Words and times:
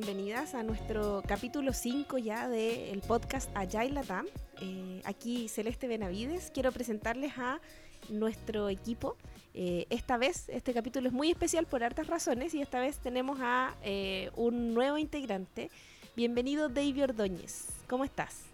bienvenidas 0.00 0.56
a 0.56 0.64
nuestro 0.64 1.22
capítulo 1.24 1.72
5 1.72 2.18
ya 2.18 2.48
del 2.48 3.00
podcast 3.02 3.48
Agile 3.54 3.90
Latam. 3.90 4.26
Eh, 4.60 5.00
aquí 5.04 5.46
Celeste 5.48 5.86
Benavides, 5.86 6.50
quiero 6.52 6.72
presentarles 6.72 7.38
a 7.38 7.60
nuestro 8.08 8.68
equipo. 8.70 9.16
Eh, 9.54 9.86
esta 9.90 10.16
vez, 10.16 10.48
este 10.48 10.74
capítulo 10.74 11.06
es 11.06 11.12
muy 11.12 11.30
especial 11.30 11.66
por 11.66 11.84
hartas 11.84 12.08
razones 12.08 12.54
y 12.54 12.60
esta 12.60 12.80
vez 12.80 12.98
tenemos 12.98 13.38
a 13.40 13.76
eh, 13.84 14.32
un 14.34 14.74
nuevo 14.74 14.98
integrante. 14.98 15.70
Bienvenido 16.16 16.68
David 16.68 17.04
Ordóñez, 17.04 17.68
¿cómo 17.86 18.02
estás? 18.02 18.46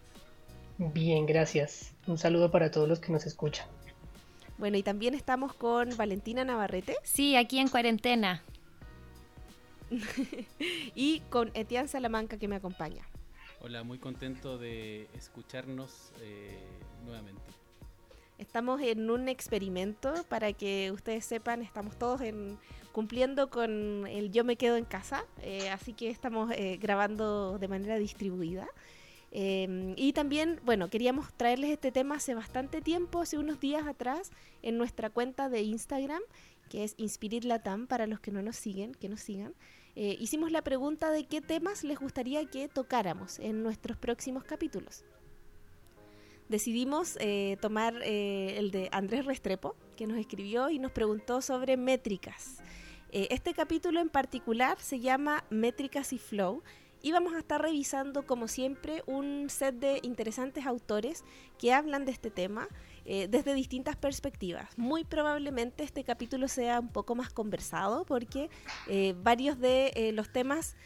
Bien, 0.76 1.24
gracias. 1.24 1.94
Un 2.06 2.18
saludo 2.18 2.50
para 2.50 2.70
todos 2.70 2.86
los 2.86 3.00
que 3.00 3.12
nos 3.12 3.24
escuchan. 3.24 3.66
Bueno, 4.58 4.76
y 4.76 4.82
también 4.82 5.14
estamos 5.14 5.54
con 5.54 5.96
Valentina 5.96 6.44
Navarrete. 6.44 6.96
Sí, 7.02 7.34
aquí 7.34 7.60
en 7.60 7.68
cuarentena. 7.68 8.42
y 10.94 11.20
con 11.30 11.50
Etienne 11.54 11.88
Salamanca 11.88 12.38
que 12.38 12.48
me 12.48 12.56
acompaña. 12.56 13.06
Hola, 13.60 13.82
muy 13.82 13.98
contento 13.98 14.56
de 14.56 15.08
escucharnos 15.14 16.12
eh, 16.20 16.58
nuevamente. 17.04 17.42
Estamos 18.38 18.80
en 18.80 19.10
un 19.10 19.28
experimento 19.28 20.14
para 20.30 20.54
que 20.54 20.90
ustedes 20.92 21.26
sepan, 21.26 21.60
estamos 21.60 21.98
todos 21.98 22.22
en, 22.22 22.58
cumpliendo 22.92 23.50
con 23.50 24.06
el 24.06 24.30
yo 24.30 24.44
me 24.44 24.56
quedo 24.56 24.76
en 24.76 24.86
casa, 24.86 25.26
eh, 25.42 25.68
así 25.68 25.92
que 25.92 26.08
estamos 26.08 26.50
eh, 26.52 26.78
grabando 26.80 27.58
de 27.58 27.68
manera 27.68 27.98
distribuida. 27.98 28.66
Em, 29.32 29.94
y 29.96 30.14
también, 30.14 30.58
bueno, 30.64 30.88
queríamos 30.88 31.32
traerles 31.34 31.70
este 31.70 31.92
tema 31.92 32.16
hace 32.16 32.34
bastante 32.34 32.80
tiempo, 32.80 33.20
hace 33.20 33.36
unos 33.36 33.60
días 33.60 33.86
atrás, 33.86 34.30
en 34.62 34.78
nuestra 34.78 35.10
cuenta 35.10 35.50
de 35.50 35.60
Instagram, 35.62 36.22
que 36.70 36.84
es 36.84 36.94
Inspirit 36.96 37.44
Latam, 37.44 37.86
para 37.86 38.06
los 38.06 38.20
que 38.20 38.30
no 38.30 38.40
nos 38.40 38.56
siguen, 38.56 38.94
que 38.94 39.08
nos 39.08 39.20
sigan. 39.20 39.54
Eh, 39.96 40.16
hicimos 40.20 40.52
la 40.52 40.62
pregunta 40.62 41.10
de 41.10 41.24
qué 41.24 41.40
temas 41.40 41.84
les 41.84 41.98
gustaría 41.98 42.44
que 42.46 42.68
tocáramos 42.68 43.38
en 43.38 43.62
nuestros 43.62 43.96
próximos 43.96 44.44
capítulos. 44.44 45.04
Decidimos 46.48 47.16
eh, 47.20 47.56
tomar 47.60 47.94
eh, 48.02 48.58
el 48.58 48.70
de 48.70 48.88
Andrés 48.92 49.24
Restrepo, 49.24 49.76
que 49.96 50.06
nos 50.06 50.18
escribió 50.18 50.70
y 50.70 50.78
nos 50.78 50.92
preguntó 50.92 51.42
sobre 51.42 51.76
métricas. 51.76 52.58
este 53.12 53.54
capítulo 53.54 54.00
en 54.00 54.08
particular 54.08 54.78
se 54.80 55.00
llama 55.00 55.44
Métricas 55.50 56.12
y 56.12 56.18
Flow 56.18 56.62
y 57.02 57.12
vamos 57.12 57.34
a 57.34 57.38
estar 57.38 57.60
revisando, 57.60 58.26
como 58.26 58.46
siempre, 58.46 59.02
un 59.06 59.48
set 59.48 59.74
de 59.76 60.00
interesantes 60.02 60.66
autores 60.66 61.24
que 61.58 61.72
hablan 61.72 62.04
de 62.04 62.12
este 62.12 62.30
tema 62.30 62.68
eh, 63.04 63.28
desde 63.28 63.54
distintas 63.54 63.96
perspectivas. 63.96 64.68
Muy 64.76 65.04
probablemente 65.04 65.84
este 65.84 66.04
capítulo 66.04 66.48
sea 66.48 66.80
un 66.80 66.88
poco 66.88 67.14
más 67.14 67.30
conversado 67.30 68.04
porque 68.04 68.50
eh, 68.88 69.14
varios 69.22 69.58
de 69.58 69.92
eh, 69.94 70.12
los 70.12 70.32
temas 70.32 70.76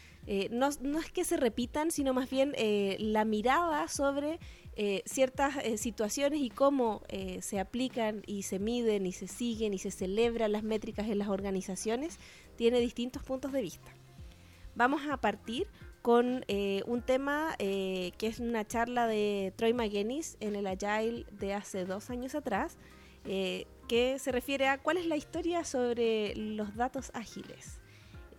no, 0.49 0.69
es 0.69 1.11
que 1.11 1.23
se 1.23 1.37
repitan, 1.37 1.91
sino 1.91 2.11
más 2.15 2.27
bien 2.31 2.55
la 2.97 3.25
mirada 3.25 3.87
sobre 3.87 4.39
ciertas 5.05 5.53
situaciones 5.79 6.41
y 6.41 6.49
cómo 6.49 7.03
se 7.41 7.59
aplican 7.59 8.23
y 8.25 8.41
se 8.41 8.57
miden 8.57 9.05
y 9.05 9.11
se 9.11 9.27
siguen 9.27 9.75
y 9.75 9.77
se 9.77 9.91
celebran 9.91 10.51
las 10.51 10.63
métricas 10.63 11.09
en 11.09 11.19
las 11.19 11.27
organizaciones 11.27 12.17
tiene 12.55 12.79
distintos 12.79 13.21
puntos 13.21 13.51
de 13.51 13.61
vista. 13.61 13.93
Vamos 14.73 15.03
a 15.07 15.17
partir 15.17 15.67
con 16.05 16.45
eh, 16.47 16.83
un 16.85 17.01
tema 17.01 17.55
eh, 17.57 18.11
que 18.19 18.27
es 18.27 18.39
una 18.39 18.63
charla 18.63 19.07
de 19.07 19.51
Troy 19.55 19.73
McGuinness 19.73 20.37
en 20.39 20.55
el 20.55 20.67
Agile 20.67 21.25
de 21.31 21.55
hace 21.55 21.83
dos 21.83 22.11
años 22.11 22.35
atrás, 22.35 22.77
eh, 23.25 23.65
que 23.87 24.19
se 24.19 24.31
refiere 24.31 24.67
a 24.67 24.77
cuál 24.77 24.97
es 24.97 25.07
la 25.07 25.17
historia 25.17 25.63
sobre 25.63 26.35
los 26.35 26.75
datos 26.75 27.09
ágiles. 27.15 27.79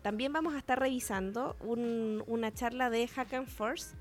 También 0.02 0.32
vamos 0.32 0.54
a 0.54 0.58
estar 0.58 0.78
revisando 0.78 1.56
una 1.60 2.54
charla 2.54 2.88
de 2.88 3.08
Hack 3.08 3.34
and 3.34 3.48
Force 3.48 3.96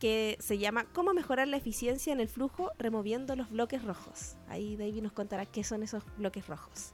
que 0.00 0.36
se 0.40 0.58
llama 0.58 0.86
Cómo 0.92 1.14
mejorar 1.14 1.46
la 1.46 1.58
eficiencia 1.58 2.12
en 2.12 2.18
el 2.18 2.26
flujo 2.26 2.72
removiendo 2.78 3.36
los 3.36 3.48
bloques 3.48 3.84
rojos. 3.84 4.34
Ahí 4.48 4.74
David 4.74 5.02
nos 5.02 5.12
contará 5.12 5.46
qué 5.46 5.62
son 5.62 5.84
esos 5.84 6.02
bloques 6.16 6.48
rojos. 6.48 6.90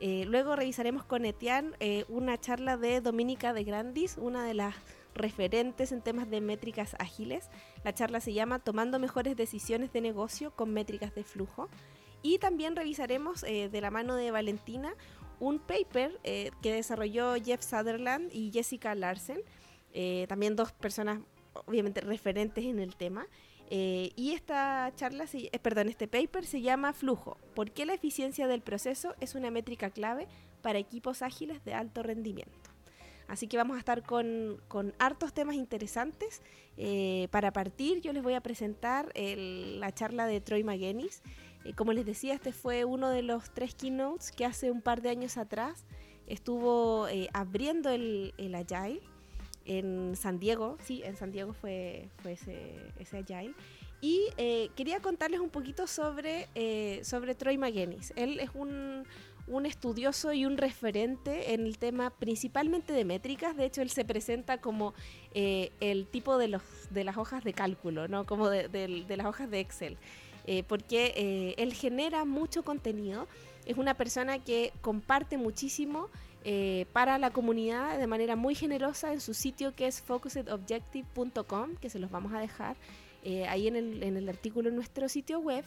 luego 0.00 0.56
revisaremos 0.56 1.04
con 1.04 1.24
Etienne 1.24 1.76
una 2.08 2.40
charla 2.40 2.76
de 2.76 3.00
Dominica 3.00 3.52
de 3.52 3.62
Grandis, 3.62 4.16
una 4.18 4.44
de 4.44 4.54
las 4.54 4.74
referentes 5.14 5.92
en 5.92 6.02
temas 6.02 6.30
de 6.30 6.40
métricas 6.40 6.94
ágiles. 6.98 7.50
La 7.84 7.94
charla 7.94 8.20
se 8.20 8.32
llama 8.32 8.58
Tomando 8.58 8.98
mejores 8.98 9.36
decisiones 9.36 9.92
de 9.92 10.00
negocio 10.00 10.52
con 10.54 10.72
métricas 10.72 11.14
de 11.14 11.24
flujo. 11.24 11.68
Y 12.22 12.38
también 12.38 12.76
revisaremos 12.76 13.42
eh, 13.42 13.68
de 13.68 13.80
la 13.80 13.90
mano 13.90 14.14
de 14.14 14.30
Valentina 14.30 14.94
un 15.40 15.58
paper 15.58 16.20
eh, 16.22 16.52
que 16.62 16.72
desarrolló 16.72 17.34
Jeff 17.34 17.62
Sutherland 17.62 18.32
y 18.32 18.52
Jessica 18.52 18.94
Larsen, 18.94 19.40
eh, 19.92 20.26
también 20.28 20.54
dos 20.54 20.70
personas 20.72 21.20
obviamente 21.66 22.00
referentes 22.00 22.64
en 22.64 22.78
el 22.78 22.96
tema. 22.96 23.26
y 23.70 24.32
esta 24.34 24.92
charla, 24.96 25.24
perdón, 25.62 25.88
este 25.88 26.06
paper 26.06 26.44
se 26.44 26.60
llama 26.60 26.92
Flujo. 26.92 27.38
¿Por 27.54 27.70
qué 27.70 27.86
la 27.86 27.94
eficiencia 27.94 28.46
del 28.46 28.60
proceso 28.60 29.14
es 29.20 29.34
una 29.34 29.50
métrica 29.50 29.90
clave 29.90 30.28
para 30.60 30.78
equipos 30.78 31.22
ágiles 31.22 31.64
de 31.64 31.72
alto 31.72 32.02
rendimiento? 32.02 32.71
Así 33.32 33.46
que 33.46 33.56
vamos 33.56 33.76
a 33.76 33.78
estar 33.78 34.02
con, 34.02 34.60
hartos 34.98 35.32
temas 35.32 35.56
interesantes. 35.56 36.42
Eh, 36.76 37.28
para 37.30 37.50
partir, 37.50 38.02
yo 38.02 38.12
les 38.12 38.22
voy 38.22 38.34
a 38.34 38.42
presentar 38.42 39.10
la 39.16 39.90
charla 39.90 40.26
de 40.26 40.42
Troy 40.42 40.62
McGuinness. 40.64 41.22
Eh, 41.64 41.72
como 41.72 41.94
les 41.94 42.04
decía, 42.04 42.34
este 42.34 42.52
fue 42.52 42.84
uno 42.84 43.08
de 43.08 43.22
los 43.22 43.50
tres 43.54 43.74
keynotes 43.74 44.32
que 44.32 44.44
hace 44.44 44.70
un 44.70 44.82
par 44.82 45.00
de 45.00 45.08
años 45.08 45.38
atrás 45.38 45.86
estuvo 46.26 47.08
eh, 47.08 47.30
abriendo 47.32 47.88
el, 47.88 48.34
Agile 48.54 49.00
en 49.64 50.14
San 50.14 50.38
Diego. 50.38 50.76
Sí, 50.82 51.00
en 51.02 51.16
San 51.16 51.32
Diego 51.32 51.54
fue, 51.54 52.10
ese, 52.26 52.92
ese 52.98 53.16
Agile. 53.16 53.54
Y 54.02 54.26
quería 54.76 55.00
contarles 55.00 55.40
un 55.40 55.48
poquito 55.48 55.86
sobre, 55.86 56.48
sobre 57.02 57.34
Troy 57.34 57.56
McGuinness. 57.56 58.12
Él 58.14 58.40
es 58.40 58.50
un, 58.52 59.06
un 59.46 59.66
estudioso 59.66 60.32
y 60.32 60.46
un 60.46 60.56
referente 60.56 61.54
en 61.54 61.66
el 61.66 61.78
tema 61.78 62.10
principalmente 62.10 62.92
de 62.92 63.04
métricas. 63.04 63.56
De 63.56 63.64
hecho, 63.64 63.82
él 63.82 63.90
se 63.90 64.04
presenta 64.04 64.58
como 64.58 64.94
eh, 65.34 65.72
el 65.80 66.06
tipo 66.06 66.38
de, 66.38 66.48
los, 66.48 66.62
de 66.90 67.04
las 67.04 67.16
hojas 67.16 67.42
de 67.44 67.52
cálculo, 67.52 68.08
¿no? 68.08 68.24
como 68.24 68.48
de, 68.48 69.04
las 69.08 69.26
hojas 69.26 69.50
de 69.50 69.60
Excel. 69.60 69.96
Eh, 70.46 70.64
porque 70.64 71.12
eh, 71.16 71.54
él 71.58 71.72
genera 71.72 72.24
mucho 72.24 72.64
contenido. 72.64 73.28
Es 73.66 73.78
una 73.78 73.94
persona 73.94 74.38
que 74.38 74.72
comparte 74.80 75.38
muchísimo 75.38 76.08
para 76.92 77.18
la 77.18 77.30
comunidad 77.30 78.00
de 78.00 78.08
manera 78.08 78.34
muy 78.34 78.56
generosa 78.56 79.12
en 79.12 79.20
su 79.20 79.32
sitio 79.32 79.76
que 79.76 79.86
es 79.86 80.02
focusedobjective.com, 80.02 81.76
que 81.76 81.88
se 81.88 82.00
los 82.00 82.10
vamos 82.10 82.32
a 82.32 82.40
dejar 82.40 82.74
ahí 83.48 83.68
en 83.68 83.76
el, 83.76 84.02
en 84.02 84.16
el 84.16 84.28
artículo 84.28 84.68
en 84.68 84.74
nuestro 84.74 85.08
sitio 85.08 85.38
web. 85.38 85.64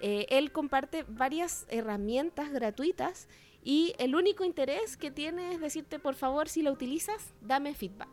Eh, 0.00 0.26
él 0.30 0.52
comparte 0.52 1.04
varias 1.08 1.66
herramientas 1.68 2.50
gratuitas 2.52 3.28
y 3.62 3.94
el 3.98 4.14
único 4.14 4.44
interés 4.44 4.96
que 4.96 5.10
tiene 5.10 5.52
es 5.54 5.60
decirte, 5.60 5.98
por 5.98 6.14
favor, 6.14 6.48
si 6.48 6.62
la 6.62 6.72
utilizas, 6.72 7.34
dame 7.40 7.74
feedback. 7.74 8.08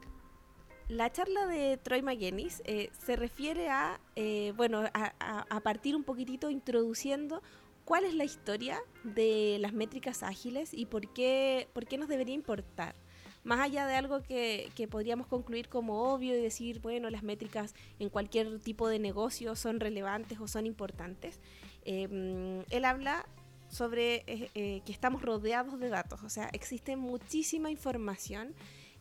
La 0.87 1.11
charla 1.11 1.47
de 1.47 1.77
Troy 1.77 2.01
McGuinness 2.01 2.61
eh, 2.65 2.91
se 3.05 3.15
refiere 3.15 3.69
a, 3.69 3.99
eh, 4.15 4.53
bueno, 4.55 4.83
a, 4.93 5.59
partir 5.61 5.95
un 5.95 6.03
poquitito 6.03 6.51
introduciendo 6.51 7.41
cuál 7.85 8.05
es 8.05 8.13
la 8.13 8.23
historia 8.23 8.79
de 9.03 9.57
las 9.59 9.73
métricas 9.73 10.21
ágiles 10.21 10.73
y 10.73 10.85
por 10.85 11.11
qué, 11.13 11.67
por 11.73 11.87
qué 11.87 11.97
nos 11.97 12.07
debería 12.07 12.35
importar 12.35 12.95
más 13.45 13.59
allá 13.59 13.85
de 13.85 13.95
algo 13.95 14.21
que, 14.23 14.87
podríamos 14.89 15.27
concluir 15.27 15.69
como 15.69 16.11
obvio 16.11 16.35
y 16.35 16.41
decir, 16.41 16.81
bueno, 16.81 17.09
las 17.11 17.23
métricas 17.23 17.75
en 17.99 18.09
cualquier 18.09 18.59
tipo 18.59 18.89
de 18.89 18.99
negocio 18.99 19.55
son 19.55 19.79
relevantes 19.79 20.39
o 20.39 20.47
son 20.47 20.65
importantes, 20.65 21.39
Em, 21.85 22.63
él 22.71 22.83
habla 22.83 23.25
sobre 23.69 24.23
eh, 24.27 24.49
eh, 24.55 24.81
que 24.85 24.91
estamos 24.91 25.21
rodeados 25.21 25.79
de 25.79 25.89
datos, 25.89 26.23
o 26.23 26.29
sea, 26.29 26.49
existe 26.51 26.95
muchísima 26.95 27.69
información 27.69 28.53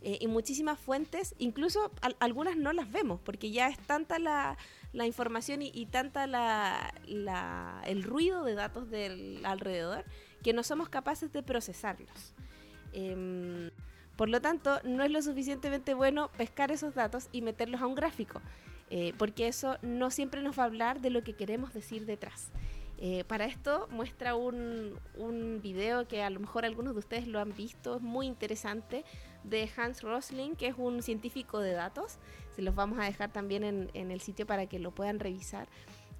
eh, 0.02 0.18
y 0.20 0.26
muchísimas 0.26 0.78
fuentes, 0.78 1.34
incluso 1.38 1.90
algunas 2.20 2.56
no 2.56 2.74
las 2.74 2.92
vemos, 2.92 3.20
porque 3.24 3.50
ya 3.50 3.68
es 3.68 3.78
tanta 3.78 4.18
la, 4.18 4.58
información 5.06 5.62
y, 5.62 5.86
tanta 5.86 6.24
el 7.86 8.02
ruido 8.02 8.44
de 8.44 8.54
datos 8.54 8.90
del 8.90 9.44
alrededor 9.46 10.04
que 10.42 10.52
no 10.52 10.62
somos 10.62 10.90
capaces 10.90 11.32
de 11.32 11.42
procesarlos. 11.42 12.34
Em, 12.92 13.70
por 14.16 14.28
lo 14.28 14.42
tanto, 14.42 14.78
no 14.84 15.02
es 15.04 15.10
lo 15.10 15.22
suficientemente 15.22 15.94
bueno 15.94 16.30
pescar 16.36 16.70
esos 16.70 16.94
datos 16.94 17.28
y 17.32 17.40
meterlos 17.40 17.80
a 17.80 17.86
un 17.86 17.94
gráfico, 17.94 18.42
porque 19.18 19.48
eso 19.48 19.76
no 19.82 20.10
siempre 20.10 20.40
nos 20.42 20.58
va 20.58 20.62
a 20.62 20.66
hablar 20.66 21.00
de 21.00 21.10
lo 21.10 21.22
que 21.24 21.34
queremos 21.34 21.72
decir 21.72 22.06
detrás. 22.06 22.50
Eh, 22.98 23.24
para 23.24 23.44
esto 23.46 23.88
muestra 23.90 24.36
un, 24.36 24.98
un, 25.16 25.60
video 25.60 26.06
que 26.06 26.22
a 26.22 26.30
lo 26.30 26.38
mejor 26.38 26.64
algunos 26.64 26.94
de 26.94 27.00
ustedes 27.00 27.26
lo 27.26 27.40
han 27.40 27.52
visto, 27.54 27.96
es 27.96 28.02
muy 28.02 28.26
interesante, 28.26 29.04
de 29.42 29.68
Hans 29.76 30.02
Rosling, 30.02 30.54
que 30.54 30.68
es 30.68 30.74
un 30.78 31.02
científico 31.02 31.58
de 31.58 31.72
datos. 31.72 32.18
Se 32.54 32.62
los 32.62 32.74
vamos 32.74 32.98
a 32.98 33.04
dejar 33.04 33.32
también 33.32 33.64
en, 33.64 33.90
en 33.94 34.10
el 34.10 34.20
sitio 34.20 34.46
para 34.46 34.66
que 34.66 34.78
lo 34.78 34.92
puedan 34.92 35.18
revisar. 35.18 35.68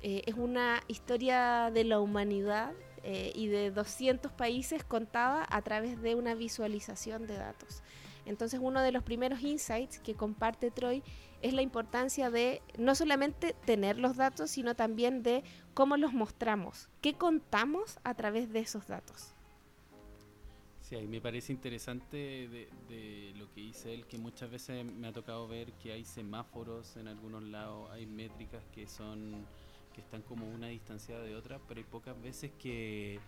Eh, 0.03 0.23
es 0.27 0.35
una 0.35 0.83
historia 0.89 1.71
de 1.73 1.85
la 1.85 2.01
humanidad 2.01 2.73
eh, 3.03 3.33
y 3.35 3.47
de 3.47 3.71
200 3.71 4.33
países 4.33 4.85
contada 4.85 5.47
a 5.49 5.63
través 5.63 6.03
de 6.03 6.15
una 6.15 6.35
visualización 6.35 7.27
de 7.27 7.39
datos. 7.39 7.83
Entonces 8.27 8.61
uno 8.63 8.83
de 8.83 8.93
los 8.93 9.03
primeros 9.03 9.41
insights 9.41 9.99
que 10.01 10.15
comparte 10.15 10.71
Troy 10.71 11.03
es 11.45 11.53
la 11.53 11.61
importancia 11.61 12.31
de 12.31 12.63
no 12.79 12.95
solamente 12.95 13.55
tener 13.67 13.99
los 13.99 14.17
datos, 14.17 14.51
sino 14.51 14.75
también 14.75 15.23
de 15.23 15.45
cómo 15.75 15.99
los 15.99 16.15
mostramos, 16.15 16.89
qué 17.03 17.13
contamos 17.13 17.99
a 18.03 18.15
través 18.15 18.51
de 18.51 18.61
esos 18.61 18.87
datos. 18.87 19.35
Sí, 20.81 20.97
ahí 20.97 21.07
me 21.07 21.21
parece 21.21 21.53
interesante 21.53 22.17
de, 22.89 23.33
lo 23.37 23.53
que 23.53 23.61
dice 23.61 23.93
él, 23.93 24.07
que 24.07 24.17
muchas 24.17 24.51
veces 24.51 24.87
me 24.87 25.07
ha 25.07 25.13
tocado 25.13 25.47
ver 25.47 25.71
que 25.75 25.93
hay 25.93 26.07
semáforos 26.07 26.97
en 26.97 27.09
algunos 27.09 27.43
lados, 27.43 27.91
hay 27.91 28.07
métricas 28.07 28.65
que 28.75 28.87
son 28.87 29.47
que 29.93 30.01
están 30.01 30.23
como 30.23 30.49
una 30.49 30.69
distanciada 30.69 31.23
de 31.23 31.37
otra, 31.37 31.61
pero 31.69 31.79
hay 31.79 31.85
pocas 31.85 32.21
veces 32.21 32.53
que, 32.59 33.21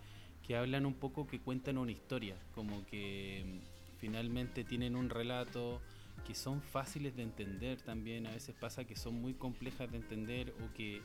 que 0.45 0.57
hablan 0.57 0.85
un 0.87 0.95
poco, 0.95 1.27
que 1.27 1.39
cuentan 1.39 1.77
una 1.77 1.91
historia, 1.91 2.35
como 2.53 2.85
que 2.87 3.43
mm, 3.45 3.99
finalmente 3.99 4.63
tienen 4.63 4.95
un 4.95 5.09
relato, 5.09 5.81
que 6.25 6.35
son 6.35 6.61
fáciles 6.61 7.15
de 7.15 7.23
entender 7.23 7.81
también, 7.81 8.27
a 8.27 8.31
veces 8.31 8.55
pasa 8.55 8.85
que 8.85 8.95
son 8.95 9.21
muy 9.21 9.33
complejas 9.33 9.91
de 9.91 9.97
entender 9.97 10.53
o 10.63 10.73
que 10.73 11.01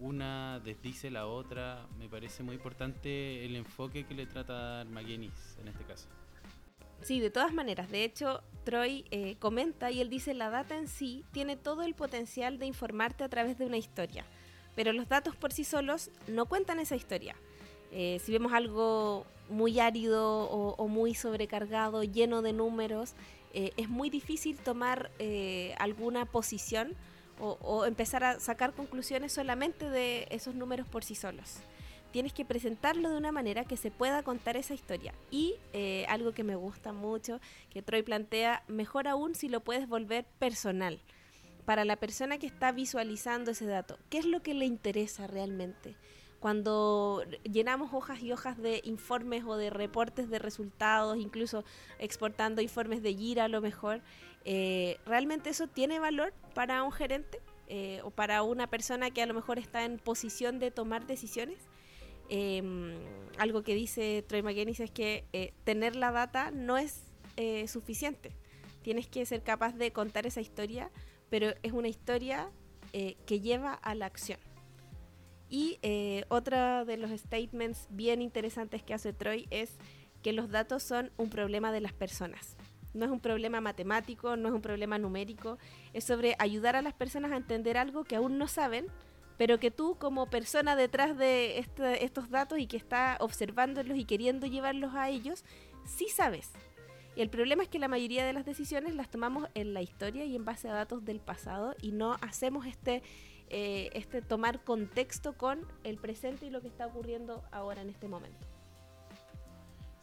una 0.00 0.60
desdice 0.60 1.10
la 1.10 1.26
otra, 1.26 1.86
me 1.98 2.08
parece 2.08 2.42
muy 2.42 2.56
importante 2.56 3.44
el 3.44 3.56
enfoque 3.56 4.04
que 4.06 4.14
le 4.14 4.26
trata 4.26 4.84
de 4.84 4.92
dar 4.92 5.10
en 5.10 5.68
este 5.68 5.84
caso. 5.84 6.08
Sí, 7.02 7.20
de 7.20 7.30
todas 7.30 7.52
maneras, 7.52 7.90
de 7.90 8.04
hecho, 8.04 8.42
Troy 8.64 9.04
eh, 9.10 9.36
comenta 9.38 9.90
y 9.90 10.00
él 10.00 10.10
dice, 10.10 10.34
la 10.34 10.50
data 10.50 10.76
en 10.76 10.88
sí 10.88 11.24
tiene 11.32 11.56
todo 11.56 11.82
el 11.82 11.94
potencial 11.94 12.58
de 12.58 12.66
informarte 12.66 13.24
a 13.24 13.28
través 13.28 13.56
de 13.56 13.66
una 13.66 13.76
historia, 13.76 14.24
pero 14.74 14.92
los 14.92 15.08
datos 15.08 15.36
por 15.36 15.52
sí 15.52 15.64
solos 15.64 16.10
no 16.26 16.46
cuentan 16.46 16.80
esa 16.80 16.96
historia. 16.96 17.36
Eh, 17.92 18.20
si 18.24 18.32
vemos 18.32 18.52
algo 18.52 19.24
muy 19.48 19.80
árido 19.80 20.42
o, 20.50 20.88
muy 20.88 21.14
sobrecargado, 21.14 22.02
lleno 22.02 22.42
de 22.42 22.52
números, 22.52 23.14
eh, 23.58 23.72
es 23.76 23.88
muy 23.88 24.08
difícil 24.08 24.56
tomar 24.58 25.10
alguna 25.78 26.24
posición 26.26 26.96
o, 27.40 27.84
empezar 27.86 28.24
a 28.24 28.40
sacar 28.40 28.72
conclusiones 28.72 29.32
solamente 29.32 29.88
de 29.88 30.26
esos 30.30 30.54
números 30.54 30.86
por 30.88 31.04
sí 31.04 31.14
solos. 31.14 31.58
Tienes 32.10 32.32
que 32.32 32.44
presentarlo 32.44 33.10
de 33.10 33.18
una 33.18 33.32
manera 33.32 33.64
que 33.64 33.76
se 33.76 33.90
pueda 33.90 34.22
contar 34.22 34.56
esa 34.56 34.74
historia. 34.74 35.12
Y 35.30 35.56
eh, 35.72 36.06
algo 36.08 36.32
que 36.32 36.42
me 36.42 36.56
gusta 36.56 36.92
mucho, 36.92 37.40
que 37.70 37.82
Troy 37.82 38.02
plantea, 38.02 38.62
mejor 38.66 39.08
aún 39.08 39.34
si 39.34 39.48
lo 39.48 39.60
puedes 39.60 39.88
volver 39.88 40.24
personal. 40.38 41.00
Para 41.66 41.84
la 41.84 41.96
persona 41.96 42.38
que 42.38 42.46
está 42.46 42.72
visualizando 42.72 43.50
ese 43.50 43.66
dato, 43.66 43.98
¿qué 44.08 44.18
es 44.18 44.24
lo 44.24 44.42
que 44.42 44.54
le 44.54 44.64
interesa 44.64 45.26
realmente? 45.26 45.96
Cuando 46.40 47.24
llenamos 47.42 47.92
hojas 47.92 48.22
y 48.22 48.32
hojas 48.32 48.58
de 48.58 48.80
informes 48.84 49.44
o 49.44 49.56
de 49.56 49.70
reportes 49.70 50.30
de 50.30 50.38
resultados, 50.38 51.18
incluso 51.18 51.64
exportando 51.98 52.62
informes 52.62 53.02
de 53.02 53.14
Gira 53.14 53.44
a 53.44 53.48
lo 53.48 53.60
mejor, 53.60 54.02
eh, 54.44 54.98
¿realmente 55.04 55.50
eso 55.50 55.66
tiene 55.66 55.98
valor 55.98 56.32
para 56.54 56.82
un 56.84 56.92
gerente 56.92 57.40
eh, 57.66 58.00
o 58.04 58.10
para 58.10 58.42
una 58.42 58.68
persona 58.68 59.10
que 59.10 59.20
a 59.20 59.26
lo 59.26 59.34
mejor 59.34 59.58
está 59.58 59.84
en 59.84 59.98
posición 59.98 60.60
de 60.60 60.70
tomar 60.70 61.06
decisiones? 61.06 61.58
Em, 62.28 62.94
algo 63.38 63.62
que 63.62 63.74
dice 63.74 64.24
Troy 64.28 64.42
McGinnis 64.42 64.80
es 64.80 64.90
que 64.90 65.24
eh, 65.32 65.52
tener 65.64 65.96
la 65.96 66.12
data 66.12 66.50
no 66.50 66.78
es 66.78 67.04
suficiente. 67.66 68.32
Tienes 68.82 69.06
que 69.06 69.24
ser 69.24 69.44
capaz 69.44 69.72
de 69.76 69.92
contar 69.92 70.26
esa 70.26 70.40
historia, 70.40 70.90
pero 71.30 71.54
es 71.62 71.72
una 71.72 71.86
historia 71.86 72.50
que 72.90 73.40
lleva 73.40 73.74
a 73.74 73.94
la 73.94 74.06
acción. 74.06 74.40
Y 75.48 75.78
otro 76.28 76.84
de 76.84 76.96
los 76.96 77.10
statements 77.18 77.86
bien 77.90 78.20
interesantes 78.20 78.82
que 78.82 78.94
hace 78.94 79.12
Troy 79.12 79.46
es 79.50 79.78
que 80.22 80.32
los 80.32 80.50
datos 80.50 80.82
son 80.82 81.10
un 81.16 81.30
problema 81.30 81.72
de 81.72 81.80
las 81.80 81.92
personas. 81.92 82.56
No 82.94 83.04
es 83.04 83.10
un 83.10 83.20
problema 83.20 83.60
matemático, 83.60 84.36
no 84.36 84.48
es 84.48 84.54
un 84.54 84.62
problema 84.62 84.98
numérico, 84.98 85.58
es 85.92 86.04
sobre 86.04 86.34
ayudar 86.38 86.76
a 86.76 86.82
las 86.82 86.94
personas 86.94 87.32
a 87.32 87.36
entender 87.36 87.76
algo 87.76 88.04
que 88.04 88.16
aún 88.16 88.38
no 88.38 88.48
saben, 88.48 88.86
pero 89.36 89.60
que 89.60 89.70
tú 89.70 89.96
como 89.98 90.26
persona 90.26 90.74
detrás 90.74 91.16
de 91.16 91.58
este, 91.58 92.04
estos 92.04 92.28
datos 92.30 92.58
y 92.58 92.66
que 92.66 92.76
está 92.76 93.16
observándolos 93.20 93.96
y 93.96 94.04
queriendo 94.04 94.46
llevarlos 94.46 94.94
a 94.94 95.08
ellos, 95.10 95.44
sí 95.84 96.08
sabes. 96.08 96.50
Y 97.14 97.20
el 97.20 97.30
problema 97.30 97.62
es 97.62 97.68
que 97.68 97.78
la 97.78 97.88
mayoría 97.88 98.24
de 98.24 98.32
las 98.32 98.44
decisiones 98.44 98.94
las 98.94 99.10
tomamos 99.10 99.48
en 99.54 99.74
la 99.74 99.82
historia 99.82 100.24
y 100.24 100.34
en 100.36 100.44
base 100.44 100.68
a 100.68 100.72
datos 100.72 101.04
del 101.04 101.20
pasado 101.20 101.74
y 101.82 101.92
no 101.92 102.16
hacemos 102.20 102.66
este, 102.66 103.02
eh, 103.50 103.90
este 103.94 104.22
tomar 104.22 104.62
contexto 104.64 105.36
con 105.36 105.66
el 105.84 105.98
presente 105.98 106.46
y 106.46 106.50
lo 106.50 106.60
que 106.60 106.68
está 106.68 106.86
ocurriendo 106.86 107.42
ahora 107.50 107.82
en 107.82 107.90
este 107.90 108.08
momento. 108.08 108.46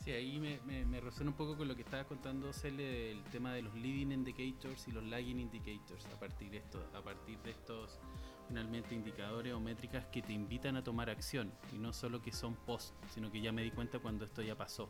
Sí, 0.05 0.11
ahí 0.11 0.39
me, 0.39 0.59
me, 0.85 1.01
resuena 1.01 1.31
un 1.31 1.37
poco 1.37 1.57
con 1.57 1.67
lo 1.67 1.75
que 1.75 1.81
estaba 1.81 2.03
contando 2.03 2.53
Cele 2.53 2.83
del 2.83 3.23
tema 3.23 3.53
de 3.53 3.63
los 3.63 3.73
leading 3.73 4.11
indicators 4.11 4.87
y 4.87 4.91
los 4.91 5.03
lagging 5.03 5.39
indicators 5.39 6.05
a 6.13 6.19
partir 6.19 6.51
de 6.51 6.57
esto, 6.57 6.87
a 6.93 7.01
partir 7.01 7.39
de 7.39 7.49
estos 7.49 7.99
finalmente 8.47 8.93
indicadores 8.93 9.53
o 9.53 9.59
métricas 9.59 10.05
que 10.11 10.21
te 10.21 10.31
invitan 10.31 10.75
a 10.75 10.83
tomar 10.83 11.09
acción 11.09 11.51
y 11.73 11.79
no 11.79 11.91
solo 11.91 12.21
que 12.21 12.31
son 12.31 12.55
post, 12.55 12.93
sino 13.09 13.31
que 13.31 13.41
ya 13.41 13.51
me 13.51 13.63
di 13.63 13.71
cuenta 13.71 13.97
cuando 13.97 14.25
esto 14.25 14.43
ya 14.43 14.55
pasó. 14.55 14.89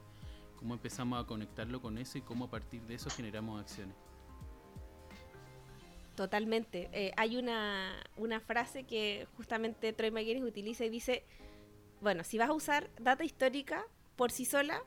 Cómo 0.58 0.74
empezamos 0.74 1.24
a 1.24 1.26
conectarlo 1.26 1.82
con 1.82 1.98
eso 1.98 2.18
y 2.18 2.22
cómo 2.22 2.46
a 2.46 2.50
partir 2.50 2.82
de 2.82 2.96
eso 2.96 3.10
generamos 3.10 3.62
acciones. 3.62 3.96
Totalmente. 6.16 6.90
Eh, 6.94 7.12
hay 7.18 7.36
una, 7.36 7.94
una, 8.16 8.40
frase 8.40 8.84
que 8.84 9.28
justamente 9.36 9.92
Troy 9.92 10.12
McGuinness 10.12 10.46
utiliza 10.46 10.86
y 10.86 10.90
dice, 10.90 11.24
bueno, 12.02 12.24
si 12.24 12.38
vas 12.38 12.50
a 12.50 12.54
usar 12.54 12.90
data 13.00 13.26
histórica 13.26 13.86
por 14.16 14.32
sí 14.32 14.46
sola, 14.46 14.82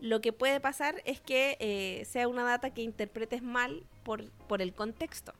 lo 0.00 0.20
que 0.20 0.32
puede 0.32 0.60
pasar 0.60 1.02
es 1.04 1.20
que 1.20 1.56
eh, 1.58 2.04
sea 2.04 2.28
una 2.28 2.44
data 2.44 2.70
que 2.70 2.82
interpretes 2.82 3.42
mal 3.42 3.84
por, 4.04 4.30
por 4.46 4.62
el 4.62 4.72
contexto. 4.72 5.32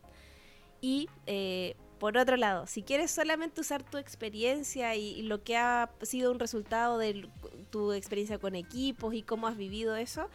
Y 0.80 1.08
eh, 1.26 1.76
por 2.00 2.16
otro 2.16 2.36
lado, 2.36 2.66
si 2.66 2.82
quieres 2.82 3.12
solamente 3.12 3.60
usar 3.60 3.84
tu 3.84 3.96
experiencia 3.96 4.96
y, 4.96 5.22
lo 5.22 5.44
que 5.44 5.56
ha 5.56 5.88
sido 6.02 6.32
un 6.32 6.40
resultado 6.40 6.98
de 6.98 7.28
tu 7.70 7.92
experiencia 7.92 8.38
con 8.38 8.56
equipos 8.56 9.14
y 9.14 9.22
cómo 9.22 9.46
has 9.46 9.56
vivido 9.56 9.94
eso, 9.94 10.28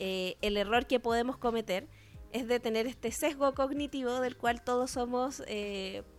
el 0.00 0.56
error 0.56 0.86
que 0.86 1.00
podemos 1.00 1.36
cometer 1.36 1.88
es 2.32 2.46
de 2.46 2.60
tener 2.60 2.86
este 2.86 3.10
sesgo 3.10 3.54
cognitivo 3.54 4.20
del 4.20 4.36
cual 4.36 4.62
todos 4.62 4.90
somos 4.92 5.42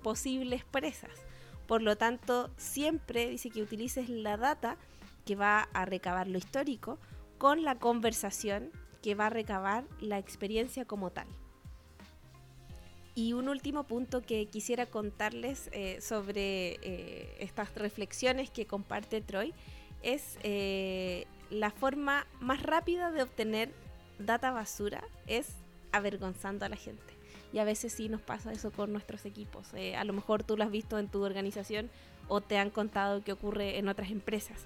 posibles 0.02 0.66
presas. 0.66 1.12
Por 1.68 1.84
lo 1.84 1.98
tanto, 1.98 2.50
siempre 2.58 3.30
dice 3.30 3.52
que 3.52 3.62
utilices 3.62 4.10
la 4.10 4.38
data 4.38 4.78
que 5.26 5.36
va 5.36 5.70
a 5.74 5.86
recabar 5.86 6.28
lo 6.28 6.40
histórico 6.40 6.98
con 7.38 7.64
la 7.64 7.76
conversación 7.76 8.72
que 9.02 9.16
va 9.16 9.28
a 9.28 9.30
recabar 9.30 9.86
la 10.00 10.18
experiencia 10.18 10.86
como 10.86 11.12
tal. 11.12 11.28
Y 13.16 13.34
un 13.34 13.50
último 13.50 13.84
punto 13.86 14.22
que 14.22 14.46
quisiera 14.46 14.86
contarles 14.86 15.70
eh, 15.72 16.00
sobre 16.02 16.80
eh, 16.82 17.36
estas 17.40 17.74
reflexiones 17.76 18.50
que 18.50 18.66
comparte 18.66 19.22
Troy 19.22 19.54
es 20.04 20.38
eh, 20.44 21.26
la 21.50 21.72
forma 21.72 22.28
más 22.40 22.64
rápida 22.64 23.12
de 23.12 23.24
obtener 23.24 23.74
data 24.20 24.52
basura 24.52 25.04
es 25.28 25.50
avergonzando 25.92 26.66
a 26.66 26.70
la 26.70 26.76
gente. 26.76 27.14
Y 27.52 27.60
a 27.60 27.64
veces 27.64 27.94
sí 27.94 28.10
nos 28.10 28.22
pasa 28.22 28.52
eso 28.52 28.72
con 28.72 28.92
nuestros 28.92 29.26
equipos. 29.26 29.68
a 29.74 30.04
lo 30.04 30.14
mejor 30.14 30.44
tú 30.44 30.56
lo 30.56 30.64
has 30.64 30.72
visto 30.72 31.00
en 31.00 31.08
tu 31.08 31.24
organización 31.24 31.90
o 32.28 32.42
te 32.42 32.58
han 32.58 32.70
contado 32.70 33.24
que 33.24 33.34
ocurre 33.34 33.78
en 33.80 33.90
otras 33.90 34.12
empresas. 34.12 34.66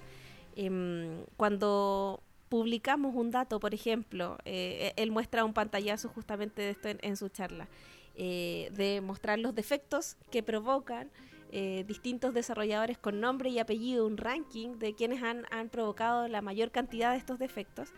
Em, 0.55 1.25
cuando 1.37 2.21
publicamos 2.49 3.15
un 3.15 3.31
dato, 3.31 3.59
por 3.59 3.73
ejemplo, 3.73 4.37
eh, 4.45 4.93
él 4.95 5.09
muestra 5.09 5.43
un 5.43 5.53
pantallazo 5.53 6.09
justamente 6.09 6.61
de 6.61 6.69
esto 6.69 6.89
en, 7.01 7.17
su 7.17 7.29
charla, 7.29 7.67
eh, 8.15 8.69
de 8.73 9.01
mostrar 9.01 9.39
los 9.39 9.55
defectos 9.55 10.17
que 10.29 10.43
provocan 10.43 11.09
eh, 11.51 11.83
distintos 11.87 12.33
desarrolladores 12.35 12.99
con 12.99 13.19
nombre 13.19 13.49
y 13.49 13.57
apellido, 13.57 14.05
un 14.05 14.17
ranking 14.17 14.77
de 14.77 14.93
quienes 14.93 15.23
han, 15.23 15.47
han 15.49 15.69
provocado 15.69 16.27
la 16.27 16.41
mayor 16.41 16.69
cantidad 16.69 17.11
de 17.11 17.17
estos 17.17 17.39
defectos. 17.39 17.89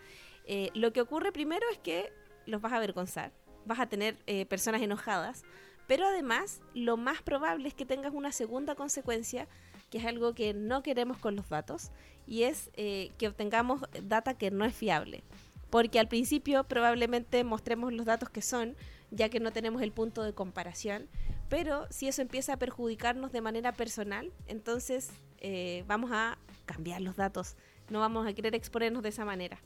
lo 0.74 0.90
que 0.92 1.02
ocurre 1.02 1.32
primero 1.32 1.66
es 1.70 1.78
que 1.78 2.10
los 2.46 2.60
vas 2.60 2.72
a 2.72 2.76
avergonzar, 2.76 3.32
vas 3.64 3.80
a 3.80 3.86
tener 3.86 4.16
personas 4.48 4.80
enojadas, 4.80 5.44
pero 5.86 6.06
además 6.06 6.60
lo 6.74 6.96
más 6.96 7.22
probable 7.22 7.68
es 7.68 7.74
que 7.74 7.84
tengas 7.84 8.14
una 8.14 8.32
segunda 8.32 8.74
consecuencia 8.74 9.46
que 9.90 9.98
es 9.98 10.04
algo 10.04 10.34
que 10.34 10.52
no 10.54 10.82
queremos 10.82 11.18
con 11.18 11.36
los 11.36 11.48
datos, 11.48 11.90
y 12.26 12.42
es 12.42 12.70
eh, 12.74 13.12
que 13.18 13.28
obtengamos 13.28 13.82
data 14.02 14.34
que 14.34 14.50
no 14.50 14.64
es 14.64 14.74
fiable. 14.74 15.22
Porque 15.70 15.98
al 15.98 16.08
principio 16.08 16.64
probablemente 16.64 17.44
mostremos 17.44 17.92
los 17.92 18.06
datos 18.06 18.28
que 18.30 18.42
son, 18.42 18.76
ya 19.10 19.28
que 19.28 19.40
no 19.40 19.52
tenemos 19.52 19.82
el 19.82 19.92
punto 19.92 20.22
de 20.22 20.32
comparación, 20.32 21.08
pero 21.48 21.86
si 21.90 22.08
eso 22.08 22.22
empieza 22.22 22.54
a 22.54 22.58
perjudicarnos 22.58 23.32
de 23.32 23.40
manera 23.40 23.72
personal, 23.72 24.32
entonces 24.48 25.10
eh, 25.38 25.84
vamos 25.86 26.10
a 26.12 26.38
cambiar 26.64 27.00
los 27.00 27.16
datos, 27.16 27.56
no 27.88 28.00
vamos 28.00 28.26
a 28.26 28.32
querer 28.32 28.54
exponernos 28.54 29.02
de 29.02 29.10
esa 29.10 29.24
manera. 29.24 29.58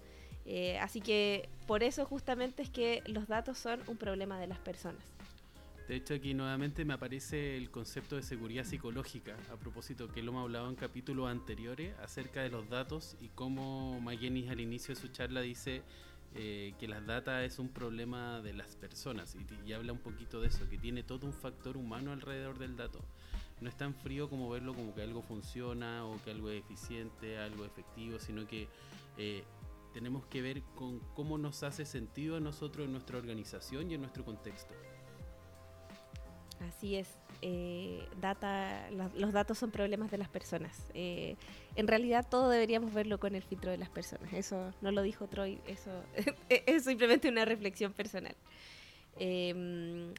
Eh, 0.47 0.79
así 0.79 1.01
que 1.01 1.49
por 1.67 1.83
eso 1.83 2.05
justamente 2.05 2.63
es 2.63 2.71
que 2.71 3.03
los 3.07 3.29
datos 3.29 3.59
son 3.59 3.81
un 3.87 3.97
problema 3.97 4.39
de 4.39 4.47
las 4.47 4.59
personas. 4.59 5.03
De 5.91 5.97
hecho, 5.97 6.15
aquí 6.15 6.35
nuevamente 6.35 6.85
me 6.85 6.95
aparece 6.95 7.57
el 7.57 7.73
concepto 7.73 8.15
de 8.15 8.23
seguridad 8.23 8.63
psicológica, 8.63 9.37
a 9.53 9.57
propósito 9.57 10.07
que 10.07 10.23
lo 10.23 10.31
hemos 10.31 10.45
hablado 10.45 10.69
en 10.69 10.77
capítulos 10.77 11.29
anteriores 11.29 11.99
acerca 11.99 12.43
de 12.43 12.49
los 12.49 12.69
datos 12.69 13.17
y 13.21 13.27
cómo 13.29 14.01
McGinnis 14.01 14.51
al 14.51 14.61
inicio 14.61 14.95
de 14.95 15.01
su 15.01 15.09
charla 15.09 15.41
dice 15.41 15.83
eh, 16.37 16.75
que 16.79 16.87
las 16.87 17.05
data 17.05 17.45
es 17.45 17.59
un 17.59 17.71
problema 17.71 18.41
de 18.41 18.53
las 18.53 18.77
personas 18.77 19.37
y, 19.67 19.73
habla 19.73 19.93
un 19.93 19.99
poquito 19.99 20.41
de 20.41 20.47
eso, 20.47 20.69
que 20.69 20.79
tiene 20.79 21.03
todo 21.03 21.27
un 21.27 21.33
factor 21.33 21.77
humano 21.77 22.13
alrededor 22.13 22.57
del 22.61 22.77
dato. 22.77 23.01
No 23.61 23.69
es 23.69 23.77
tan 23.77 23.93
frío 23.93 24.31
como 24.31 24.49
verlo 24.49 24.75
como 24.75 24.95
que 24.95 25.03
algo 25.03 25.23
funciona 25.23 26.05
o 26.07 26.23
que 26.23 26.31
algo 26.31 26.51
es 26.51 26.63
eficiente, 26.63 27.37
algo 27.37 27.65
efectivo, 27.65 28.21
sino 28.21 28.47
que 28.47 28.69
eh, 29.19 29.43
tenemos 29.93 30.27
que 30.27 30.43
ver 30.43 30.63
con 30.75 31.01
cómo 31.15 31.39
nos 31.39 31.63
hace 31.63 31.85
sentido 31.85 32.37
a 32.37 32.41
nosotros 32.41 32.87
en 32.87 32.93
nuestra 32.93 33.19
organización 33.19 33.91
y 33.91 33.95
en 33.95 34.01
nuestro 34.01 34.25
contexto. 34.25 34.75
Así 36.61 36.97
es. 36.97 37.09
Eh, 37.43 38.07
data, 38.21 38.91
los 38.91 39.33
datos 39.33 39.57
son 39.57 39.71
problemas 39.71 40.11
de 40.11 40.19
las 40.19 40.29
personas. 40.29 40.85
Eh, 40.93 41.37
en 41.75 41.89
realidad 41.89 42.27
todo 42.29 42.51
deberíamos 42.51 42.93
verlo 42.93 43.19
con 43.19 43.35
el 43.35 43.43
filtro 43.43 43.71
de 43.71 43.79
las 43.79 43.89
personas. 43.89 44.33
Eso 44.35 44.75
no 44.83 44.91
lo 44.91 45.03
dijo 45.03 45.27
Troy, 45.27 45.61
eso 45.67 45.91
es 46.49 46.85
simplemente 46.85 47.29
una 47.29 47.47
reflexión 47.47 47.93
personal. 47.93 48.37
Em, 49.17 50.13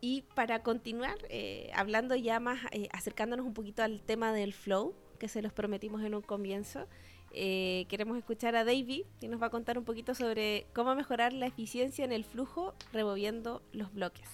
y 0.00 0.22
para 0.34 0.62
continuar, 0.62 1.16
eh, 1.30 1.70
hablando 1.74 2.14
ya 2.14 2.38
más, 2.38 2.60
acercándonos 2.92 3.44
un 3.44 3.54
poquito 3.54 3.82
al 3.82 4.02
tema 4.02 4.32
del 4.32 4.52
flow, 4.52 4.94
que 5.18 5.28
se 5.28 5.42
los 5.42 5.52
prometimos 5.52 6.02
en 6.04 6.14
un 6.14 6.22
comienzo, 6.22 6.86
queremos 7.88 8.16
escuchar 8.16 8.56
a 8.56 8.64
Davey, 8.64 9.04
que 9.20 9.28
nos 9.28 9.40
va 9.40 9.46
a 9.46 9.50
contar 9.50 9.78
un 9.78 9.84
poquito 9.84 10.14
sobre 10.14 10.66
cómo 10.74 10.94
mejorar 10.94 11.32
la 11.32 11.46
eficiencia 11.46 12.04
en 12.04 12.12
el 12.12 12.24
flujo 12.24 12.74
removiendo 12.92 13.62
los 13.72 13.92
bloques. 13.92 14.28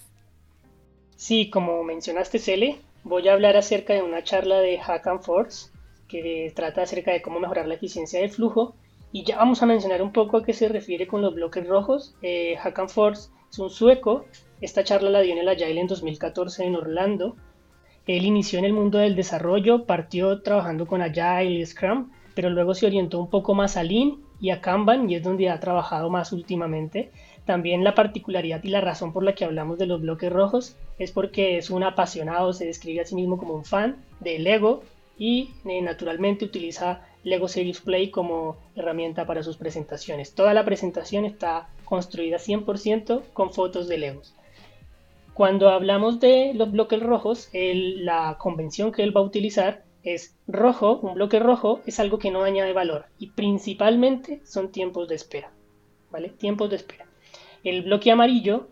Sí, 1.15 1.49
como 1.49 1.83
mencionaste, 1.83 2.39
Cele, 2.39 2.79
voy 3.03 3.27
a 3.27 3.33
hablar 3.33 3.55
acerca 3.55 3.93
de 3.93 4.01
una 4.01 4.23
charla 4.23 4.59
de 4.59 4.77
Hack 4.77 5.07
and 5.07 5.21
Force 5.21 5.71
que 6.07 6.51
trata 6.55 6.83
acerca 6.83 7.11
de 7.11 7.21
cómo 7.21 7.39
mejorar 7.39 7.67
la 7.67 7.75
eficiencia 7.75 8.19
del 8.19 8.29
flujo. 8.29 8.75
Y 9.11 9.23
ya 9.23 9.37
vamos 9.37 9.61
a 9.61 9.65
mencionar 9.65 10.01
un 10.01 10.11
poco 10.11 10.37
a 10.37 10.43
qué 10.43 10.53
se 10.53 10.67
refiere 10.67 11.07
con 11.07 11.21
los 11.21 11.35
bloques 11.35 11.67
rojos. 11.67 12.15
Eh, 12.21 12.55
Hack 12.57 12.79
and 12.79 12.89
Force 12.89 13.29
es 13.51 13.59
un 13.59 13.69
sueco. 13.69 14.25
Esta 14.61 14.83
charla 14.83 15.09
la 15.09 15.21
dio 15.21 15.33
en 15.33 15.39
el 15.39 15.49
Agile 15.49 15.79
en 15.79 15.87
2014 15.87 16.65
en 16.65 16.75
Orlando. 16.75 17.35
Él 18.05 18.25
inició 18.25 18.59
en 18.59 18.65
el 18.65 18.73
mundo 18.73 18.97
del 18.97 19.15
desarrollo, 19.15 19.85
partió 19.85 20.41
trabajando 20.41 20.87
con 20.87 21.01
Agile 21.01 21.51
y 21.51 21.65
Scrum, 21.65 22.11
pero 22.35 22.49
luego 22.49 22.73
se 22.73 22.85
orientó 22.85 23.19
un 23.19 23.29
poco 23.29 23.53
más 23.53 23.77
a 23.77 23.83
Lean 23.83 24.17
y 24.39 24.49
a 24.49 24.61
Kanban 24.61 25.09
y 25.09 25.15
es 25.15 25.23
donde 25.23 25.49
ha 25.49 25.59
trabajado 25.59 26.09
más 26.09 26.31
últimamente. 26.31 27.11
También 27.45 27.83
la 27.83 27.95
particularidad 27.95 28.63
y 28.63 28.69
la 28.69 28.81
razón 28.81 29.13
por 29.13 29.23
la 29.23 29.35
que 29.35 29.45
hablamos 29.45 29.77
de 29.77 29.85
los 29.85 30.01
bloques 30.01 30.31
rojos 30.31 30.75
es 30.99 31.11
porque 31.11 31.57
es 31.57 31.69
un 31.69 31.83
apasionado, 31.83 32.53
se 32.53 32.65
describe 32.65 33.01
a 33.01 33.05
sí 33.05 33.15
mismo 33.15 33.37
como 33.37 33.53
un 33.53 33.65
fan 33.65 33.97
de 34.19 34.39
Lego 34.39 34.83
y 35.17 35.51
eh, 35.65 35.81
naturalmente 35.81 36.45
utiliza 36.45 37.01
Lego 37.23 37.47
Series 37.47 37.81
Play 37.81 38.09
como 38.09 38.57
herramienta 38.75 39.25
para 39.25 39.43
sus 39.43 39.57
presentaciones. 39.57 40.33
Toda 40.33 40.53
la 40.53 40.65
presentación 40.65 41.25
está 41.25 41.69
construida 41.85 42.37
100% 42.37 43.21
con 43.33 43.53
fotos 43.53 43.87
de 43.87 43.97
Legos. 43.97 44.33
Cuando 45.33 45.69
hablamos 45.69 46.19
de 46.19 46.53
los 46.53 46.71
bloques 46.71 47.01
rojos, 47.01 47.49
la 47.53 48.37
convención 48.39 48.91
que 48.91 49.03
él 49.03 49.15
va 49.15 49.21
a 49.21 49.25
utilizar 49.25 49.83
es 50.03 50.35
rojo, 50.47 50.99
un 51.01 51.15
bloque 51.15 51.39
rojo 51.39 51.81
es 51.85 51.99
algo 51.99 52.19
que 52.19 52.31
no 52.31 52.43
añade 52.43 52.73
valor 52.73 53.05
y 53.17 53.31
principalmente 53.31 54.41
son 54.45 54.71
tiempos 54.71 55.07
de 55.07 55.15
espera. 55.15 55.51
¿Vale? 56.11 56.29
Tiempos 56.29 56.69
de 56.69 56.75
espera. 56.75 57.07
El 57.63 57.81
bloque 57.83 58.11
amarillo 58.11 58.67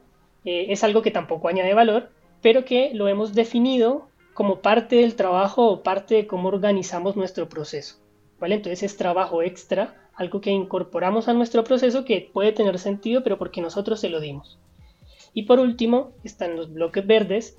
eh, 0.45 0.67
es 0.69 0.83
algo 0.83 1.01
que 1.01 1.11
tampoco 1.11 1.47
añade 1.47 1.73
valor, 1.73 2.09
pero 2.41 2.65
que 2.65 2.91
lo 2.93 3.07
hemos 3.07 3.33
definido 3.33 4.09
como 4.33 4.61
parte 4.61 4.97
del 4.97 5.15
trabajo 5.15 5.67
o 5.67 5.83
parte 5.83 6.15
de 6.15 6.27
cómo 6.27 6.49
organizamos 6.49 7.15
nuestro 7.15 7.49
proceso. 7.49 7.95
¿vale? 8.39 8.55
Entonces 8.55 8.83
es 8.83 8.97
trabajo 8.97 9.41
extra, 9.41 9.95
algo 10.15 10.41
que 10.41 10.51
incorporamos 10.51 11.27
a 11.27 11.33
nuestro 11.33 11.63
proceso 11.63 12.03
que 12.03 12.29
puede 12.33 12.51
tener 12.51 12.77
sentido, 12.79 13.23
pero 13.23 13.37
porque 13.37 13.61
nosotros 13.61 13.99
se 13.99 14.09
lo 14.09 14.19
dimos. 14.19 14.59
Y 15.33 15.43
por 15.43 15.59
último 15.59 16.11
están 16.23 16.57
los 16.57 16.73
bloques 16.73 17.07
verdes 17.07 17.57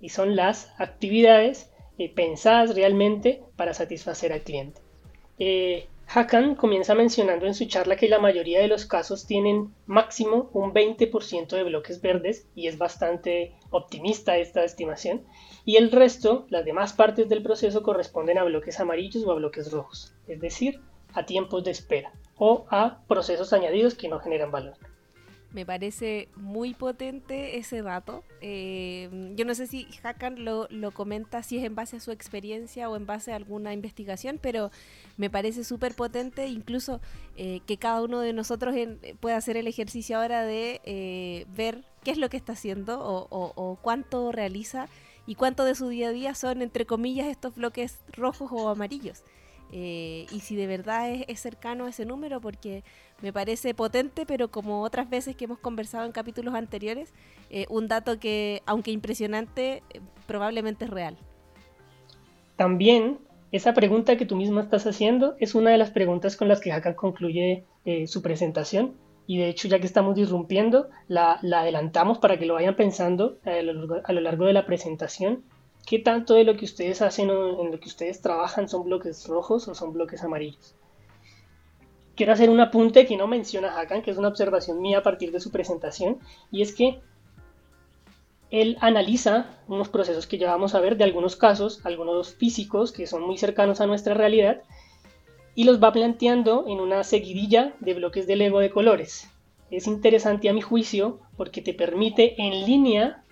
y 0.00 0.08
son 0.08 0.36
las 0.36 0.72
actividades 0.80 1.69
eh, 2.00 2.08
pensadas 2.08 2.74
realmente 2.74 3.42
para 3.56 3.74
satisfacer 3.74 4.32
al 4.32 4.40
cliente. 4.40 4.80
Eh, 5.38 5.86
Hakan 6.06 6.54
comienza 6.54 6.94
mencionando 6.94 7.44
en 7.44 7.52
su 7.52 7.66
charla 7.66 7.96
que 7.96 8.08
la 8.08 8.18
mayoría 8.18 8.58
de 8.58 8.68
los 8.68 8.86
casos 8.86 9.26
tienen 9.26 9.74
máximo 9.84 10.48
un 10.54 10.72
20% 10.72 11.48
de 11.48 11.62
bloques 11.62 12.00
verdes 12.00 12.46
y 12.54 12.68
es 12.68 12.78
bastante 12.78 13.52
optimista 13.68 14.38
esta 14.38 14.64
estimación 14.64 15.26
y 15.66 15.76
el 15.76 15.92
resto, 15.92 16.46
las 16.48 16.64
demás 16.64 16.94
partes 16.94 17.28
del 17.28 17.42
proceso 17.42 17.82
corresponden 17.82 18.38
a 18.38 18.44
bloques 18.44 18.80
amarillos 18.80 19.26
o 19.26 19.32
a 19.32 19.34
bloques 19.34 19.70
rojos, 19.70 20.14
es 20.26 20.40
decir, 20.40 20.80
a 21.12 21.26
tiempos 21.26 21.64
de 21.64 21.72
espera 21.72 22.14
o 22.38 22.64
a 22.70 23.02
procesos 23.08 23.52
añadidos 23.52 23.94
que 23.94 24.08
no 24.08 24.20
generan 24.20 24.50
valor. 24.50 24.78
Me 25.52 25.66
parece 25.66 26.28
muy 26.36 26.74
potente 26.74 27.58
ese 27.58 27.82
dato. 27.82 28.22
Eh, 28.40 29.32
yo 29.34 29.44
no 29.44 29.54
sé 29.54 29.66
si 29.66 29.88
Hakan 30.02 30.44
lo, 30.44 30.68
lo, 30.70 30.92
comenta 30.92 31.42
si 31.42 31.58
es 31.58 31.64
en 31.64 31.74
base 31.74 31.96
a 31.96 32.00
su 32.00 32.12
experiencia 32.12 32.88
o 32.88 32.96
en 32.96 33.04
base 33.04 33.32
a 33.32 33.36
alguna 33.36 33.72
investigación, 33.72 34.38
pero 34.40 34.70
me 35.16 35.28
parece 35.28 35.64
súper 35.64 35.94
potente 35.94 36.46
incluso 36.46 37.00
eh, 37.36 37.60
que 37.66 37.76
cada 37.76 38.02
uno 38.02 38.20
de 38.20 38.32
nosotros 38.32 38.74
pueda 39.20 39.36
hacer 39.36 39.56
el 39.56 39.66
ejercicio 39.66 40.18
ahora 40.18 40.44
de 40.44 40.80
eh, 40.84 41.46
ver 41.56 41.84
qué 42.02 42.10
es 42.10 42.18
lo 42.18 42.30
que 42.30 42.36
está 42.36 42.52
haciendo 42.52 42.98
o, 43.00 43.78
cuánto 43.82 44.32
realiza 44.32 44.88
y 45.26 45.34
cuánto 45.34 45.64
de 45.64 45.74
su 45.74 45.88
día 45.88 46.08
a 46.08 46.12
día 46.12 46.34
son, 46.34 46.62
entre 46.62 46.86
comillas, 46.86 47.26
estos 47.26 47.54
bloques 47.54 47.98
rojos 48.12 48.50
o 48.52 48.68
amarillos. 48.68 49.22
Eh, 49.72 50.26
y 50.32 50.40
si 50.40 50.56
de 50.56 50.66
verdad 50.66 51.10
es, 51.10 51.40
cercano 51.40 51.84
a 51.84 51.90
ese 51.90 52.04
número, 52.04 52.40
porque 52.40 52.82
me 53.22 53.32
parece 53.32 53.74
potente, 53.74 54.26
pero 54.26 54.48
como 54.48 54.82
otras 54.82 55.08
veces 55.08 55.36
que 55.36 55.44
hemos 55.44 55.58
conversado 55.58 56.06
en 56.06 56.12
capítulos 56.12 56.54
anteriores, 56.54 57.12
eh, 57.50 57.66
un 57.68 57.88
dato 57.88 58.18
que, 58.18 58.62
aunque 58.66 58.90
impresionante, 58.90 59.82
eh, 59.90 60.00
probablemente 60.26 60.84
es 60.84 60.90
real. 60.90 61.16
También 62.56 63.18
esa 63.52 63.74
pregunta 63.74 64.16
que 64.16 64.26
tú 64.26 64.36
misma 64.36 64.62
estás 64.62 64.86
haciendo 64.86 65.34
es 65.38 65.54
una 65.54 65.70
de 65.70 65.78
las 65.78 65.90
preguntas 65.90 66.36
con 66.36 66.48
las 66.48 66.60
que 66.60 66.72
Hakan 66.72 66.94
concluye 66.94 67.64
su 68.06 68.20
presentación. 68.20 68.94
Y 69.26 69.38
de 69.38 69.48
hecho, 69.48 69.66
ya 69.66 69.80
que 69.80 69.86
estamos 69.86 70.14
disrumpiendo, 70.14 70.90
la, 71.08 71.40
adelantamos 71.42 72.18
para 72.18 72.38
que 72.38 72.46
lo 72.46 72.54
vayan 72.54 72.76
pensando 72.76 73.38
a 73.44 74.12
lo 74.12 74.20
largo 74.20 74.44
de 74.44 74.52
la 74.52 74.66
presentación 74.66 75.42
¿Qué 75.86 75.98
tanto 75.98 76.34
de 76.34 76.44
lo 76.44 76.56
que 76.56 76.64
ustedes 76.64 77.02
hacen 77.02 77.30
o 77.30 77.64
en 77.64 77.72
lo 77.72 77.80
que 77.80 77.88
ustedes 77.88 78.20
trabajan 78.20 78.68
son 78.68 78.84
bloques 78.84 79.26
rojos 79.26 79.66
o 79.68 79.74
son 79.74 79.92
bloques 79.92 80.22
amarillos? 80.22 80.76
Quiero 82.20 82.34
hacer 82.34 82.50
un 82.50 82.60
apunte 82.60 83.06
que 83.06 83.16
no 83.16 83.26
menciona 83.26 83.80
Hakan, 83.80 84.02
que 84.02 84.10
es 84.10 84.18
una 84.18 84.28
observación 84.28 84.82
mía 84.82 84.98
a 84.98 85.02
partir 85.02 85.32
de 85.32 85.40
su 85.40 85.50
presentación, 85.50 86.18
y 86.52 86.60
es 86.60 86.74
que 86.74 87.00
él 88.50 88.76
analiza 88.82 89.58
unos 89.68 89.88
procesos 89.88 90.26
que 90.26 90.36
ya 90.36 90.50
vamos 90.50 90.74
a 90.74 90.80
ver 90.80 90.98
de 90.98 91.04
algunos 91.04 91.34
casos, 91.34 91.80
algunos 91.86 92.34
físicos 92.34 92.92
que 92.92 93.06
son 93.06 93.22
muy 93.22 93.38
cercanos 93.38 93.80
a 93.80 93.86
nuestra 93.86 94.12
realidad, 94.12 94.60
y 95.54 95.64
los 95.64 95.82
va 95.82 95.94
planteando 95.94 96.66
en 96.68 96.80
una 96.80 97.04
seguidilla 97.04 97.72
de 97.80 97.94
bloques 97.94 98.26
de 98.26 98.36
Lego 98.36 98.60
de 98.60 98.68
colores. 98.68 99.30
Es 99.70 99.86
interesante 99.86 100.50
a 100.50 100.52
mi 100.52 100.60
juicio 100.60 101.20
porque 101.38 101.62
te 101.62 101.72
permite 101.72 102.34
en 102.36 102.66
línea, 102.66 103.24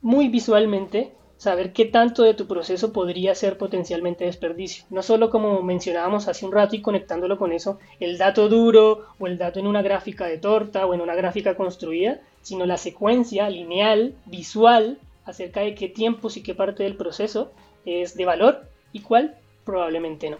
muy 0.00 0.28
visualmente, 0.28 1.12
saber 1.42 1.72
qué 1.72 1.86
tanto 1.86 2.22
de 2.22 2.34
tu 2.34 2.46
proceso 2.46 2.92
podría 2.92 3.34
ser 3.34 3.58
potencialmente 3.58 4.24
desperdicio. 4.24 4.84
No 4.90 5.02
solo 5.02 5.28
como 5.28 5.60
mencionábamos 5.60 6.28
hace 6.28 6.46
un 6.46 6.52
rato 6.52 6.76
y 6.76 6.80
conectándolo 6.80 7.36
con 7.36 7.50
eso, 7.50 7.80
el 7.98 8.16
dato 8.16 8.48
duro 8.48 9.06
o 9.18 9.26
el 9.26 9.38
dato 9.38 9.58
en 9.58 9.66
una 9.66 9.82
gráfica 9.82 10.26
de 10.26 10.38
torta 10.38 10.86
o 10.86 10.94
en 10.94 11.00
una 11.00 11.16
gráfica 11.16 11.56
construida, 11.56 12.20
sino 12.42 12.64
la 12.64 12.76
secuencia 12.76 13.50
lineal, 13.50 14.14
visual, 14.26 14.98
acerca 15.24 15.62
de 15.62 15.74
qué 15.74 15.88
tiempos 15.88 16.36
y 16.36 16.44
qué 16.44 16.54
parte 16.54 16.84
del 16.84 16.94
proceso 16.94 17.50
es 17.84 18.16
de 18.16 18.24
valor 18.24 18.62
y 18.92 19.00
cuál 19.00 19.34
probablemente 19.64 20.30
no. 20.30 20.36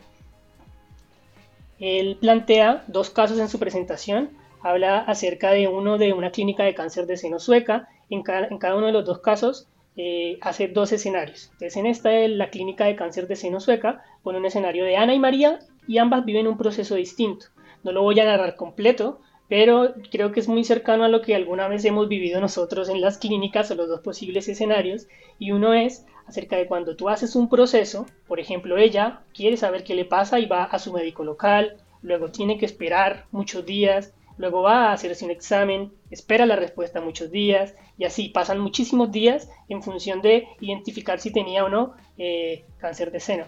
Él 1.80 2.16
plantea 2.20 2.84
dos 2.86 3.10
casos 3.10 3.40
en 3.40 3.48
su 3.48 3.58
presentación. 3.58 4.30
Habla 4.62 5.00
acerca 5.00 5.50
de 5.50 5.66
uno 5.66 5.98
de 5.98 6.12
una 6.12 6.30
clínica 6.30 6.62
de 6.62 6.76
cáncer 6.76 7.06
de 7.06 7.16
seno 7.16 7.40
sueca. 7.40 7.88
En 8.08 8.22
cada, 8.22 8.46
en 8.46 8.58
cada 8.58 8.76
uno 8.76 8.86
de 8.86 8.92
los 8.92 9.04
dos 9.04 9.18
casos 9.18 9.66
eh, 9.96 10.38
hace 10.40 10.68
dos 10.68 10.92
escenarios. 10.92 11.50
Entonces, 11.52 11.76
en 11.76 11.86
esta 11.86 12.08
de 12.08 12.28
la 12.28 12.50
clínica 12.50 12.86
de 12.86 12.96
cáncer 12.96 13.28
de 13.28 13.36
seno 13.36 13.60
sueca, 13.60 14.02
pone 14.22 14.38
un 14.38 14.46
escenario 14.46 14.84
de 14.84 14.96
Ana 14.96 15.14
y 15.14 15.18
María 15.18 15.58
y 15.86 15.98
ambas 15.98 16.24
viven 16.24 16.46
un 16.46 16.56
proceso 16.56 16.94
distinto. 16.94 17.46
No 17.82 17.92
lo 17.92 18.02
voy 18.02 18.18
a 18.20 18.24
narrar 18.24 18.56
completo, 18.56 19.20
pero 19.48 19.94
creo 20.10 20.32
que 20.32 20.40
es 20.40 20.48
muy 20.48 20.64
cercano 20.64 21.04
a 21.04 21.08
lo 21.08 21.20
que 21.20 21.34
alguna 21.34 21.68
vez 21.68 21.84
hemos 21.84 22.08
vivido 22.08 22.40
nosotros 22.40 22.88
en 22.88 23.00
las 23.02 23.18
clínicas 23.18 23.70
o 23.70 23.74
los 23.74 23.88
dos 23.88 24.00
posibles 24.00 24.48
escenarios. 24.48 25.08
Y 25.38 25.52
uno 25.52 25.74
es 25.74 26.06
acerca 26.26 26.56
de 26.56 26.66
cuando 26.66 26.96
tú 26.96 27.10
haces 27.10 27.36
un 27.36 27.50
proceso, 27.50 28.06
por 28.26 28.40
ejemplo, 28.40 28.78
ella 28.78 29.20
quiere 29.34 29.58
saber 29.58 29.84
qué 29.84 29.94
le 29.94 30.06
pasa 30.06 30.40
y 30.40 30.46
va 30.46 30.64
a 30.64 30.78
su 30.78 30.92
médico 30.92 31.24
local, 31.24 31.76
luego 32.00 32.30
tiene 32.30 32.56
que 32.56 32.64
esperar 32.64 33.26
muchos 33.30 33.66
días, 33.66 34.14
luego 34.42 34.62
va 34.62 34.88
a 34.88 34.92
hacerse 34.92 35.24
un 35.24 35.30
examen, 35.30 35.92
espera 36.10 36.46
la 36.46 36.56
respuesta 36.56 37.00
muchos 37.00 37.30
días 37.30 37.76
y 37.96 38.06
así 38.06 38.28
pasan 38.28 38.58
muchísimos 38.58 39.12
días 39.12 39.48
en 39.68 39.84
función 39.84 40.20
de 40.20 40.48
identificar 40.58 41.20
si 41.20 41.30
tenía 41.30 41.64
o 41.64 41.68
no 41.68 41.94
eh, 42.18 42.64
cáncer 42.78 43.12
de 43.12 43.20
seno. 43.20 43.44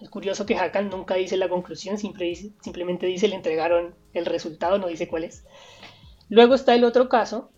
Es 0.00 0.10
curioso 0.10 0.44
que 0.44 0.56
Hakan 0.56 0.90
nunca 0.90 1.14
dice 1.14 1.36
la 1.36 1.48
conclusión, 1.48 1.98
simplemente 1.98 3.06
dice 3.06 3.28
le 3.28 3.36
entregaron 3.36 3.94
el 4.12 4.26
resultado, 4.26 4.76
no 4.78 4.88
dice 4.88 5.06
cuál 5.06 5.22
es. 5.22 5.44
Luego 6.28 6.56
está 6.56 6.74
el 6.74 6.82
otro 6.82 7.08
caso 7.08 7.52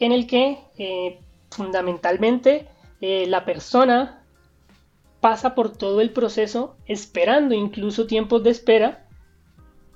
en 0.00 0.10
el 0.10 0.26
que 0.26 0.58
eh, 0.78 1.20
fundamentalmente 1.48 2.66
eh, 3.00 3.28
la 3.28 3.44
persona 3.44 4.24
pasa 5.20 5.54
por 5.54 5.76
todo 5.76 6.00
el 6.00 6.10
proceso 6.10 6.76
esperando 6.86 7.54
incluso 7.54 8.08
tiempos 8.08 8.42
de 8.42 8.50
espera, 8.50 9.07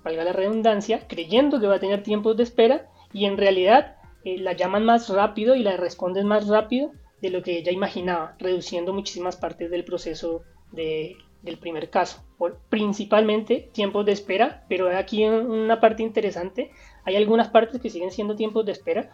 valga 0.05 0.25
la 0.25 0.33
redundancia, 0.33 1.07
creyendo 1.09 1.61
que 1.61 1.67
va 1.67 1.77
a 1.77 1.81
tener 1.81 2.03
tiempos 2.03 2.37
de 2.37 2.43
espera 2.43 2.91
y 3.13 3.27
en 3.27 3.37
realidad 3.37 3.97
eh, 4.25 4.39
la 4.39 4.53
llaman 4.53 4.85
más 4.85 5.09
rápido 5.09 5.55
y 5.55 5.63
la 5.63 5.77
responden 5.77 6.27
más 6.27 6.49
rápido 6.49 6.93
de 7.21 7.31
lo 7.31 7.43
que 7.43 7.59
ella 7.59 7.73
imaginaba, 7.73 8.35
reduciendo 8.39 8.93
muchísimas 8.93 9.37
partes 9.37 9.71
del 9.71 9.85
proceso 9.85 10.43
del 10.73 11.59
primer 11.59 11.91
caso. 11.91 12.25
principalmente 12.69 13.71
tiempos 13.73 14.05
de 14.05 14.13
espera, 14.13 14.65
pero 14.69 14.89
aquí 14.97 15.25
una 15.25 15.81
parte 15.81 16.03
interesante, 16.03 16.73
hay 17.05 17.15
algunas 17.17 17.49
partes 17.49 17.81
que 17.81 17.91
siguen 17.91 18.11
siendo 18.11 18.35
tiempos 18.35 18.67
de 18.67 18.73
espera, 18.73 19.13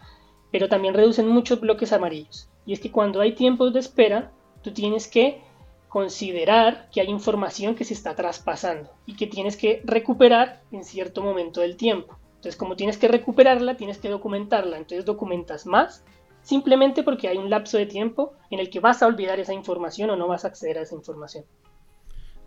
pero 0.51 0.67
también 0.67 0.95
reducen 0.95 1.27
muchos 1.27 1.59
bloques 1.59 1.93
amarillos. 1.93 2.49
Y 2.65 2.73
es 2.73 2.79
que 2.79 2.91
cuando 2.91 3.21
hay 3.21 3.33
tiempos 3.33 3.73
de 3.73 3.79
espera, 3.79 4.31
tú 4.63 4.71
tienes 4.71 5.07
que 5.07 5.43
considerar 5.89 6.87
que 6.91 7.01
hay 7.01 7.09
información 7.09 7.75
que 7.75 7.83
se 7.83 7.95
está 7.95 8.15
traspasando 8.15 8.91
y 9.05 9.15
que 9.15 9.27
tienes 9.27 9.57
que 9.57 9.81
recuperar 9.83 10.61
en 10.71 10.83
cierto 10.83 11.21
momento 11.23 11.61
del 11.61 11.75
tiempo. 11.75 12.17
Entonces, 12.35 12.55
como 12.55 12.75
tienes 12.75 12.97
que 12.97 13.09
recuperarla, 13.09 13.75
tienes 13.75 13.97
que 13.97 14.07
documentarla. 14.07 14.77
Entonces, 14.77 15.03
documentas 15.03 15.65
más 15.65 16.05
simplemente 16.41 17.03
porque 17.03 17.27
hay 17.27 17.37
un 17.37 17.49
lapso 17.49 17.77
de 17.77 17.85
tiempo 17.85 18.33
en 18.49 18.59
el 18.59 18.69
que 18.69 18.79
vas 18.79 19.03
a 19.03 19.07
olvidar 19.07 19.39
esa 19.39 19.53
información 19.53 20.09
o 20.09 20.15
no 20.15 20.27
vas 20.27 20.45
a 20.45 20.49
acceder 20.49 20.77
a 20.77 20.83
esa 20.83 20.95
información. 20.95 21.43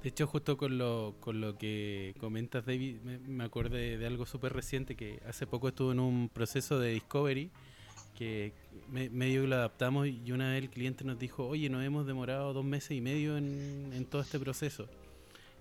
De 0.03 0.09
hecho, 0.09 0.27
justo 0.27 0.57
con 0.57 0.79
lo, 0.79 1.15
con 1.21 1.41
lo 1.41 1.57
que 1.59 2.15
comentas, 2.19 2.65
David, 2.65 3.01
me, 3.03 3.19
me 3.19 3.45
acordé 3.45 3.99
de 3.99 4.07
algo 4.07 4.25
súper 4.25 4.53
reciente 4.53 4.97
que 4.97 5.21
hace 5.29 5.47
poco 5.47 5.69
estuve 5.69 5.93
en 5.93 6.01
un 6.01 6.29
proceso 6.29 6.79
de 6.79 6.91
Discovery 6.91 7.51
que 8.17 8.53
medio 8.91 9.47
lo 9.47 9.57
adaptamos 9.57 10.07
y 10.07 10.33
una 10.33 10.51
vez 10.51 10.63
el 10.63 10.71
cliente 10.71 11.05
nos 11.05 11.19
dijo, 11.19 11.47
oye, 11.47 11.69
nos 11.69 11.85
hemos 11.85 12.07
demorado 12.07 12.53
dos 12.53 12.65
meses 12.65 12.93
y 12.93 13.01
medio 13.01 13.37
en, 13.37 14.07
todo 14.11 14.23
este 14.23 14.39
proceso. 14.39 14.89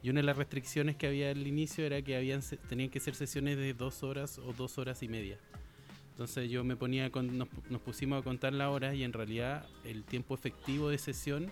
Y 0.04 0.10
una 0.10 0.20
de 0.20 0.26
las 0.26 0.38
restricciones 0.38 0.96
que 0.96 1.08
había 1.08 1.30
al 1.30 1.46
inicio 1.46 1.86
era 1.86 2.02
que 2.02 2.16
habían 2.16 2.42
tenían 2.68 2.90
que 2.90 3.00
ser 3.00 3.16
sesiones 3.16 3.58
de 3.58 3.74
dos 3.74 4.04
horas 4.04 4.40
o 4.40 4.54
dos 4.54 4.78
horas 4.78 5.04
y 5.04 5.08
media. 5.08 5.38
Entonces 6.12 6.50
yo 6.50 6.64
me 6.64 6.76
ponía, 6.76 7.10
con, 7.12 7.38
nos, 7.38 7.48
pusimos 7.84 8.20
a 8.20 8.24
contar 8.24 8.54
la 8.54 8.70
hora 8.70 8.94
y 8.94 9.04
en 9.04 9.14
realidad 9.14 9.68
el 9.86 10.04
tiempo 10.04 10.36
efectivo 10.36 10.90
de 10.90 10.98
sesión 10.98 11.50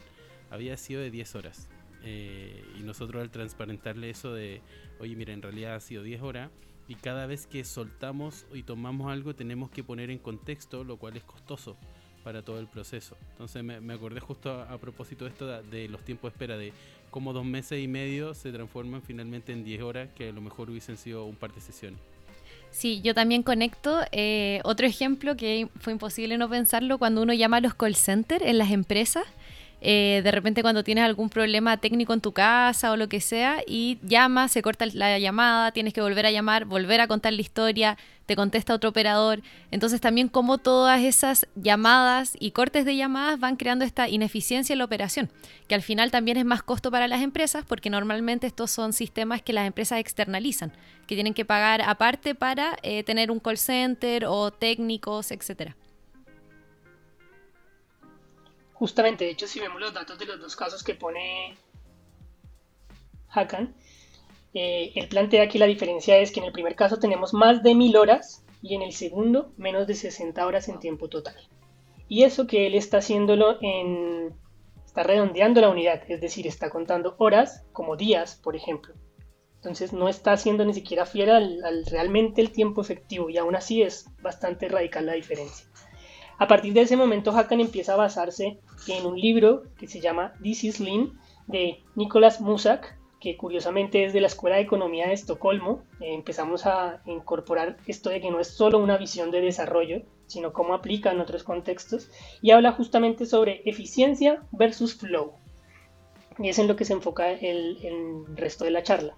había 0.49 0.75
sido 0.77 1.01
de 1.01 1.11
10 1.11 1.35
horas. 1.35 1.69
Eh, 2.03 2.63
y 2.79 2.83
nosotros 2.83 3.21
al 3.21 3.29
transparentarle 3.29 4.09
eso 4.09 4.33
de, 4.33 4.61
oye, 4.99 5.15
mira, 5.15 5.33
en 5.33 5.41
realidad 5.41 5.75
ha 5.75 5.79
sido 5.79 6.03
10 6.03 6.21
horas, 6.21 6.49
y 6.89 6.95
cada 6.95 7.27
vez 7.27 7.45
que 7.45 7.63
soltamos 7.63 8.45
y 8.51 8.63
tomamos 8.63 9.11
algo 9.11 9.35
tenemos 9.35 9.69
que 9.69 9.83
poner 9.83 10.09
en 10.09 10.17
contexto, 10.17 10.83
lo 10.83 10.97
cual 10.97 11.15
es 11.15 11.23
costoso 11.23 11.77
para 12.23 12.41
todo 12.41 12.59
el 12.59 12.65
proceso. 12.67 13.15
Entonces 13.31 13.63
me, 13.63 13.93
acordé 13.93 14.19
justo 14.19 14.51
a, 14.51 14.77
propósito 14.79 15.25
de 15.25 15.31
esto 15.31 15.61
de, 15.61 15.87
los 15.87 16.03
tiempos 16.03 16.31
de 16.31 16.35
espera, 16.35 16.57
de 16.57 16.73
cómo 17.11 17.31
dos 17.31 17.45
meses 17.45 17.81
y 17.81 17.87
medio 17.87 18.33
se 18.33 18.51
transforman 18.51 19.03
finalmente 19.03 19.53
en 19.53 19.63
10 19.63 19.81
horas, 19.83 20.09
que 20.15 20.29
a 20.29 20.31
lo 20.31 20.41
mejor 20.41 20.71
hubiesen 20.71 20.97
sido 20.97 21.25
un 21.25 21.35
par 21.35 21.53
de 21.53 21.61
sesiones. 21.61 21.99
Sí, 22.71 23.01
yo 23.01 23.13
también 23.13 23.43
conecto. 23.43 24.01
Eh, 24.11 24.59
otro 24.63 24.87
ejemplo 24.87 25.35
que 25.35 25.69
fue 25.79 25.93
imposible 25.93 26.37
no 26.37 26.49
pensarlo 26.49 26.97
cuando 26.97 27.21
uno 27.21 27.33
llama 27.33 27.57
a 27.57 27.61
los 27.61 27.75
call 27.75 27.95
centers 27.95 28.43
en 28.43 28.57
las 28.57 28.71
empresas 28.71 29.25
eh, 29.81 30.21
de 30.23 30.31
repente 30.31 30.61
cuando 30.61 30.83
tienes 30.83 31.05
algún 31.05 31.29
problema 31.29 31.77
técnico 31.77 32.13
en 32.13 32.21
tu 32.21 32.33
casa 32.33 32.91
o 32.91 32.97
lo 32.97 33.07
que 33.07 33.21
sea 33.21 33.61
y 33.65 33.97
llamas, 34.03 34.51
se 34.51 34.61
corta 34.61 34.85
la 34.93 35.17
llamada, 35.19 35.71
tienes 35.71 35.93
que 35.93 36.01
volver 36.01 36.25
a 36.25 36.31
llamar, 36.31 36.65
volver 36.65 36.99
a 36.99 37.07
contar 37.07 37.33
la 37.33 37.41
historia, 37.41 37.97
te 38.25 38.35
contesta 38.35 38.73
otro 38.73 38.89
operador. 38.89 39.41
Entonces 39.71 40.01
también 40.01 40.27
como 40.27 40.57
todas 40.57 41.01
esas 41.01 41.47
llamadas 41.55 42.35
y 42.39 42.51
cortes 42.51 42.85
de 42.85 42.95
llamadas 42.95 43.39
van 43.39 43.55
creando 43.55 43.85
esta 43.85 44.09
ineficiencia 44.09 44.73
en 44.73 44.79
la 44.79 44.85
operación, 44.85 45.29
que 45.67 45.75
al 45.75 45.81
final 45.81 46.11
también 46.11 46.37
es 46.37 46.45
más 46.45 46.61
costo 46.61 46.91
para 46.91 47.07
las 47.07 47.21
empresas 47.21 47.63
porque 47.65 47.89
normalmente 47.89 48.47
estos 48.47 48.71
son 48.71 48.93
sistemas 48.93 49.41
que 49.41 49.53
las 49.53 49.65
empresas 49.65 49.99
externalizan, 49.99 50.73
que 51.07 51.15
tienen 51.15 51.33
que 51.33 51.45
pagar 51.45 51.81
aparte 51.81 52.35
para 52.35 52.77
eh, 52.83 53.03
tener 53.03 53.31
un 53.31 53.39
call 53.39 53.57
center 53.57 54.25
o 54.25 54.51
técnicos, 54.51 55.31
etcétera. 55.31 55.75
Justamente, 58.79 59.25
de 59.25 59.31
hecho, 59.31 59.45
si 59.45 59.59
vemos 59.59 59.81
los 59.81 59.93
datos 59.93 60.17
de 60.17 60.25
los 60.25 60.39
dos 60.39 60.55
casos 60.55 60.85
que 60.85 60.95
pone 60.95 61.53
Hakan, 63.27 63.75
eh, 64.53 64.93
él 64.95 65.09
plantea 65.09 65.49
que 65.49 65.59
la 65.59 65.65
diferencia 65.65 66.17
es 66.17 66.31
que 66.31 66.39
en 66.39 66.45
el 66.45 66.53
primer 66.53 66.75
caso 66.75 66.97
tenemos 66.97 67.33
más 67.33 67.61
de 67.61 67.75
mil 67.75 67.97
horas 67.97 68.45
y 68.61 68.75
en 68.75 68.81
el 68.81 68.93
segundo 68.93 69.51
menos 69.57 69.85
de 69.85 69.95
60 69.95 70.47
horas 70.47 70.69
en 70.69 70.79
tiempo 70.79 71.09
total. 71.09 71.35
Y 72.07 72.23
eso 72.23 72.47
que 72.47 72.67
él 72.67 72.73
está 72.73 72.99
haciéndolo 72.99 73.57
en... 73.61 74.33
está 74.85 75.03
redondeando 75.03 75.59
la 75.59 75.69
unidad, 75.69 76.01
es 76.07 76.21
decir, 76.21 76.47
está 76.47 76.69
contando 76.69 77.15
horas 77.17 77.65
como 77.73 77.97
días, 77.97 78.37
por 78.37 78.55
ejemplo. 78.55 78.93
Entonces 79.55 79.91
no 79.91 80.07
está 80.07 80.31
haciendo 80.31 80.63
ni 80.63 80.73
siquiera 80.73 81.05
fiel 81.05 81.31
al 81.31 81.85
realmente 81.87 82.39
el 82.39 82.51
tiempo 82.51 82.79
efectivo 82.79 83.29
y 83.29 83.37
aún 83.37 83.57
así 83.57 83.81
es 83.81 84.05
bastante 84.21 84.69
radical 84.69 85.05
la 85.05 85.13
diferencia. 85.15 85.68
A 86.39 86.47
partir 86.47 86.71
de 86.71 86.81
ese 86.81 86.95
momento, 86.95 87.31
Hakan 87.31 87.59
empieza 87.59 87.93
a 87.93 87.97
basarse 87.97 88.59
en 88.87 89.05
un 89.05 89.19
libro 89.19 89.63
que 89.77 89.87
se 89.87 89.99
llama 89.99 90.33
This 90.41 90.63
is 90.63 90.79
Lean 90.79 91.19
de 91.47 91.83
Nicolas 91.95 92.39
Musak, 92.39 92.97
que 93.19 93.35
curiosamente 93.35 94.05
es 94.05 94.13
de 94.13 94.21
la 94.21 94.27
Escuela 94.27 94.55
de 94.55 94.61
Economía 94.61 95.07
de 95.07 95.13
Estocolmo. 95.13 95.83
Eh, 95.99 96.13
empezamos 96.13 96.65
a 96.65 97.01
incorporar 97.05 97.75
esto 97.87 98.09
de 98.09 98.21
que 98.21 98.31
no 98.31 98.39
es 98.39 98.47
solo 98.47 98.79
una 98.79 98.97
visión 98.97 99.31
de 99.31 99.41
desarrollo, 99.41 100.03
sino 100.27 100.53
cómo 100.53 100.73
aplica 100.73 101.11
en 101.11 101.19
otros 101.19 101.43
contextos, 101.43 102.09
y 102.41 102.51
habla 102.51 102.71
justamente 102.71 103.25
sobre 103.25 103.61
eficiencia 103.65 104.41
versus 104.53 104.95
flow. 104.95 105.33
Y 106.37 106.47
es 106.47 106.57
en 106.57 106.69
lo 106.69 106.77
que 106.77 106.85
se 106.85 106.93
enfoca 106.93 107.31
el, 107.31 107.79
el 107.83 108.37
resto 108.37 108.63
de 108.63 108.71
la 108.71 108.83
charla. 108.83 109.17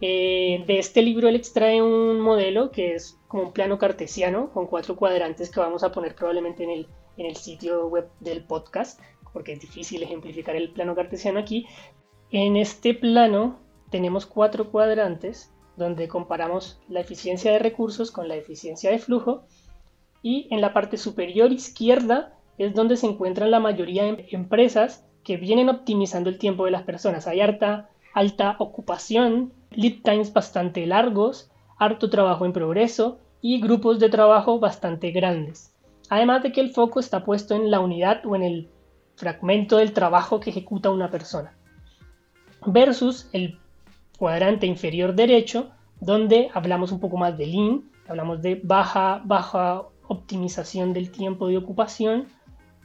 Eh, 0.00 0.64
de 0.66 0.78
este 0.78 1.00
libro 1.02 1.28
él 1.28 1.36
extrae 1.36 1.80
un 1.80 2.20
modelo 2.20 2.70
que 2.70 2.94
es 2.94 3.18
como 3.28 3.44
un 3.44 3.52
plano 3.52 3.78
cartesiano 3.78 4.50
con 4.52 4.66
cuatro 4.66 4.94
cuadrantes 4.94 5.50
que 5.50 5.60
vamos 5.60 5.82
a 5.82 5.92
poner 5.92 6.14
probablemente 6.14 6.64
en 6.64 6.70
el, 6.70 6.88
en 7.16 7.26
el 7.26 7.36
sitio 7.36 7.86
web 7.88 8.08
del 8.20 8.44
podcast, 8.44 9.00
porque 9.32 9.52
es 9.52 9.60
difícil 9.60 10.02
ejemplificar 10.02 10.54
el 10.54 10.70
plano 10.70 10.94
cartesiano 10.94 11.38
aquí. 11.38 11.66
En 12.30 12.56
este 12.56 12.92
plano 12.92 13.58
tenemos 13.90 14.26
cuatro 14.26 14.70
cuadrantes 14.70 15.52
donde 15.76 16.08
comparamos 16.08 16.80
la 16.88 17.00
eficiencia 17.00 17.52
de 17.52 17.58
recursos 17.58 18.10
con 18.10 18.28
la 18.28 18.36
eficiencia 18.36 18.90
de 18.90 18.98
flujo 18.98 19.44
y 20.22 20.48
en 20.50 20.60
la 20.60 20.72
parte 20.72 20.96
superior 20.96 21.52
izquierda 21.52 22.34
es 22.58 22.74
donde 22.74 22.96
se 22.96 23.06
encuentran 23.06 23.50
la 23.50 23.60
mayoría 23.60 24.04
de 24.04 24.26
empresas 24.30 25.06
que 25.22 25.36
vienen 25.36 25.68
optimizando 25.68 26.30
el 26.30 26.38
tiempo 26.38 26.64
de 26.64 26.70
las 26.70 26.84
personas. 26.84 27.26
Hay 27.26 27.40
harta 27.40 27.90
alta 28.14 28.56
ocupación, 28.58 29.52
lead 29.70 30.02
times 30.02 30.32
bastante 30.32 30.86
largos, 30.86 31.50
harto 31.78 32.10
trabajo 32.10 32.46
en 32.46 32.52
progreso 32.52 33.18
y 33.40 33.60
grupos 33.60 33.98
de 33.98 34.08
trabajo 34.08 34.58
bastante 34.58 35.10
grandes. 35.10 35.74
Además 36.08 36.42
de 36.42 36.52
que 36.52 36.60
el 36.60 36.70
foco 36.70 37.00
está 37.00 37.24
puesto 37.24 37.54
en 37.54 37.70
la 37.70 37.80
unidad 37.80 38.24
o 38.24 38.36
en 38.36 38.42
el 38.42 38.70
fragmento 39.16 39.78
del 39.78 39.92
trabajo 39.92 40.40
que 40.40 40.50
ejecuta 40.50 40.90
una 40.90 41.10
persona. 41.10 41.56
Versus 42.64 43.28
el 43.32 43.58
cuadrante 44.18 44.66
inferior 44.66 45.14
derecho, 45.14 45.70
donde 46.00 46.50
hablamos 46.54 46.92
un 46.92 47.00
poco 47.00 47.16
más 47.16 47.36
de 47.36 47.46
lean, 47.46 47.90
hablamos 48.08 48.42
de 48.42 48.60
baja, 48.62 49.20
baja 49.24 49.82
optimización 50.08 50.92
del 50.92 51.10
tiempo 51.10 51.48
de 51.48 51.58
ocupación, 51.58 52.26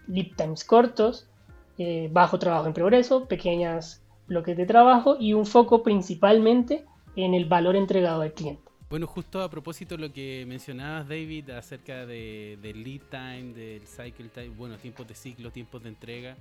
lead 0.08 0.36
times 0.36 0.64
cortos, 0.64 1.28
eh, 1.78 2.10
bajo 2.12 2.40
trabajo 2.40 2.68
en 2.68 2.74
progreso, 2.74 3.28
pequeñas 3.28 4.01
bloques 4.32 4.56
de 4.56 4.66
trabajo 4.66 5.18
y 5.20 5.34
un 5.34 5.46
foco 5.46 5.84
principalmente 5.84 6.86
en 7.16 7.34
el 7.34 7.46
valor 7.46 7.76
entregado 7.76 8.22
al 8.22 8.34
cliente. 8.34 8.64
Bueno, 8.90 9.06
justo 9.06 9.42
a 9.42 9.50
propósito 9.50 9.96
de 9.96 10.08
lo 10.08 10.14
que 10.14 10.46
mencionabas, 10.48 11.08
David, 11.08 11.50
acerca 11.52 12.06
de, 12.06 12.58
del 12.62 12.84
lead 12.84 13.02
time, 13.10 13.54
del 13.54 13.86
cycle 13.88 14.30
time, 14.30 14.50
bueno, 14.50 14.78
tiempos 14.78 15.08
de 15.08 15.16
ciclo, 15.16 15.52
tiempos 15.52 15.84
de 15.84 15.90
entrega. 15.90 16.36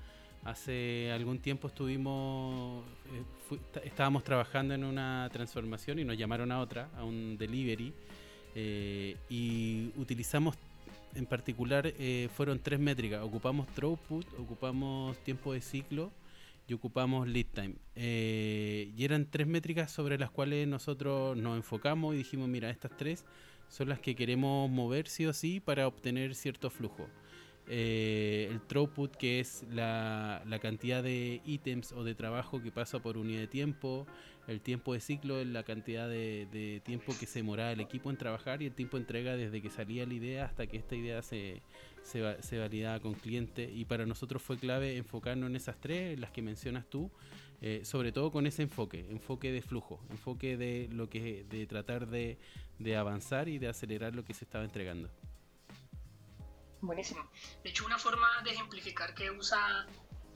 Hace 0.44 1.12
algún 1.12 1.38
tiempo 1.38 1.68
estuvimos, 1.68 2.84
eh, 3.12 3.58
estábamos 3.84 4.24
trabajando 4.24 4.72
en 4.74 4.84
una 4.84 5.28
transformación 5.32 5.98
y 5.98 6.04
nos 6.04 6.16
llamaron 6.16 6.50
a 6.50 6.60
otra, 6.60 6.88
a 6.96 7.04
un 7.04 7.36
delivery, 7.36 7.92
eh, 8.54 9.16
y 9.28 9.90
utilizamos 9.96 10.56
en 11.14 11.26
particular, 11.26 11.92
eh, 11.98 12.28
fueron 12.34 12.60
tres 12.60 12.78
métricas. 12.78 13.22
Ocupamos 13.22 13.66
throughput, 13.74 14.26
ocupamos 14.38 15.18
tiempo 15.18 15.52
de 15.52 15.60
ciclo 15.60 16.10
y 16.70 16.74
ocupamos 16.74 17.26
lead 17.26 17.46
time. 17.52 17.74
Eh, 17.96 18.92
y 18.96 19.04
eran 19.04 19.28
tres 19.28 19.48
métricas 19.48 19.90
sobre 19.90 20.18
las 20.18 20.30
cuales 20.30 20.68
nosotros 20.68 21.36
nos 21.36 21.56
enfocamos 21.56 22.14
y 22.14 22.18
dijimos, 22.18 22.48
mira, 22.48 22.70
estas 22.70 22.96
tres 22.96 23.24
son 23.68 23.88
las 23.88 23.98
que 23.98 24.14
queremos 24.14 24.70
mover 24.70 25.08
sí 25.08 25.26
o 25.26 25.32
sí 25.32 25.58
para 25.58 25.88
obtener 25.88 26.34
cierto 26.36 26.70
flujo. 26.70 27.08
eh, 27.72 28.48
el 28.50 28.60
throughput, 28.62 29.14
que 29.16 29.40
es 29.40 29.64
la, 29.70 30.42
la, 30.46 30.58
cantidad 30.58 31.02
de 31.02 31.40
ítems 31.44 31.92
o 31.92 32.02
de 32.02 32.14
trabajo 32.14 32.60
que 32.60 32.72
pasa 32.72 33.00
por 33.00 33.16
unidad 33.16 33.40
de 33.40 33.46
tiempo, 33.46 34.06
el 34.50 34.60
tiempo 34.60 34.94
de 34.94 35.00
ciclo 35.00 35.38
es 35.38 35.46
la 35.46 35.62
cantidad 35.62 36.08
de, 36.08 36.82
tiempo 36.84 37.14
que 37.18 37.26
se 37.26 37.38
demoraba 37.38 37.70
el 37.70 37.80
equipo 37.80 38.10
en 38.10 38.16
trabajar 38.16 38.62
y 38.62 38.66
el 38.66 38.72
tiempo 38.72 38.96
de 38.96 39.02
entrega 39.02 39.36
desde 39.36 39.62
que 39.62 39.70
salía 39.70 40.04
la 40.06 40.14
idea 40.14 40.44
hasta 40.46 40.66
que 40.66 40.76
esta 40.76 40.96
idea 40.96 41.22
se, 41.22 41.62
se, 42.02 42.42
se 42.42 42.58
validaba 42.58 43.00
con 43.00 43.14
cliente. 43.14 43.70
Y 43.70 43.84
para 43.84 44.06
nosotros 44.06 44.42
fue 44.42 44.58
clave 44.58 44.96
enfocarnos 44.96 45.50
en 45.50 45.56
esas 45.56 45.80
tres, 45.80 46.18
las 46.18 46.30
que 46.30 46.42
mencionas 46.42 46.86
tú, 46.88 47.10
eh, 47.62 47.82
sobre 47.84 48.10
todo 48.10 48.30
con 48.30 48.46
ese 48.46 48.62
enfoque, 48.62 49.06
enfoque 49.10 49.52
de 49.52 49.60
flujo, 49.60 50.00
enfoque 50.10 50.56
de 50.56 50.88
lo 50.90 51.10
que 51.10 51.44
de 51.44 51.66
tratar 51.66 52.06
de, 52.06 52.38
de 52.78 52.96
avanzar 52.96 53.48
y 53.48 53.58
de 53.58 53.68
acelerar 53.68 54.14
lo 54.14 54.24
que 54.24 54.32
se 54.32 54.44
estaba 54.44 54.64
entregando. 54.64 55.10
Buenísimo. 56.80 57.20
De 57.62 57.68
hecho, 57.68 57.84
una 57.84 57.98
forma 57.98 58.26
de 58.44 58.52
ejemplificar 58.52 59.14
que 59.14 59.30
usa 59.30 59.86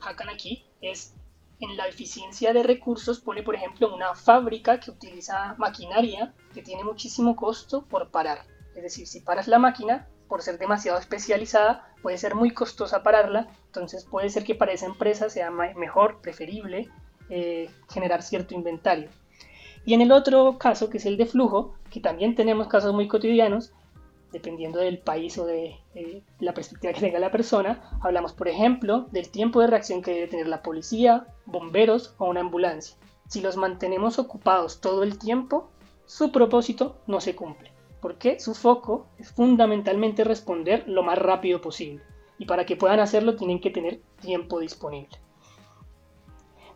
Hakan 0.01 0.29
aquí 0.29 0.65
es 0.81 1.15
en 1.59 1.77
la 1.77 1.87
eficiencia 1.87 2.53
de 2.53 2.61
recursos, 2.63 3.19
pone 3.19 3.41
por 3.41 3.55
ejemplo 3.55 3.93
una 3.95 4.13
fábrica 4.13 4.79
que 4.79 4.91
utiliza 4.91 5.55
maquinaria 5.57 6.33
que 6.53 6.61
tiene 6.61 6.83
muchísimo 6.83 7.35
costo 7.35 7.85
por 7.85 8.11
parar. 8.11 8.45
Es 8.75 8.83
decir, 8.83 9.07
si 9.07 9.21
paras 9.21 9.47
la 9.47 9.57
máquina, 9.57 10.07
por 10.27 10.41
ser 10.41 10.57
demasiado 10.57 10.97
especializada, 10.97 11.93
puede 12.01 12.17
ser 12.17 12.35
muy 12.35 12.51
costosa 12.51 13.03
pararla, 13.03 13.47
entonces 13.67 14.05
puede 14.05 14.29
ser 14.29 14.43
que 14.43 14.55
para 14.55 14.71
esa 14.71 14.85
empresa 14.85 15.29
sea 15.29 15.51
mejor, 15.51 16.21
preferible, 16.21 16.89
eh, 17.29 17.69
generar 17.89 18.21
cierto 18.21 18.53
inventario. 18.53 19.09
Y 19.85 19.93
en 19.93 20.01
el 20.01 20.11
otro 20.11 20.57
caso, 20.57 20.89
que 20.89 20.97
es 20.97 21.05
el 21.05 21.17
de 21.17 21.25
flujo, 21.25 21.75
que 21.91 21.99
también 21.99 22.35
tenemos 22.35 22.67
casos 22.67 22.93
muy 22.93 23.07
cotidianos, 23.07 23.73
dependiendo 24.31 24.79
del 24.79 24.97
país 24.99 25.37
o 25.37 25.45
de 25.45 25.79
la 26.39 26.53
perspectiva 26.53 26.91
que 26.91 26.99
tenga 26.99 27.19
la 27.19 27.31
persona, 27.31 27.97
hablamos, 28.01 28.33
por 28.33 28.49
ejemplo, 28.49 29.07
del 29.11 29.29
tiempo 29.29 29.61
de 29.61 29.67
reacción 29.67 30.01
que 30.01 30.13
debe 30.13 30.27
tener 30.27 30.47
la 30.47 30.61
policía, 30.61 31.27
bomberos 31.45 32.15
o 32.17 32.25
una 32.25 32.41
ambulancia. 32.41 32.97
Si 33.29 33.41
los 33.41 33.55
mantenemos 33.55 34.19
ocupados 34.19 34.81
todo 34.81 35.03
el 35.03 35.17
tiempo, 35.17 35.69
su 36.05 36.31
propósito 36.31 36.97
no 37.07 37.21
se 37.21 37.35
cumple, 37.35 37.71
porque 38.05 38.39
su 38.39 38.53
foco 38.53 39.07
es 39.17 39.31
fundamentalmente 39.31 40.23
responder 40.23 40.83
lo 40.87 41.01
más 41.01 41.17
rápido 41.17 41.59
posible, 41.59 42.03
y 42.37 42.45
para 42.45 42.63
que 42.63 42.75
puedan 42.75 42.99
hacerlo 42.99 43.35
tienen 43.35 43.59
que 43.59 43.71
tener 43.71 43.99
tiempo 44.21 44.59
disponible. 44.59 45.17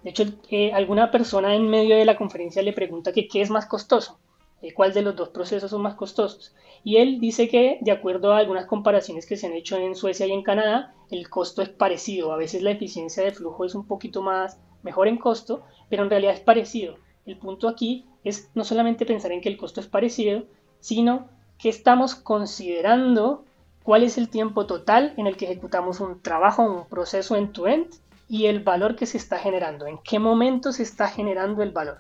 De 0.02 0.10
hecho, 0.10 0.24
eh, 0.50 0.74
alguna 0.74 1.12
persona 1.12 1.54
en 1.54 1.70
medio 1.70 1.96
de 1.96 2.06
la 2.06 2.18
conferencia 2.18 2.64
le 2.64 2.74
pregunta 2.74 3.12
qué 3.14 3.28
es 3.32 3.52
más 3.52 3.68
costoso, 3.68 4.18
eh, 4.64 4.74
cuál 4.74 4.92
de 4.92 5.04
los 5.04 5.16
dos 5.16 5.30
procesos 5.30 5.70
son 5.70 5.84
más 5.84 5.94
costosos. 5.94 6.56
Y 6.84 6.98
él 6.98 7.20
dice 7.20 7.48
que, 7.48 7.78
de 7.82 7.92
acuerdo 7.92 8.34
a 8.34 8.40
algunas 8.40 8.66
comparaciones 8.66 9.28
que 9.28 9.38
se 9.38 9.46
han 9.46 9.54
hecho 9.54 9.78
en 9.78 9.94
Suecia 9.94 10.26
y 10.26 10.32
en 10.32 10.42
Canadá, 10.42 10.96
el 11.12 11.30
costo 11.30 11.62
es 11.62 11.70
parecido. 11.70 12.34
A 12.34 12.38
veces 12.38 12.64
la 12.64 12.72
eficiencia 12.72 13.24
de 13.24 13.34
flujo 13.34 13.66
es 13.66 13.76
un 13.76 13.86
poquito 13.86 14.24
más 14.24 14.60
mejor 14.82 15.08
en 15.08 15.18
costo, 15.18 15.62
pero 15.92 16.02
en 16.02 16.10
realidad 16.10 16.34
es 16.34 16.40
parecido. 16.40 16.96
El 17.28 17.38
punto 17.38 17.68
aquí 17.68 18.08
es 18.24 18.50
no 18.56 18.64
solamente 18.64 19.06
pensar 19.06 19.32
en 19.32 19.42
que 19.42 19.50
el 19.50 19.58
costo 19.58 19.80
es 19.80 19.86
parecido, 19.86 20.46
sino 20.80 21.28
que 21.58 21.70
estamos 21.70 22.16
considerando 22.16 23.46
cuál 23.84 24.04
es 24.04 24.18
el 24.18 24.30
tiempo 24.30 24.66
total 24.66 25.14
en 25.18 25.28
el 25.28 25.36
que 25.36 25.46
ejecutamos 25.46 26.00
un 26.00 26.22
trabajo, 26.22 26.64
un 26.64 26.88
proceso 26.88 27.36
end-to-end 27.36 27.88
y 28.28 28.46
el 28.46 28.62
valor 28.62 28.96
que 28.96 29.06
se 29.06 29.18
está 29.18 29.40
generando, 29.40 29.88
en 29.88 29.98
qué 29.98 30.20
momento 30.20 30.72
se 30.72 30.84
está 30.84 31.08
generando 31.08 31.64
el 31.64 31.72
valor. 31.72 32.00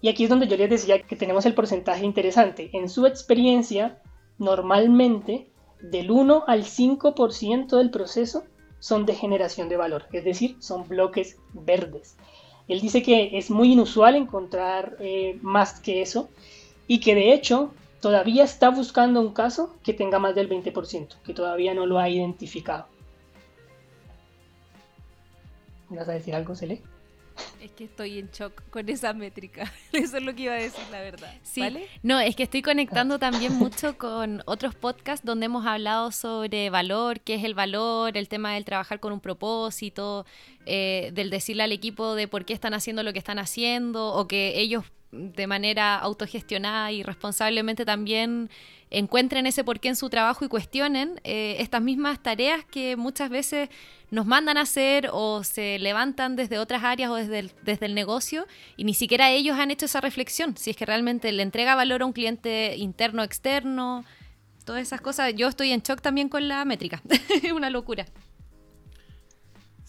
Y 0.00 0.08
aquí 0.08 0.24
es 0.24 0.30
donde 0.30 0.48
yo 0.48 0.56
les 0.56 0.70
decía 0.70 1.02
que 1.02 1.16
tenemos 1.16 1.46
el 1.46 1.54
porcentaje 1.54 2.04
interesante. 2.04 2.70
En 2.72 2.88
su 2.88 3.06
experiencia, 3.06 4.00
normalmente 4.38 5.48
del 5.80 6.10
1 6.10 6.44
al 6.46 6.64
5% 6.64 7.76
del 7.76 7.90
proceso 7.90 8.44
son 8.78 9.06
de 9.06 9.14
generación 9.14 9.68
de 9.68 9.76
valor, 9.76 10.06
es 10.12 10.24
decir, 10.24 10.56
son 10.60 10.88
bloques 10.88 11.38
verdes. 11.52 12.16
Él 12.68 12.80
dice 12.80 13.02
que 13.02 13.36
es 13.38 13.50
muy 13.50 13.72
inusual 13.72 14.16
encontrar 14.16 14.96
eh, 15.00 15.38
más 15.42 15.80
que 15.80 16.02
eso 16.02 16.28
y 16.86 17.00
que 17.00 17.14
de 17.14 17.32
hecho 17.32 17.72
todavía 18.00 18.44
está 18.44 18.70
buscando 18.70 19.20
un 19.20 19.32
caso 19.32 19.76
que 19.82 19.94
tenga 19.94 20.18
más 20.18 20.34
del 20.34 20.48
20%, 20.48 21.16
que 21.24 21.34
todavía 21.34 21.72
no 21.74 21.86
lo 21.86 21.98
ha 21.98 22.08
identificado. 22.08 22.86
¿Vas 25.88 26.08
a 26.08 26.12
decir 26.12 26.34
algo, 26.34 26.54
Cele? 26.54 26.82
Es 27.60 27.70
que 27.72 27.84
estoy 27.84 28.18
en 28.18 28.30
shock 28.30 28.62
con 28.70 28.88
esa 28.88 29.12
métrica. 29.12 29.72
Eso 29.92 30.16
es 30.16 30.22
lo 30.22 30.34
que 30.34 30.42
iba 30.42 30.54
a 30.54 30.56
decir, 30.56 30.84
la 30.90 31.00
verdad. 31.00 31.32
Sí. 31.42 31.62
No, 32.02 32.18
es 32.18 32.34
que 32.34 32.42
estoy 32.42 32.62
conectando 32.62 33.18
también 33.18 33.54
mucho 33.54 33.96
con 33.96 34.42
otros 34.46 34.74
podcasts 34.74 35.24
donde 35.24 35.46
hemos 35.46 35.64
hablado 35.66 36.10
sobre 36.12 36.70
valor, 36.70 37.20
qué 37.20 37.34
es 37.34 37.44
el 37.44 37.54
valor, 37.54 38.16
el 38.16 38.28
tema 38.28 38.54
del 38.54 38.64
trabajar 38.64 39.00
con 39.00 39.12
un 39.12 39.20
propósito, 39.20 40.26
eh, 40.66 41.10
del 41.14 41.30
decirle 41.30 41.62
al 41.62 41.72
equipo 41.72 42.14
de 42.14 42.26
por 42.26 42.44
qué 42.44 42.52
están 42.52 42.74
haciendo 42.74 43.02
lo 43.02 43.12
que 43.12 43.18
están 43.18 43.38
haciendo, 43.38 44.12
o 44.12 44.26
que 44.26 44.58
ellos 44.58 44.84
de 45.12 45.46
manera 45.46 45.98
autogestionada 45.98 46.90
y 46.90 47.02
responsablemente 47.02 47.84
también 47.84 48.50
encuentren 48.90 49.46
ese 49.46 49.62
porqué 49.62 49.88
en 49.88 49.96
su 49.96 50.08
trabajo 50.10 50.44
y 50.44 50.48
cuestionen 50.48 51.20
eh, 51.24 51.56
estas 51.60 51.82
mismas 51.82 52.22
tareas 52.22 52.64
que 52.64 52.96
muchas 52.96 53.30
veces 53.30 53.68
nos 54.10 54.26
mandan 54.26 54.56
a 54.56 54.62
hacer 54.62 55.10
o 55.12 55.44
se 55.44 55.78
levantan 55.78 56.34
desde 56.34 56.58
otras 56.58 56.82
áreas 56.82 57.10
o 57.10 57.14
desde 57.14 57.38
el, 57.38 57.52
desde 57.62 57.86
el 57.86 57.94
negocio 57.94 58.46
y 58.76 58.84
ni 58.84 58.94
siquiera 58.94 59.30
ellos 59.30 59.58
han 59.58 59.70
hecho 59.70 59.86
esa 59.86 60.00
reflexión, 60.00 60.56
si 60.56 60.70
es 60.70 60.76
que 60.76 60.86
realmente 60.86 61.30
le 61.30 61.42
entrega 61.42 61.74
valor 61.74 62.02
a 62.02 62.06
un 62.06 62.12
cliente 62.12 62.76
interno, 62.76 63.22
externo, 63.22 64.04
todas 64.64 64.82
esas 64.82 65.00
cosas. 65.00 65.34
Yo 65.34 65.48
estoy 65.48 65.72
en 65.72 65.80
shock 65.80 66.00
también 66.00 66.28
con 66.28 66.48
la 66.48 66.64
métrica, 66.64 67.02
es 67.42 67.52
una 67.52 67.70
locura. 67.70 68.06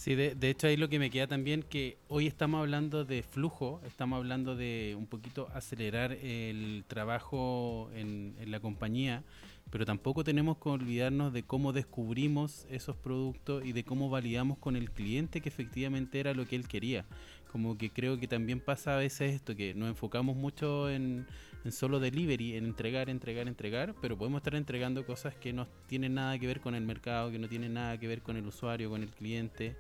Sí, 0.04 0.16
de, 0.16 0.36
de, 0.36 0.50
hecho 0.50 0.68
ahí 0.68 0.76
lo 0.76 0.90
que 0.90 1.00
me 1.00 1.10
queda 1.10 1.28
también 1.28 1.64
que 1.64 1.98
hoy 2.10 2.28
estamos 2.28 2.60
hablando 2.60 3.06
de 3.06 3.24
flujo, 3.24 3.80
estamos 3.88 4.18
hablando 4.18 4.54
de 4.58 4.96
un 4.98 5.06
poquito 5.06 5.48
acelerar 5.54 6.12
el 6.12 6.84
trabajo 6.90 7.90
en, 7.96 8.36
en 8.42 8.52
la 8.52 8.60
compañía, 8.60 9.24
pero 9.70 9.86
tampoco 9.86 10.26
tenemos 10.26 10.58
que 10.58 10.68
olvidarnos 10.68 11.32
de 11.32 11.44
cómo 11.44 11.72
descubrimos 11.72 12.68
esos 12.70 12.98
productos 12.98 13.64
y 13.64 13.72
de 13.72 13.86
cómo 13.86 14.10
validamos 14.10 14.58
con 14.58 14.76
el 14.76 14.92
cliente 14.92 15.40
que 15.40 15.48
efectivamente 15.48 16.20
era 16.20 16.34
lo 16.34 16.46
que 16.46 16.58
él 16.58 16.68
quería. 16.68 17.06
Como 17.50 17.78
que 17.78 17.90
creo 17.90 18.20
que 18.20 18.28
también 18.28 18.60
pasa 18.60 18.96
a 18.96 18.98
veces 18.98 19.34
esto, 19.34 19.56
que 19.56 19.74
nos 19.74 19.88
enfocamos 19.88 20.36
mucho 20.36 20.90
en, 20.90 21.26
en 21.64 21.72
solo 21.72 22.00
delivery, 22.00 22.58
en 22.58 22.66
entregar, 22.66 23.10
entregar, 23.10 23.48
entregar, 23.48 23.96
pero 24.02 24.18
podemos 24.18 24.40
estar 24.40 24.56
entregando 24.56 25.06
cosas 25.06 25.36
que 25.36 25.54
no 25.54 25.68
tienen 25.88 26.16
nada 26.16 26.38
que 26.38 26.48
ver 26.48 26.60
con 26.60 26.76
el 26.76 26.84
mercado, 26.84 27.32
que 27.32 27.40
no 27.40 27.48
tienen 27.48 27.74
nada 27.74 27.98
que 27.98 28.08
ver 28.08 28.22
con 28.22 28.36
el 28.36 28.46
usuario, 28.46 28.90
con 28.90 29.02
el 29.02 29.10
cliente, 29.10 29.76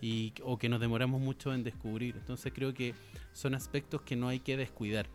y, 0.00 0.32
o 0.42 0.58
que 0.58 0.68
nos 0.68 0.80
demoramos 0.80 1.20
mucho 1.20 1.52
en 1.54 1.64
descubrir. 1.64 2.16
Entonces 2.16 2.52
creo 2.54 2.74
que 2.74 2.94
son 3.32 3.54
aspectos 3.54 4.02
que 4.02 4.16
no 4.16 4.28
hay 4.28 4.40
que 4.40 4.56
descuidar. 4.56 5.06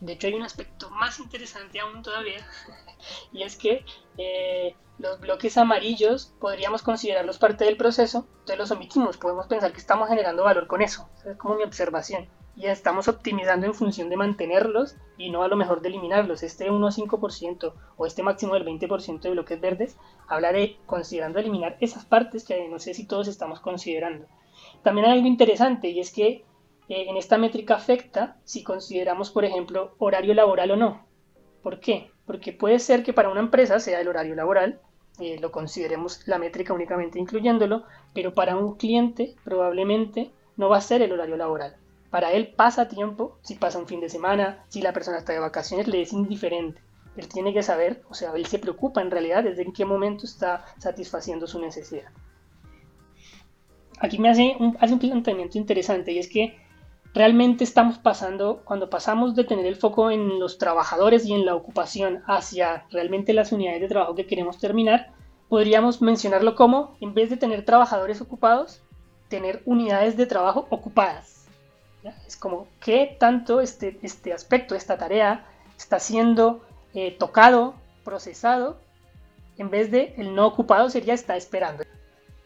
De 0.00 0.12
hecho 0.12 0.26
hay 0.26 0.34
un 0.34 0.42
aspecto 0.42 0.90
más 0.90 1.18
interesante 1.20 1.78
aún 1.80 2.02
todavía, 2.02 2.46
y 3.32 3.42
es 3.42 3.56
que 3.56 3.84
eh, 4.16 4.74
los 4.98 5.20
bloques 5.20 5.58
amarillos 5.58 6.34
podríamos 6.40 6.82
considerarlos 6.82 7.38
parte 7.38 7.64
del 7.64 7.76
proceso, 7.76 8.26
entonces 8.30 8.58
los 8.58 8.70
omitimos, 8.70 9.18
podemos 9.18 9.46
pensar 9.46 9.72
que 9.72 9.78
estamos 9.78 10.08
generando 10.08 10.44
valor 10.44 10.66
con 10.66 10.80
eso, 10.80 11.06
es 11.26 11.36
como 11.36 11.56
mi 11.56 11.64
observación 11.64 12.28
y 12.60 12.66
estamos 12.66 13.08
optimizando 13.08 13.64
en 13.64 13.72
función 13.72 14.10
de 14.10 14.18
mantenerlos 14.18 14.94
y 15.16 15.30
no 15.30 15.42
a 15.42 15.48
lo 15.48 15.56
mejor 15.56 15.80
de 15.80 15.88
eliminarlos. 15.88 16.42
Este 16.42 16.70
1 16.70 16.88
5% 16.88 17.72
o 17.96 18.06
este 18.06 18.22
máximo 18.22 18.52
del 18.52 18.66
20% 18.66 19.20
de 19.20 19.30
bloques 19.30 19.58
verdes 19.58 19.96
habla 20.28 20.52
de 20.52 20.76
considerando 20.84 21.38
eliminar 21.38 21.78
esas 21.80 22.04
partes 22.04 22.44
que 22.44 22.68
no 22.68 22.78
sé 22.78 22.92
si 22.92 23.06
todos 23.06 23.28
estamos 23.28 23.60
considerando. 23.60 24.26
También 24.82 25.06
hay 25.06 25.12
algo 25.12 25.26
interesante 25.26 25.88
y 25.88 26.00
es 26.00 26.12
que 26.12 26.44
eh, 26.90 27.06
en 27.08 27.16
esta 27.16 27.38
métrica 27.38 27.76
afecta 27.76 28.36
si 28.44 28.62
consideramos, 28.62 29.30
por 29.30 29.46
ejemplo, 29.46 29.94
horario 29.98 30.34
laboral 30.34 30.72
o 30.72 30.76
no. 30.76 31.06
¿Por 31.62 31.80
qué? 31.80 32.10
Porque 32.26 32.52
puede 32.52 32.78
ser 32.78 33.02
que 33.02 33.14
para 33.14 33.30
una 33.30 33.40
empresa 33.40 33.80
sea 33.80 34.02
el 34.02 34.08
horario 34.08 34.34
laboral, 34.34 34.82
eh, 35.18 35.38
lo 35.40 35.50
consideremos 35.50 36.28
la 36.28 36.38
métrica 36.38 36.74
únicamente 36.74 37.18
incluyéndolo, 37.18 37.84
pero 38.12 38.34
para 38.34 38.54
un 38.56 38.76
cliente 38.76 39.34
probablemente 39.44 40.30
no 40.58 40.68
va 40.68 40.76
a 40.76 40.82
ser 40.82 41.00
el 41.00 41.12
horario 41.12 41.38
laboral 41.38 41.79
para 42.10 42.32
él 42.32 42.48
pasa 42.48 42.88
tiempo, 42.88 43.38
si 43.42 43.54
pasa 43.54 43.78
un 43.78 43.86
fin 43.86 44.00
de 44.00 44.08
semana, 44.08 44.64
si 44.68 44.82
la 44.82 44.92
persona 44.92 45.18
está 45.18 45.32
de 45.32 45.38
vacaciones, 45.38 45.86
le 45.86 46.02
es 46.02 46.12
indiferente. 46.12 46.80
Él 47.16 47.28
tiene 47.28 47.52
que 47.52 47.62
saber, 47.62 48.02
o 48.08 48.14
sea, 48.14 48.32
él 48.34 48.46
se 48.46 48.58
preocupa 48.58 49.00
en 49.00 49.10
realidad 49.10 49.44
desde 49.44 49.62
en 49.62 49.72
qué 49.72 49.84
momento 49.84 50.24
está 50.24 50.64
satisfaciendo 50.78 51.46
su 51.46 51.60
necesidad. 51.60 52.10
Aquí 54.00 54.18
me 54.18 54.30
hace 54.30 54.56
un, 54.58 54.76
hace 54.80 54.94
un 54.94 54.98
planteamiento 54.98 55.58
interesante 55.58 56.12
y 56.12 56.18
es 56.18 56.28
que 56.28 56.56
realmente 57.12 57.64
estamos 57.64 57.98
pasando, 57.98 58.62
cuando 58.64 58.90
pasamos 58.90 59.34
de 59.34 59.44
tener 59.44 59.66
el 59.66 59.76
foco 59.76 60.10
en 60.10 60.38
los 60.38 60.58
trabajadores 60.58 61.26
y 61.26 61.34
en 61.34 61.44
la 61.44 61.54
ocupación 61.54 62.22
hacia 62.26 62.86
realmente 62.90 63.34
las 63.34 63.52
unidades 63.52 63.82
de 63.82 63.88
trabajo 63.88 64.14
que 64.14 64.26
queremos 64.26 64.58
terminar, 64.58 65.12
podríamos 65.48 66.00
mencionarlo 66.00 66.54
como, 66.54 66.96
en 67.00 67.12
vez 67.12 67.28
de 67.30 67.36
tener 67.36 67.64
trabajadores 67.64 68.20
ocupados, 68.20 68.82
tener 69.28 69.62
unidades 69.64 70.16
de 70.16 70.26
trabajo 70.26 70.66
ocupadas. 70.70 71.29
Es 72.26 72.36
como 72.36 72.66
qué 72.80 73.16
tanto 73.18 73.60
este, 73.60 73.98
este 74.02 74.32
aspecto, 74.32 74.74
esta 74.74 74.96
tarea, 74.96 75.44
está 75.76 75.98
siendo 75.98 76.64
eh, 76.94 77.16
tocado, 77.18 77.74
procesado 78.04 78.80
En 79.58 79.70
vez 79.70 79.90
de 79.90 80.14
el 80.16 80.34
no 80.34 80.46
ocupado 80.46 80.88
sería 80.88 81.14
está 81.14 81.36
esperando. 81.36 81.84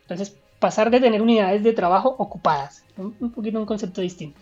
Entonces, 0.03 0.37
pasar 0.59 0.91
de 0.91 1.01
tener 1.01 1.23
unidades 1.23 1.63
de 1.63 1.73
trabajo 1.73 2.15
ocupadas. 2.19 2.85
Un, 2.97 3.17
un 3.21 3.31
poquito 3.31 3.59
un 3.59 3.67
concepto 3.67 4.01
distinto. 4.01 4.41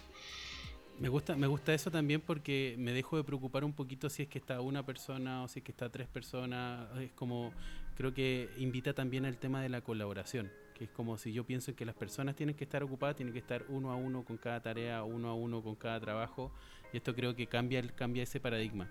Me 0.98 1.09
gusta, 1.09 1.35
me 1.35 1.48
gusta 1.48 1.75
eso 1.75 1.90
también 1.90 2.20
porque 2.20 2.77
me 2.79 2.92
dejo 2.92 3.16
de 3.16 3.25
preocupar 3.25 3.64
un 3.64 3.72
poquito 3.72 4.09
si 4.09 4.22
es 4.22 4.29
que 4.29 4.38
está 4.38 4.61
una 4.61 4.85
persona 4.85 5.42
o 5.42 5.48
si 5.48 5.59
es 5.59 5.64
que 5.64 5.72
está 5.72 5.90
tres 5.90 6.07
personas. 6.07 6.88
Es 7.01 7.11
como, 7.12 7.51
creo 7.96 8.14
que 8.14 8.48
invita 8.57 8.92
también 8.92 9.25
al 9.25 9.37
tema 9.37 9.61
de 9.62 9.68
la 9.68 9.81
colaboración, 9.81 10.51
que 10.83 10.87
es 10.87 10.90
como 10.90 11.16
si 11.16 11.33
yo 11.33 11.45
pienso 11.45 11.77
que 11.77 11.85
las 11.85 11.95
personas 11.95 12.35
tienen 12.35 12.57
que 12.57 12.64
estar 12.64 12.83
ocupadas, 12.83 13.14
tienen 13.14 13.33
que 13.33 13.38
estar 13.38 13.64
uno 13.68 13.92
a 13.92 13.95
uno 13.95 14.25
con 14.25 14.37
cada 14.37 14.61
tarea, 14.61 15.05
uno 15.05 15.29
a 15.29 15.35
uno 15.35 15.62
con 15.62 15.77
cada 15.77 16.01
trabajo, 16.01 16.51
y 16.92 16.97
esto 16.97 17.14
creo 17.14 17.37
que 17.37 17.47
cambia, 17.47 17.87
cambia 17.95 18.25
ese 18.25 18.40
paradigma. 18.40 18.90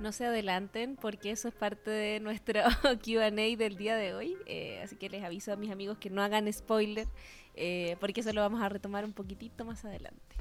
No 0.00 0.10
se 0.10 0.26
adelanten 0.26 0.96
porque 0.96 1.30
eso 1.30 1.46
es 1.46 1.54
parte 1.54 1.90
de 1.90 2.18
nuestro 2.18 2.60
QA 3.04 3.30
del 3.30 3.76
día 3.76 3.94
de 3.94 4.14
hoy. 4.14 4.36
Eh, 4.46 4.80
así 4.82 4.96
que 4.96 5.08
les 5.08 5.22
aviso 5.22 5.52
a 5.52 5.56
mis 5.56 5.70
amigos 5.70 5.98
que 5.98 6.10
no 6.10 6.22
hagan 6.22 6.52
spoiler 6.52 7.06
eh, 7.54 7.96
porque 8.00 8.22
eso 8.22 8.32
lo 8.32 8.40
vamos 8.40 8.62
a 8.62 8.68
retomar 8.68 9.04
un 9.04 9.12
poquitito 9.12 9.64
más 9.64 9.84
adelante. 9.84 10.36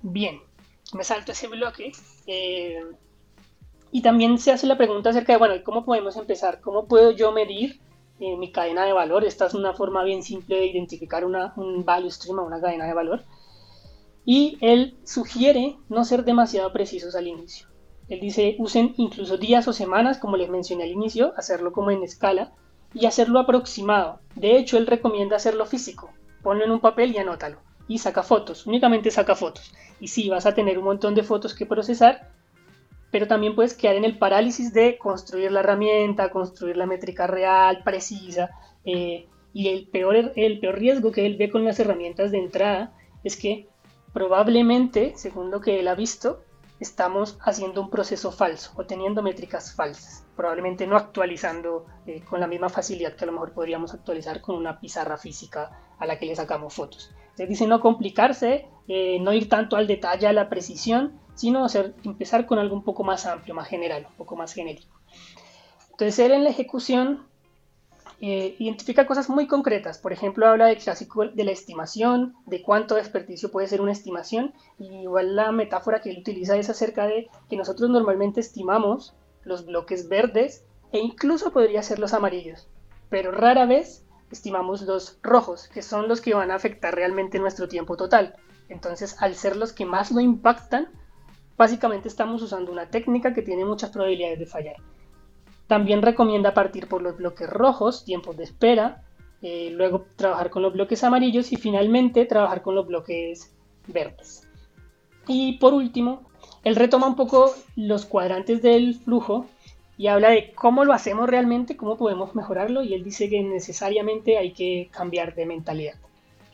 Bien, 0.00 0.40
me 0.94 1.04
salto 1.04 1.30
ese 1.30 1.46
bloque. 1.46 1.92
Eh, 2.26 2.82
y 3.92 4.02
también 4.02 4.38
se 4.38 4.50
hace 4.50 4.66
la 4.66 4.76
pregunta 4.76 5.10
acerca 5.10 5.34
de, 5.34 5.38
bueno, 5.38 5.62
¿cómo 5.62 5.84
podemos 5.84 6.16
empezar? 6.16 6.60
¿Cómo 6.60 6.88
puedo 6.88 7.12
yo 7.12 7.30
medir 7.30 7.78
mi 8.18 8.52
cadena 8.52 8.84
de 8.84 8.92
valor? 8.92 9.24
Esta 9.24 9.46
es 9.46 9.54
una 9.54 9.72
forma 9.74 10.04
bien 10.04 10.22
simple 10.22 10.56
de 10.56 10.66
identificar 10.66 11.24
una, 11.24 11.52
un 11.56 11.84
value 11.84 12.10
stream 12.10 12.38
una 12.38 12.60
cadena 12.60 12.86
de 12.86 12.94
valor. 12.94 13.24
Y 14.24 14.58
él 14.60 14.96
sugiere 15.04 15.76
no 15.88 16.04
ser 16.04 16.24
demasiado 16.24 16.72
precisos 16.72 17.16
al 17.16 17.26
inicio. 17.26 17.68
Él 18.08 18.20
dice, 18.20 18.56
usen 18.58 18.94
incluso 18.96 19.36
días 19.36 19.66
o 19.68 19.72
semanas, 19.72 20.18
como 20.18 20.36
les 20.36 20.50
mencioné 20.50 20.84
al 20.84 20.90
inicio, 20.90 21.32
hacerlo 21.36 21.72
como 21.72 21.90
en 21.90 22.02
escala 22.02 22.52
y 22.94 23.06
hacerlo 23.06 23.40
aproximado. 23.40 24.20
De 24.36 24.56
hecho, 24.56 24.76
él 24.76 24.86
recomienda 24.86 25.36
hacerlo 25.36 25.66
físico. 25.66 26.10
Ponlo 26.42 26.64
en 26.64 26.70
un 26.70 26.80
papel 26.80 27.12
y 27.12 27.18
anótalo. 27.18 27.58
Y 27.88 27.98
saca 27.98 28.22
fotos, 28.22 28.66
únicamente 28.66 29.10
saca 29.10 29.34
fotos. 29.34 29.72
Y 30.00 30.08
sí, 30.08 30.28
vas 30.28 30.46
a 30.46 30.54
tener 30.54 30.78
un 30.78 30.84
montón 30.84 31.14
de 31.14 31.22
fotos 31.22 31.54
que 31.54 31.66
procesar, 31.66 32.30
pero 33.12 33.28
también 33.28 33.54
puedes 33.54 33.74
quedar 33.74 33.94
en 33.94 34.04
el 34.04 34.18
parálisis 34.18 34.72
de 34.72 34.96
construir 34.98 35.52
la 35.52 35.60
herramienta, 35.60 36.30
construir 36.30 36.78
la 36.78 36.86
métrica 36.86 37.26
real, 37.28 37.82
precisa. 37.84 38.50
Eh, 38.84 39.28
y 39.52 39.68
el 39.68 39.86
peor, 39.86 40.32
el 40.34 40.58
peor 40.60 40.78
riesgo 40.78 41.12
que 41.12 41.26
él 41.26 41.36
ve 41.36 41.50
con 41.50 41.62
las 41.64 41.78
herramientas 41.78 42.30
de 42.30 42.38
entrada 42.38 42.94
es 43.22 43.36
que 43.36 43.68
probablemente, 44.14 45.12
según 45.14 45.50
lo 45.50 45.60
que 45.60 45.78
él 45.78 45.88
ha 45.88 45.94
visto, 45.94 46.42
estamos 46.80 47.38
haciendo 47.42 47.82
un 47.82 47.90
proceso 47.90 48.32
falso 48.32 48.72
o 48.76 48.86
teniendo 48.86 49.22
métricas 49.22 49.74
falsas, 49.74 50.26
probablemente 50.34 50.86
no 50.86 50.96
actualizando 50.96 51.84
eh, 52.06 52.22
con 52.28 52.40
la 52.40 52.46
misma 52.46 52.70
facilidad 52.70 53.14
que 53.14 53.24
a 53.24 53.26
lo 53.26 53.32
mejor 53.32 53.52
podríamos 53.52 53.92
actualizar 53.92 54.40
con 54.40 54.56
una 54.56 54.80
pizarra 54.80 55.18
física 55.18 55.70
a 55.98 56.06
la 56.06 56.18
que 56.18 56.26
le 56.26 56.34
sacamos 56.34 56.72
fotos. 56.72 57.14
Se 57.34 57.46
dice 57.46 57.66
no 57.66 57.80
complicarse, 57.80 58.68
eh, 58.88 59.18
no 59.20 59.34
ir 59.34 59.50
tanto 59.50 59.76
al 59.76 59.86
detalle, 59.86 60.26
a 60.26 60.32
la 60.32 60.48
precisión, 60.48 61.20
sino 61.34 61.64
hacer, 61.64 61.94
empezar 62.04 62.46
con 62.46 62.58
algo 62.58 62.74
un 62.74 62.84
poco 62.84 63.04
más 63.04 63.26
amplio, 63.26 63.54
más 63.54 63.68
general, 63.68 64.06
un 64.08 64.16
poco 64.16 64.36
más 64.36 64.52
genérico. 64.52 65.00
Entonces 65.90 66.18
él 66.18 66.32
en 66.32 66.44
la 66.44 66.50
ejecución 66.50 67.26
eh, 68.24 68.54
identifica 68.60 69.04
cosas 69.04 69.28
muy 69.28 69.48
concretas. 69.48 69.98
Por 69.98 70.12
ejemplo, 70.12 70.46
habla 70.46 70.66
de 70.66 70.76
clásico 70.76 71.26
de 71.26 71.44
la 71.44 71.50
estimación, 71.50 72.36
de 72.46 72.62
cuánto 72.62 72.94
desperdicio 72.94 73.50
puede 73.50 73.66
ser 73.66 73.80
una 73.80 73.90
estimación. 73.90 74.54
Y 74.78 75.02
igual 75.02 75.34
la 75.34 75.50
metáfora 75.50 76.00
que 76.00 76.10
él 76.10 76.18
utiliza 76.20 76.56
es 76.56 76.70
acerca 76.70 77.06
de 77.08 77.28
que 77.50 77.56
nosotros 77.56 77.90
normalmente 77.90 78.40
estimamos 78.40 79.14
los 79.42 79.66
bloques 79.66 80.08
verdes 80.08 80.64
e 80.92 81.00
incluso 81.00 81.52
podría 81.52 81.82
ser 81.82 81.98
los 81.98 82.14
amarillos. 82.14 82.68
Pero 83.10 83.32
rara 83.32 83.66
vez 83.66 84.06
estimamos 84.30 84.82
los 84.82 85.18
rojos, 85.22 85.68
que 85.68 85.82
son 85.82 86.06
los 86.06 86.20
que 86.20 86.34
van 86.34 86.52
a 86.52 86.54
afectar 86.54 86.94
realmente 86.94 87.40
nuestro 87.40 87.66
tiempo 87.66 87.96
total. 87.96 88.36
Entonces, 88.68 89.16
al 89.20 89.34
ser 89.34 89.56
los 89.56 89.72
que 89.72 89.84
más 89.84 90.12
lo 90.12 90.20
impactan, 90.20 90.88
básicamente 91.56 92.08
estamos 92.08 92.42
usando 92.42 92.72
una 92.72 92.88
técnica 92.90 93.34
que 93.34 93.42
tiene 93.42 93.64
muchas 93.64 93.90
probabilidades 93.90 94.38
de 94.38 94.46
fallar. 94.46 94.76
También 95.66 96.02
recomienda 96.02 96.54
partir 96.54 96.88
por 96.88 97.02
los 97.02 97.16
bloques 97.16 97.48
rojos, 97.48 98.04
tiempos 98.04 98.36
de 98.36 98.44
espera, 98.44 99.02
eh, 99.42 99.70
luego 99.72 100.06
trabajar 100.16 100.50
con 100.50 100.62
los 100.62 100.72
bloques 100.72 101.02
amarillos 101.02 101.52
y 101.52 101.56
finalmente 101.56 102.26
trabajar 102.26 102.62
con 102.62 102.74
los 102.74 102.86
bloques 102.86 103.54
verdes. 103.86 104.48
Y 105.26 105.58
por 105.58 105.74
último, 105.74 106.22
él 106.64 106.76
retoma 106.76 107.06
un 107.06 107.16
poco 107.16 107.52
los 107.76 108.06
cuadrantes 108.06 108.62
del 108.62 108.94
flujo 108.94 109.46
y 109.98 110.06
habla 110.06 110.30
de 110.30 110.52
cómo 110.52 110.84
lo 110.84 110.92
hacemos 110.92 111.28
realmente, 111.28 111.76
cómo 111.76 111.96
podemos 111.96 112.34
mejorarlo 112.34 112.82
y 112.82 112.94
él 112.94 113.04
dice 113.04 113.28
que 113.28 113.42
necesariamente 113.42 114.38
hay 114.38 114.52
que 114.52 114.88
cambiar 114.92 115.34
de 115.34 115.46
mentalidad, 115.46 115.94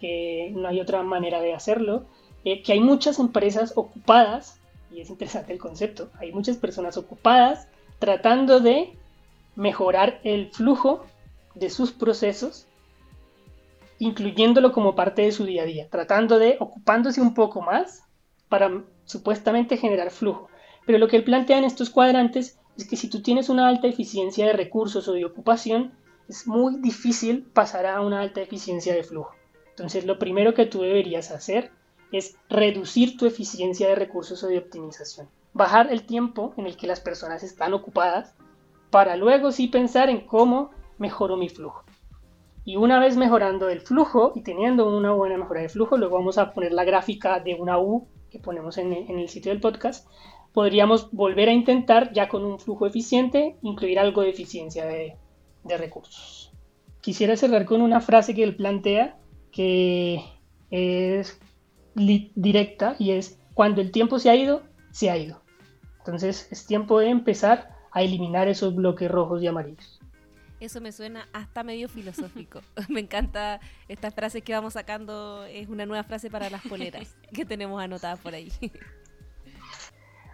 que 0.00 0.52
no 0.54 0.68
hay 0.68 0.80
otra 0.80 1.02
manera 1.02 1.40
de 1.40 1.54
hacerlo, 1.54 2.06
eh, 2.44 2.62
que 2.62 2.72
hay 2.72 2.80
muchas 2.80 3.18
empresas 3.18 3.72
ocupadas, 3.76 4.57
y 4.90 5.00
es 5.00 5.10
interesante 5.10 5.52
el 5.52 5.58
concepto, 5.58 6.10
hay 6.18 6.32
muchas 6.32 6.56
personas 6.56 6.96
ocupadas 6.96 7.68
tratando 7.98 8.60
de 8.60 8.96
mejorar 9.56 10.20
el 10.24 10.50
flujo 10.50 11.04
de 11.54 11.70
sus 11.70 11.92
procesos, 11.92 12.66
incluyéndolo 13.98 14.72
como 14.72 14.94
parte 14.94 15.22
de 15.22 15.32
su 15.32 15.44
día 15.44 15.62
a 15.62 15.66
día, 15.66 15.88
tratando 15.90 16.38
de 16.38 16.56
ocupándose 16.60 17.20
un 17.20 17.34
poco 17.34 17.60
más 17.60 18.04
para 18.48 18.84
supuestamente 19.04 19.76
generar 19.76 20.10
flujo. 20.10 20.48
Pero 20.86 20.98
lo 20.98 21.08
que 21.08 21.16
él 21.16 21.24
plantea 21.24 21.58
en 21.58 21.64
estos 21.64 21.90
cuadrantes 21.90 22.58
es 22.76 22.88
que 22.88 22.96
si 22.96 23.08
tú 23.08 23.20
tienes 23.20 23.48
una 23.48 23.68
alta 23.68 23.88
eficiencia 23.88 24.46
de 24.46 24.52
recursos 24.52 25.08
o 25.08 25.12
de 25.12 25.24
ocupación, 25.24 25.92
es 26.28 26.46
muy 26.46 26.80
difícil 26.80 27.42
pasar 27.42 27.86
a 27.86 28.00
una 28.00 28.20
alta 28.20 28.40
eficiencia 28.40 28.94
de 28.94 29.02
flujo. 29.02 29.34
Entonces 29.70 30.06
lo 30.06 30.18
primero 30.18 30.54
que 30.54 30.66
tú 30.66 30.82
deberías 30.82 31.30
hacer 31.30 31.72
es 32.12 32.36
reducir 32.48 33.16
tu 33.16 33.26
eficiencia 33.26 33.88
de 33.88 33.94
recursos 33.94 34.42
o 34.42 34.48
de 34.48 34.58
optimización. 34.58 35.28
Bajar 35.52 35.92
el 35.92 36.04
tiempo 36.04 36.54
en 36.56 36.66
el 36.66 36.76
que 36.76 36.86
las 36.86 37.00
personas 37.00 37.42
están 37.42 37.74
ocupadas 37.74 38.34
para 38.90 39.16
luego 39.16 39.52
sí 39.52 39.68
pensar 39.68 40.08
en 40.08 40.26
cómo 40.26 40.70
mejoro 40.98 41.36
mi 41.36 41.48
flujo. 41.48 41.84
Y 42.64 42.76
una 42.76 43.00
vez 43.00 43.16
mejorando 43.16 43.68
el 43.68 43.80
flujo 43.80 44.32
y 44.34 44.42
teniendo 44.42 44.94
una 44.94 45.12
buena 45.12 45.38
mejora 45.38 45.62
de 45.62 45.68
flujo, 45.68 45.96
luego 45.96 46.16
vamos 46.16 46.36
a 46.38 46.52
poner 46.52 46.72
la 46.72 46.84
gráfica 46.84 47.40
de 47.40 47.54
una 47.54 47.78
U 47.78 48.06
que 48.30 48.38
ponemos 48.38 48.76
en, 48.78 48.92
el 48.92 49.28
sitio 49.28 49.52
del 49.52 49.60
podcast, 49.60 50.06
podríamos 50.52 51.10
volver 51.12 51.48
a 51.48 51.52
intentar 51.52 52.12
ya 52.12 52.28
con 52.28 52.44
un 52.44 52.58
flujo 52.58 52.86
eficiente 52.86 53.56
incluir 53.62 53.98
algo 53.98 54.22
de 54.22 54.30
eficiencia 54.30 54.84
de, 54.84 55.16
recursos. 55.78 56.52
Quisiera 57.02 57.36
cerrar 57.36 57.66
con 57.66 57.82
una 57.82 58.00
frase 58.00 58.34
que 58.34 58.42
él 58.42 58.56
plantea 58.56 59.18
que 59.52 60.24
es 60.70 61.38
directa 61.94 62.96
y 62.98 63.12
es 63.12 63.38
cuando 63.54 63.80
el 63.80 63.90
tiempo 63.90 64.18
se 64.18 64.30
ha 64.30 64.36
ido, 64.36 64.62
se 64.90 65.10
ha 65.10 65.16
ido. 65.16 65.42
Entonces 65.98 66.48
es 66.50 66.66
tiempo 66.66 67.00
de 67.00 67.08
empezar 67.08 67.70
a 67.92 68.02
eliminar 68.02 68.48
esos 68.48 68.74
bloques 68.74 69.10
rojos 69.10 69.42
y 69.42 69.46
amarillos. 69.46 70.00
Eso 70.60 70.80
me 70.80 70.90
suena 70.90 71.28
hasta 71.32 71.62
medio 71.62 71.88
filosófico. 71.88 72.60
me 72.88 73.00
encanta 73.00 73.60
esta 73.86 74.10
frase 74.10 74.42
que 74.42 74.52
vamos 74.52 74.72
sacando, 74.72 75.44
es 75.44 75.68
una 75.68 75.86
nueva 75.86 76.04
frase 76.04 76.30
para 76.30 76.50
las 76.50 76.62
poleras 76.62 77.16
que 77.32 77.44
tenemos 77.44 77.80
anotadas 77.80 78.18
por 78.20 78.34
ahí. 78.34 78.52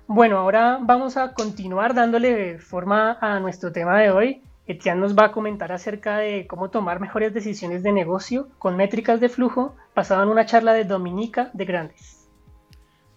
bueno, 0.06 0.38
ahora 0.38 0.78
vamos 0.80 1.16
a 1.16 1.34
continuar 1.34 1.94
dándole 1.94 2.58
forma 2.58 3.18
a 3.20 3.38
nuestro 3.40 3.72
tema 3.72 4.00
de 4.00 4.10
hoy. 4.10 4.42
Etienne 4.66 5.00
nos 5.00 5.16
va 5.16 5.26
a 5.26 5.32
comentar 5.32 5.72
acerca 5.72 6.18
de 6.18 6.46
cómo 6.46 6.70
tomar 6.70 7.00
mejores 7.00 7.34
decisiones 7.34 7.82
de 7.82 7.92
negocio 7.92 8.48
con 8.58 8.76
métricas 8.76 9.20
de 9.20 9.28
flujo 9.28 9.76
basado 9.94 10.22
en 10.22 10.30
una 10.30 10.46
charla 10.46 10.72
de 10.72 10.84
Dominica 10.84 11.50
de 11.52 11.64
Grandes. 11.64 12.28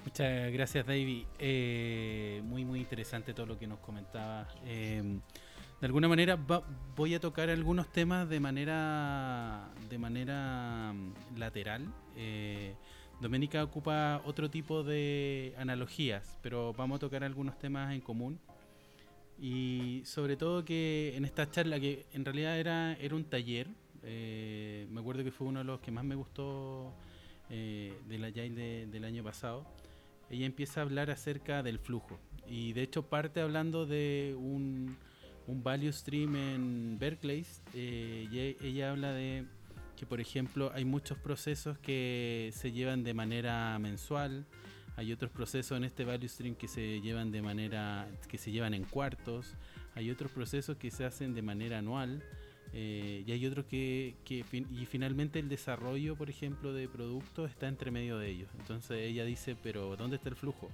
Muchas 0.04 0.52
gracias, 0.52 0.86
David. 0.86 1.26
Eh, 1.40 2.42
muy, 2.46 2.66
muy 2.66 2.80
interesante 2.80 3.34
todo 3.34 3.46
lo 3.46 3.60
que 3.60 3.68
nos 3.68 3.80
comentaba. 3.80 4.48
Eh, 4.66 5.20
de 5.80 5.86
alguna 5.86 6.08
manera 6.08 6.40
voy 6.96 7.14
a 7.14 7.20
tocar 7.20 7.50
algunos 7.50 7.88
temas 7.92 8.28
de 8.28 8.40
manera, 8.40 9.70
de 9.90 9.98
manera 9.98 10.92
mm, 10.94 11.38
lateral. 11.38 11.86
Eh, 12.16 12.76
ocupa 13.64 14.22
otro 14.26 14.50
tipo 14.50 14.84
de 14.84 15.54
analogías, 15.58 16.38
pero 16.42 16.74
vamos 16.74 16.98
a 16.98 17.00
tocar 17.00 17.24
algunos 17.24 17.58
temas 17.60 17.94
en 17.94 18.02
común. 18.02 18.40
Y 19.40 20.02
sobre 20.06 20.36
todo 20.36 20.66
que 20.66 21.14
en 21.16 21.26
esta 21.26 21.50
charla, 21.50 21.80
que 21.80 22.06
en 22.14 22.26
realidad 22.26 22.60
era, 22.60 22.94
era 22.94 23.16
un 23.16 23.24
taller, 23.26 23.68
eh, 24.04 24.88
me 24.90 25.02
acuerdo 25.02 25.24
que 25.24 25.32
fue 25.32 25.48
uno 25.48 25.60
de 25.60 25.66
los 25.66 25.80
que 25.80 25.92
más 25.92 26.04
me 26.04 26.16
gustó 26.16 26.94
de 27.50 28.18
la 28.20 28.28
Agile 28.28 28.88
del 28.88 29.06
año 29.06 29.24
pasado 29.24 29.66
ella 30.30 30.46
empieza 30.46 30.82
a 30.82 30.84
hablar 30.84 31.10
acerca 31.10 31.64
del 31.64 31.80
flujo. 31.80 32.20
Y 32.48 32.74
de 32.74 32.84
hecho 32.84 33.04
parte 33.04 33.42
hablando 33.42 33.86
de 33.86 34.36
un, 34.38 34.98
un 35.48 35.64
value 35.64 35.92
stream 35.92 36.36
en 36.36 37.00
Berkeley. 37.00 37.46
Eh, 37.74 38.28
y 38.32 38.66
ella 38.66 38.92
habla 38.92 39.12
de 39.12 39.46
que, 39.96 40.06
por 40.06 40.22
ejemplo, 40.22 40.72
hay 40.74 40.86
muchos 40.86 41.18
procesos 41.18 41.78
que 41.80 42.52
se 42.54 42.72
llevan 42.72 43.04
de 43.04 43.14
manera 43.14 43.78
mensual, 43.80 44.46
hay 44.98 45.14
otros 45.14 45.32
procesos 45.32 45.78
en 45.78 45.84
este 45.84 46.04
value 46.04 46.28
stream 46.28 46.56
que 46.56 46.68
se 46.68 47.00
llevan 47.02 47.32
de 47.32 47.42
manera, 47.42 48.10
que 48.28 48.38
se 48.38 48.52
llevan 48.52 48.74
en 48.74 48.84
cuartos, 48.84 49.54
hay 49.96 50.10
otros 50.10 50.32
procesos 50.32 50.76
que 50.78 50.92
se 50.92 51.06
hacen 51.06 51.36
de 51.36 51.44
manera 51.44 51.78
anual, 51.78 52.24
eh, 52.74 53.24
y 53.26 53.32
hay 53.32 53.46
otros 53.46 53.66
que, 53.66 54.16
y 54.28 54.86
finalmente 54.88 55.40
el 55.40 55.50
desarrollo, 55.50 56.16
por 56.16 56.30
ejemplo, 56.30 56.74
de 56.74 56.88
productos 56.90 57.50
está 57.50 57.68
entre 57.68 57.92
medio 57.92 58.18
de 58.18 58.30
ellos. 58.30 58.50
Entonces 58.60 58.98
ella 59.00 59.24
dice, 59.24 59.56
pero 59.62 59.96
¿dónde 59.96 60.18
está 60.18 60.30
el 60.30 60.36
flujo? 60.36 60.70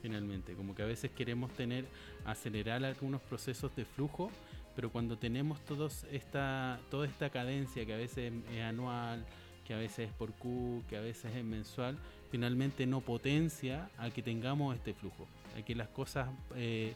Finalmente, 0.00 0.54
como 0.54 0.74
que 0.74 0.82
a 0.82 0.86
veces 0.86 1.10
queremos 1.10 1.52
tener, 1.52 1.84
acelerar 2.24 2.84
algunos 2.84 3.20
procesos 3.20 3.74
de 3.76 3.84
flujo, 3.84 4.30
pero 4.74 4.90
cuando 4.90 5.18
tenemos 5.18 5.60
todos 5.64 6.04
esta, 6.10 6.80
toda 6.90 7.06
esta 7.06 7.30
cadencia 7.30 7.84
que 7.84 7.92
a 7.92 7.96
veces 7.98 8.32
es 8.50 8.62
anual, 8.62 9.26
que 9.66 9.74
a 9.74 9.76
veces 9.76 10.08
es 10.08 10.14
por 10.14 10.32
Q, 10.32 10.82
que 10.88 10.96
a 10.96 11.00
veces 11.00 11.34
es 11.36 11.44
mensual, 11.44 11.98
finalmente 12.30 12.86
no 12.86 13.00
potencia 13.00 13.90
a 13.98 14.10
que 14.10 14.22
tengamos 14.22 14.74
este 14.74 14.94
flujo, 14.94 15.26
a 15.58 15.62
que 15.62 15.74
las 15.74 15.88
cosas 15.88 16.28
eh, 16.56 16.94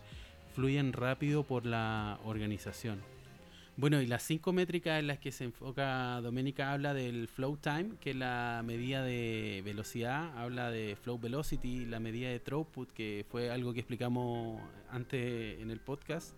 fluyan 0.55 0.93
rápido 0.93 1.43
por 1.43 1.67
la 1.67 2.19
organización. 2.25 3.01
Bueno, 3.75 4.03
y 4.03 4.07
las 4.07 4.23
cinco 4.23 4.53
métricas 4.53 5.01
en 5.01 5.07
las 5.07 5.19
que 5.19 5.33
se 5.33 5.45
enfoca 5.45 6.21
Doménica 6.21 6.73
habla 6.73 6.93
del 6.93 7.27
flow 7.27 7.57
time, 7.57 7.97
que 8.01 8.11
es 8.11 8.17
la 8.17 8.63
medida 8.65 9.03
de 9.03 9.63
velocidad, 9.65 10.37
habla 10.37 10.71
de 10.71 10.95
flow 10.95 11.19
velocity, 11.19 11.87
la 11.87 11.99
medida 11.99 12.29
de 12.29 12.39
throughput, 12.39 12.93
que 12.93 13.25
fue 13.31 13.51
algo 13.51 13.73
que 13.73 13.81
explicamos 13.81 14.61
antes 14.91 15.59
en 15.59 15.71
el 15.71 15.81
podcast, 15.81 16.37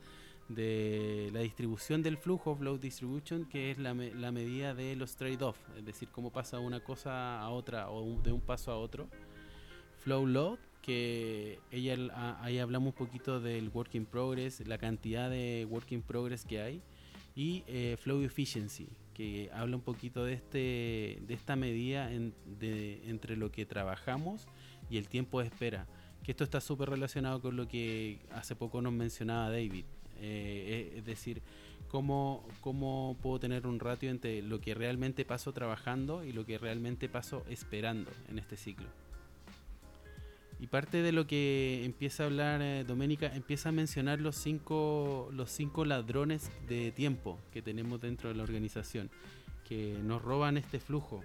de 0.48 1.30
la 1.32 1.40
distribución 1.40 2.02
del 2.02 2.18
flujo, 2.18 2.54
flow 2.54 2.78
distribution, 2.78 3.46
que 3.46 3.70
es 3.70 3.78
la, 3.78 3.94
la 3.94 4.32
medida 4.32 4.74
de 4.74 4.96
los 4.96 5.16
trade-off, 5.16 5.58
es 5.76 5.84
decir, 5.84 6.08
cómo 6.10 6.30
pasa 6.30 6.58
una 6.58 6.80
cosa 6.80 7.40
a 7.40 7.48
otra 7.50 7.90
o 7.90 8.20
de 8.20 8.32
un 8.32 8.40
paso 8.40 8.70
a 8.70 8.76
otro. 8.76 9.08
Flow 10.00 10.26
load, 10.26 10.58
que 10.82 11.60
ella 11.70 11.96
ahí 12.42 12.58
hablamos 12.58 12.88
un 12.88 13.06
poquito 13.06 13.40
del 13.40 13.70
work 13.70 13.94
in 13.94 14.04
progress, 14.04 14.66
la 14.66 14.76
cantidad 14.76 15.30
de 15.30 15.66
work 15.70 15.90
in 15.92 16.02
progress 16.02 16.44
que 16.44 16.60
hay 16.60 16.82
y 17.34 17.64
eh, 17.66 17.96
Flow 17.98 18.22
Efficiency, 18.22 18.88
que 19.14 19.50
habla 19.54 19.76
un 19.76 19.82
poquito 19.82 20.24
de, 20.24 20.34
este, 20.34 21.18
de 21.26 21.34
esta 21.34 21.56
medida 21.56 22.12
entre 22.12 23.36
lo 23.36 23.50
que 23.50 23.64
trabajamos 23.64 24.46
y 24.90 24.98
el 24.98 25.08
tiempo 25.08 25.40
de 25.40 25.46
espera. 25.46 25.86
Que 26.22 26.32
esto 26.32 26.44
está 26.44 26.60
súper 26.60 26.90
relacionado 26.90 27.40
con 27.40 27.56
lo 27.56 27.66
que 27.66 28.20
hace 28.32 28.54
poco 28.54 28.80
nos 28.80 28.92
mencionaba 28.92 29.50
David. 29.50 29.84
Eh, 30.20 30.94
es 30.96 31.04
decir, 31.04 31.42
cómo, 31.88 32.46
cómo 32.60 33.16
puedo 33.22 33.38
tener 33.38 33.66
un 33.66 33.78
ratio 33.78 34.10
entre 34.10 34.42
lo 34.42 34.60
que 34.60 34.74
realmente 34.74 35.24
paso 35.24 35.52
trabajando 35.52 36.24
y 36.24 36.32
lo 36.32 36.44
que 36.44 36.58
realmente 36.58 37.08
paso 37.08 37.44
esperando 37.48 38.10
en 38.28 38.38
este 38.38 38.56
ciclo. 38.56 38.86
Y 40.60 40.66
parte 40.66 41.02
de 41.02 41.12
lo 41.12 41.26
que 41.26 41.84
empieza 41.84 42.22
a 42.22 42.26
hablar 42.26 42.62
eh, 42.62 42.84
Doménica, 42.84 43.34
empieza 43.34 43.68
a 43.68 43.72
mencionar 43.72 44.20
los 44.20 44.36
cinco, 44.36 45.28
los 45.32 45.50
cinco 45.50 45.84
ladrones 45.84 46.50
de 46.68 46.90
tiempo 46.90 47.38
que 47.52 47.60
tenemos 47.60 48.00
dentro 48.00 48.28
de 48.28 48.36
la 48.36 48.44
organización, 48.44 49.10
que 49.68 49.98
nos 50.02 50.22
roban 50.22 50.56
este 50.56 50.80
flujo. 50.80 51.22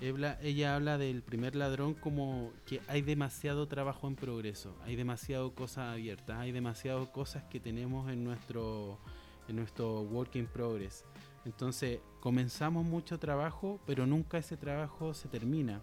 Ella, 0.00 0.74
habla 0.74 0.96
del 0.96 1.22
primer 1.22 1.54
ladrón 1.54 1.92
como 1.92 2.52
que 2.64 2.80
hay 2.88 3.02
demasiado 3.02 3.68
trabajo 3.68 4.08
en 4.08 4.16
progreso, 4.16 4.74
hay 4.84 4.96
demasiado 4.96 5.54
cosas 5.54 5.92
abiertas, 5.92 6.38
hay 6.38 6.52
demasiadas 6.52 7.08
cosas 7.10 7.44
que 7.50 7.60
tenemos 7.60 8.10
en 8.10 8.24
nuestro, 8.24 8.98
en 9.46 9.56
nuestro 9.56 10.00
work 10.00 10.36
in 10.36 10.46
progress. 10.46 11.04
Entonces 11.44 12.00
comenzamos 12.20 12.84
mucho 12.84 13.18
trabajo, 13.18 13.78
pero 13.86 14.06
nunca 14.06 14.38
ese 14.38 14.56
trabajo 14.56 15.12
se 15.12 15.28
termina 15.28 15.82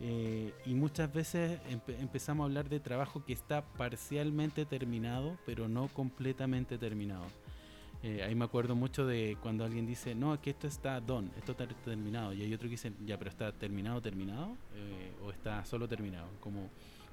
eh, 0.00 0.52
y 0.66 0.74
muchas 0.74 1.12
veces 1.12 1.60
empezamos 1.68 2.42
a 2.42 2.46
hablar 2.46 2.68
de 2.68 2.80
trabajo 2.80 3.24
que 3.24 3.32
está 3.32 3.62
parcialmente 3.74 4.64
terminado, 4.64 5.38
pero 5.46 5.68
no 5.68 5.88
completamente 5.88 6.76
terminado. 6.78 7.26
Eh, 8.02 8.22
ahí 8.22 8.34
me 8.34 8.44
acuerdo 8.44 8.74
mucho 8.74 9.06
de 9.06 9.36
cuando 9.40 9.64
alguien 9.64 9.86
dice, 9.86 10.14
no, 10.14 10.40
que 10.40 10.50
esto 10.50 10.66
está 10.66 11.00
done, 11.00 11.30
esto 11.36 11.52
está 11.52 11.66
terminado. 11.68 12.32
Y 12.32 12.42
hay 12.42 12.52
otro 12.52 12.66
que 12.66 12.72
dice, 12.72 12.92
ya, 13.06 13.16
pero 13.16 13.30
está 13.30 13.52
terminado, 13.52 14.00
terminado, 14.00 14.56
eh, 14.74 15.12
o 15.22 15.30
está 15.30 15.64
solo 15.64 15.86
terminado. 15.88 16.28
Como 16.40 16.68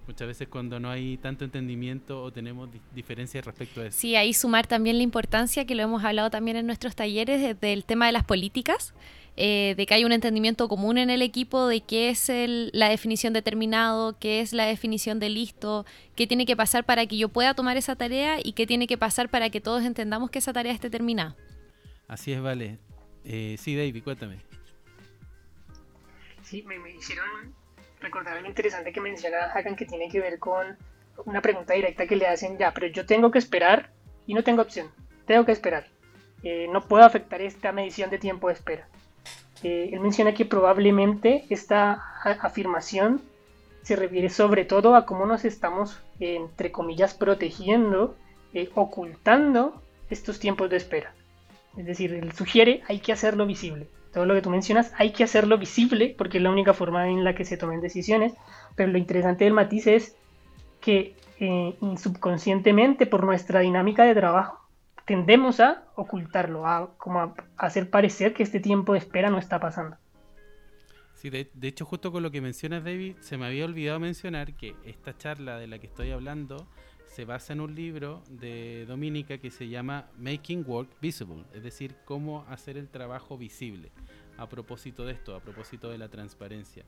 muchas 0.08 0.28
veces 0.28 0.48
cuando 0.48 0.80
no 0.80 0.90
hay 0.90 1.18
tanto 1.18 1.46
entendimiento 1.46 2.24
o 2.24 2.32
tenemos 2.32 2.70
diferencias 2.96 3.46
respecto 3.46 3.82
a 3.82 3.86
eso. 3.88 4.00
Sí, 4.00 4.16
ahí 4.16 4.34
sumar 4.34 4.66
también 4.66 4.98
la 4.98 5.04
importancia, 5.04 5.66
que 5.66 5.76
lo 5.76 5.84
hemos 5.84 6.04
hablado 6.04 6.32
también 6.32 6.58
en 6.58 6.66
nuestros 6.66 6.96
talleres, 6.96 7.60
del 7.60 7.86
tema 7.86 8.08
de 8.08 8.14
las 8.14 8.24
políticas. 8.24 8.96
Eh, 9.42 9.74
de 9.78 9.86
que 9.86 9.94
hay 9.94 10.04
un 10.04 10.12
entendimiento 10.12 10.68
común 10.68 10.98
en 10.98 11.10
el 11.10 11.22
equipo 11.22 11.66
de 11.66 11.80
qué 11.80 12.10
es 12.10 12.30
la 12.74 12.90
definición 12.90 13.32
de 13.32 13.42
terminado, 13.42 14.20
qué 14.20 14.42
es 14.42 14.52
la 14.52 14.66
definición 14.66 15.18
de 15.18 15.30
listo, 15.30 15.86
qué 16.18 16.28
tiene 16.28 16.46
que 16.46 16.58
pasar 16.58 16.84
para 16.84 17.06
que 17.06 17.18
yo 17.18 17.30
pueda 17.30 17.54
tomar 17.54 17.78
esa 17.78 17.96
tarea 17.96 18.40
y 18.44 18.52
qué 18.52 18.68
tiene 18.68 18.86
que 18.86 18.98
pasar 18.98 19.30
para 19.30 19.50
que 19.50 19.62
todos 19.62 19.86
entendamos 19.86 20.30
que 20.30 20.40
esa 20.40 20.52
tarea 20.52 20.74
esté 20.74 20.90
terminada. 20.90 21.38
Así 22.10 22.34
es, 22.34 22.42
vale. 22.42 22.80
Eh, 23.24 23.56
sí, 23.58 23.78
David, 23.78 24.04
cuéntame. 24.04 24.40
Sí, 26.42 26.62
me, 26.64 26.76
hicieron 26.92 27.56
recordar 28.02 28.36
algo 28.36 28.50
interesante 28.50 28.92
que 28.92 29.00
mencionaba 29.00 29.54
Hakan 29.54 29.78
que 29.78 29.86
tiene 29.86 30.10
que 30.10 30.20
ver 30.20 30.38
con 30.40 30.78
una 31.24 31.42
pregunta 31.42 31.76
directa 31.76 32.08
que 32.08 32.18
le 32.18 32.28
hacen 32.28 32.58
ya, 32.58 32.74
pero 32.74 32.88
yo 32.88 33.06
tengo 33.06 33.32
que 33.32 33.40
esperar 33.40 33.94
y 34.28 34.34
no 34.34 34.44
tengo 34.44 34.62
opción, 34.62 34.92
tengo 35.26 35.46
que 35.46 35.54
esperar. 35.54 35.88
Eh, 36.44 36.68
no 36.70 36.82
puedo 36.82 37.06
afectar 37.06 37.42
esta 37.42 37.72
medición 37.72 38.10
de 38.10 38.18
tiempo 38.18 38.50
de 38.50 38.56
espera. 38.56 38.90
Eh, 39.64 39.90
él 39.92 40.00
menciona 40.00 40.34
que 40.34 40.46
probablemente 40.46 41.46
esta 41.50 42.02
afirmación 42.24 43.22
se 43.82 43.96
refiere 43.96 44.30
sobre 44.30 44.66
todo 44.66 44.96
a 44.96 45.06
cómo 45.06 45.26
nos 45.26 45.46
estamos, 45.46 46.00
entre 46.20 46.72
comillas, 46.72 47.14
protegiendo, 47.14 48.16
eh, 48.54 48.70
ocultando 48.76 49.82
estos 50.10 50.40
tiempos 50.40 50.70
de 50.70 50.78
espera. 50.78 51.14
Es 51.78 51.86
decir, 51.86 52.14
él 52.14 52.32
sugiere 52.34 52.84
hay 52.88 53.00
que 53.00 53.14
hacerlo 53.14 53.46
visible. 53.46 53.88
Todo 54.14 54.26
lo 54.26 54.34
que 54.34 54.42
tú 54.42 54.50
mencionas 54.50 54.92
hay 54.98 55.12
que 55.12 55.24
hacerlo 55.24 55.58
visible 55.58 56.16
porque 56.18 56.38
es 56.38 56.44
la 56.44 56.50
única 56.50 56.74
forma 56.74 57.10
en 57.10 57.24
la 57.24 57.36
que 57.36 57.46
se 57.46 57.58
tomen 57.58 57.82
decisiones. 57.82 58.34
Pero 58.76 58.92
lo 58.92 58.98
interesante 58.98 59.44
del 59.44 59.54
matiz 59.54 59.88
es 59.88 60.16
que 60.82 61.16
eh, 61.40 61.76
subconscientemente 61.98 63.06
por 63.06 63.24
nuestra 63.24 63.60
dinámica 63.62 64.04
de 64.04 64.16
trabajo 64.16 64.60
tendemos 65.10 65.60
a 65.60 65.86
ocultarlo, 65.96 66.68
a, 66.68 66.96
como 67.00 67.20
a 67.20 67.34
hacer 67.58 67.90
parecer 67.90 68.32
que 68.36 68.44
este 68.44 68.60
tiempo 68.60 68.94
de 68.94 69.00
espera 69.00 69.32
no 69.32 69.40
está 69.40 69.60
pasando. 69.60 69.98
Sí, 71.16 71.32
de, 71.32 71.50
hecho 71.64 71.84
justo 71.84 72.12
con 72.12 72.22
lo 72.22 72.30
que 72.30 72.42
mencionas 72.42 72.84
David, 72.84 73.16
se 73.20 73.36
me 73.36 73.48
había 73.48 73.66
olvidado 73.66 74.00
mencionar 74.00 74.54
que 74.54 74.76
esta 74.86 75.18
charla 75.18 75.58
de 75.58 75.66
la 75.66 75.80
que 75.80 75.88
estoy 75.88 76.12
hablando 76.12 76.68
se 77.08 77.26
basa 77.26 77.54
en 77.54 77.62
un 77.62 77.74
libro 77.74 78.22
de 78.30 78.86
Dominica 78.88 79.40
que 79.40 79.50
se 79.50 79.68
llama 79.68 80.06
Making 80.20 80.64
Work 80.68 80.92
Visible, 81.02 81.44
es 81.56 81.64
decir, 81.64 81.96
cómo 82.06 82.46
hacer 82.48 82.78
el 82.78 82.88
trabajo 82.88 83.36
visible, 83.36 83.92
a 84.38 84.48
propósito 84.48 85.08
de 85.08 85.14
esto, 85.14 85.36
a 85.36 85.40
propósito 85.40 85.90
de 85.90 85.98
la 85.98 86.10
transparencia. 86.10 86.86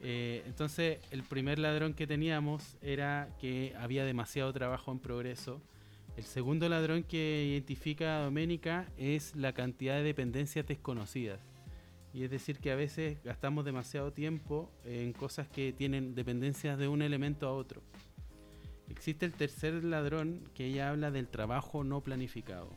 Eh, 0.00 0.44
entonces, 0.46 0.98
el 1.10 1.24
primer 1.24 1.58
ladrón 1.58 1.92
que 1.92 2.06
teníamos 2.06 2.78
era 2.80 3.28
que 3.38 3.74
había 3.78 4.06
demasiado 4.06 4.50
trabajo 4.54 4.92
en 4.92 4.98
progreso 4.98 5.60
el 6.16 6.24
segundo 6.24 6.68
ladrón 6.68 7.02
que 7.02 7.44
identifica 7.44 8.16
a 8.16 8.24
Doménica 8.24 8.88
es 8.96 9.36
la 9.36 9.52
cantidad 9.52 9.96
de 9.96 10.02
dependencias 10.02 10.66
desconocidas. 10.66 11.40
Y 12.14 12.24
es 12.24 12.30
decir, 12.30 12.58
que 12.58 12.72
a 12.72 12.76
veces 12.76 13.22
gastamos 13.22 13.66
demasiado 13.66 14.12
tiempo 14.12 14.70
en 14.86 15.12
cosas 15.12 15.46
que 15.48 15.74
tienen 15.74 16.14
dependencias 16.14 16.78
de 16.78 16.88
un 16.88 17.02
elemento 17.02 17.46
a 17.46 17.52
otro. 17.52 17.82
Existe 18.88 19.26
el 19.26 19.32
tercer 19.32 19.84
ladrón 19.84 20.48
que 20.54 20.64
ella 20.64 20.88
habla 20.88 21.10
del 21.10 21.28
trabajo 21.28 21.84
no 21.84 22.00
planificado. 22.00 22.70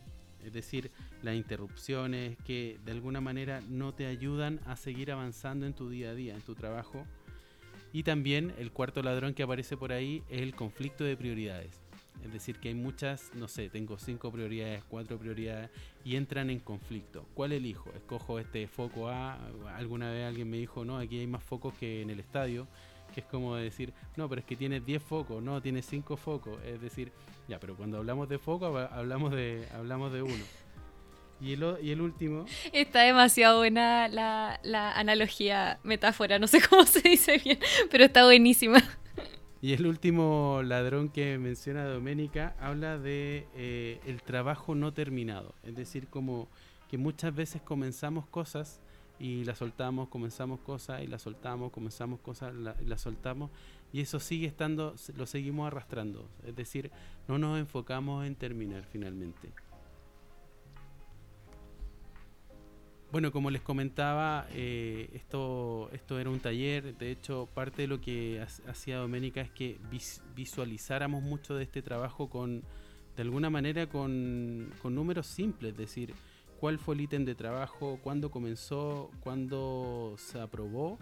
Es 0.44 0.52
decir, 0.52 0.90
las 1.22 1.34
interrupciones 1.34 2.36
que 2.44 2.78
de 2.84 2.92
alguna 2.92 3.22
manera 3.22 3.62
no 3.70 3.94
te 3.94 4.06
ayudan 4.06 4.60
a 4.66 4.76
seguir 4.76 5.12
avanzando 5.12 5.64
en 5.64 5.72
tu 5.72 5.88
día 5.88 6.10
a 6.10 6.14
día, 6.14 6.34
en 6.34 6.42
tu 6.42 6.54
trabajo. 6.54 7.06
Y 7.94 8.02
también 8.02 8.52
el 8.58 8.70
cuarto 8.70 9.02
ladrón 9.02 9.32
que 9.32 9.42
aparece 9.42 9.78
por 9.78 9.92
ahí 9.92 10.22
es 10.28 10.42
el 10.42 10.54
conflicto 10.54 11.04
de 11.04 11.16
prioridades. 11.16 11.89
Es 12.24 12.32
decir, 12.32 12.58
que 12.58 12.68
hay 12.68 12.74
muchas, 12.74 13.30
no 13.34 13.48
sé, 13.48 13.68
tengo 13.70 13.98
cinco 13.98 14.30
prioridades, 14.30 14.84
cuatro 14.84 15.18
prioridades 15.18 15.70
y 16.04 16.16
entran 16.16 16.50
en 16.50 16.60
conflicto. 16.60 17.26
¿Cuál 17.34 17.52
elijo? 17.52 17.90
Escojo 17.94 18.38
este 18.38 18.66
foco 18.66 19.08
A. 19.08 19.38
Alguna 19.76 20.10
vez 20.10 20.26
alguien 20.26 20.50
me 20.50 20.58
dijo, 20.58 20.84
no, 20.84 20.98
aquí 20.98 21.18
hay 21.18 21.26
más 21.26 21.42
focos 21.42 21.74
que 21.74 22.02
en 22.02 22.10
el 22.10 22.20
estadio. 22.20 22.66
Que 23.14 23.20
es 23.20 23.26
como 23.26 23.56
decir, 23.56 23.92
no, 24.16 24.28
pero 24.28 24.40
es 24.40 24.46
que 24.46 24.54
tiene 24.54 24.80
10 24.80 25.02
focos, 25.02 25.42
no, 25.42 25.60
tiene 25.60 25.82
5 25.82 26.16
focos. 26.16 26.62
Es 26.64 26.80
decir, 26.80 27.10
ya, 27.48 27.58
pero 27.58 27.74
cuando 27.74 27.98
hablamos 27.98 28.28
de 28.28 28.38
foco, 28.38 28.66
hablamos 28.66 29.32
de, 29.32 29.66
hablamos 29.74 30.12
de 30.12 30.22
uno. 30.22 30.44
Y 31.40 31.54
el, 31.54 31.78
y 31.82 31.90
el 31.90 32.00
último. 32.02 32.44
Está 32.72 33.00
demasiado 33.00 33.58
buena 33.58 34.08
la, 34.08 34.60
la 34.62 34.92
analogía, 34.92 35.80
metáfora, 35.82 36.38
no 36.38 36.46
sé 36.46 36.60
cómo 36.68 36.84
se 36.84 37.00
dice 37.00 37.38
bien, 37.38 37.58
pero 37.90 38.04
está 38.04 38.24
buenísima. 38.24 38.80
Y 39.62 39.74
el 39.74 39.86
último 39.86 40.62
ladrón 40.64 41.10
que 41.10 41.36
menciona 41.38 41.84
Doménica 41.84 42.56
habla 42.58 42.98
de 42.98 43.46
eh, 43.54 44.00
el 44.06 44.22
trabajo 44.22 44.74
no 44.74 44.94
terminado, 44.94 45.54
es 45.62 45.76
decir, 45.76 46.08
como 46.08 46.48
que 46.88 46.96
muchas 46.96 47.34
veces 47.34 47.60
comenzamos 47.60 48.26
cosas 48.26 48.80
y 49.18 49.44
la 49.44 49.54
soltamos, 49.54 50.08
comenzamos 50.08 50.60
cosas 50.60 51.02
y 51.02 51.06
la 51.06 51.18
soltamos, 51.18 51.72
comenzamos 51.72 52.20
cosas, 52.20 52.54
la, 52.54 52.74
la 52.80 52.96
soltamos 52.96 53.50
y 53.92 54.00
eso 54.00 54.18
sigue 54.18 54.46
estando, 54.46 54.94
lo 55.14 55.26
seguimos 55.26 55.66
arrastrando. 55.66 56.28
Es 56.46 56.56
decir, 56.56 56.90
no 57.28 57.38
nos 57.38 57.58
enfocamos 57.58 58.26
en 58.26 58.36
terminar 58.36 58.86
finalmente. 58.90 59.52
Bueno, 63.12 63.32
como 63.32 63.50
les 63.50 63.60
comentaba, 63.60 64.46
eh, 64.52 65.10
esto, 65.14 65.90
esto 65.92 66.20
era 66.20 66.30
un 66.30 66.38
taller. 66.38 66.96
De 66.96 67.10
hecho, 67.10 67.48
parte 67.52 67.82
de 67.82 67.88
lo 67.88 68.00
que 68.00 68.40
hacía 68.68 68.98
Doménica 68.98 69.40
es 69.40 69.50
que 69.50 69.80
visualizáramos 70.36 71.20
mucho 71.20 71.56
de 71.56 71.64
este 71.64 71.82
trabajo 71.82 72.30
con, 72.30 72.62
de 73.16 73.22
alguna 73.22 73.50
manera, 73.50 73.88
con, 73.88 74.72
con 74.80 74.94
números 74.94 75.26
simples. 75.26 75.72
Es 75.72 75.78
decir, 75.78 76.14
cuál 76.60 76.78
fue 76.78 76.94
el 76.94 77.00
ítem 77.00 77.24
de 77.24 77.34
trabajo, 77.34 77.98
cuándo 78.00 78.30
comenzó, 78.30 79.10
cuándo 79.24 80.14
se 80.16 80.38
aprobó 80.38 80.96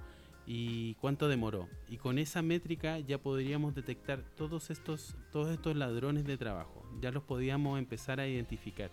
y 0.47 0.95
cuánto 0.95 1.29
demoró. 1.29 1.69
Y 1.91 1.99
con 1.99 2.19
esa 2.19 2.41
métrica 2.41 3.01
ya 3.01 3.19
podríamos 3.19 3.75
detectar 3.75 4.23
todos 4.35 4.71
estos, 4.71 5.15
todos 5.31 5.51
estos 5.51 5.77
ladrones 5.77 6.25
de 6.25 6.39
trabajo. 6.39 6.89
Ya 7.03 7.11
los 7.11 7.23
podíamos 7.23 7.79
empezar 7.79 8.19
a 8.19 8.27
identificar. 8.27 8.91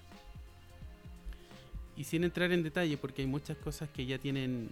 Y 1.97 2.03
sin 2.03 2.23
entrar 2.23 2.51
en 2.51 2.63
detalle, 2.63 2.97
porque 2.97 3.21
hay 3.21 3.27
muchas 3.27 3.57
cosas 3.57 3.89
que 3.89 4.05
ya 4.05 4.17
tienen, 4.17 4.69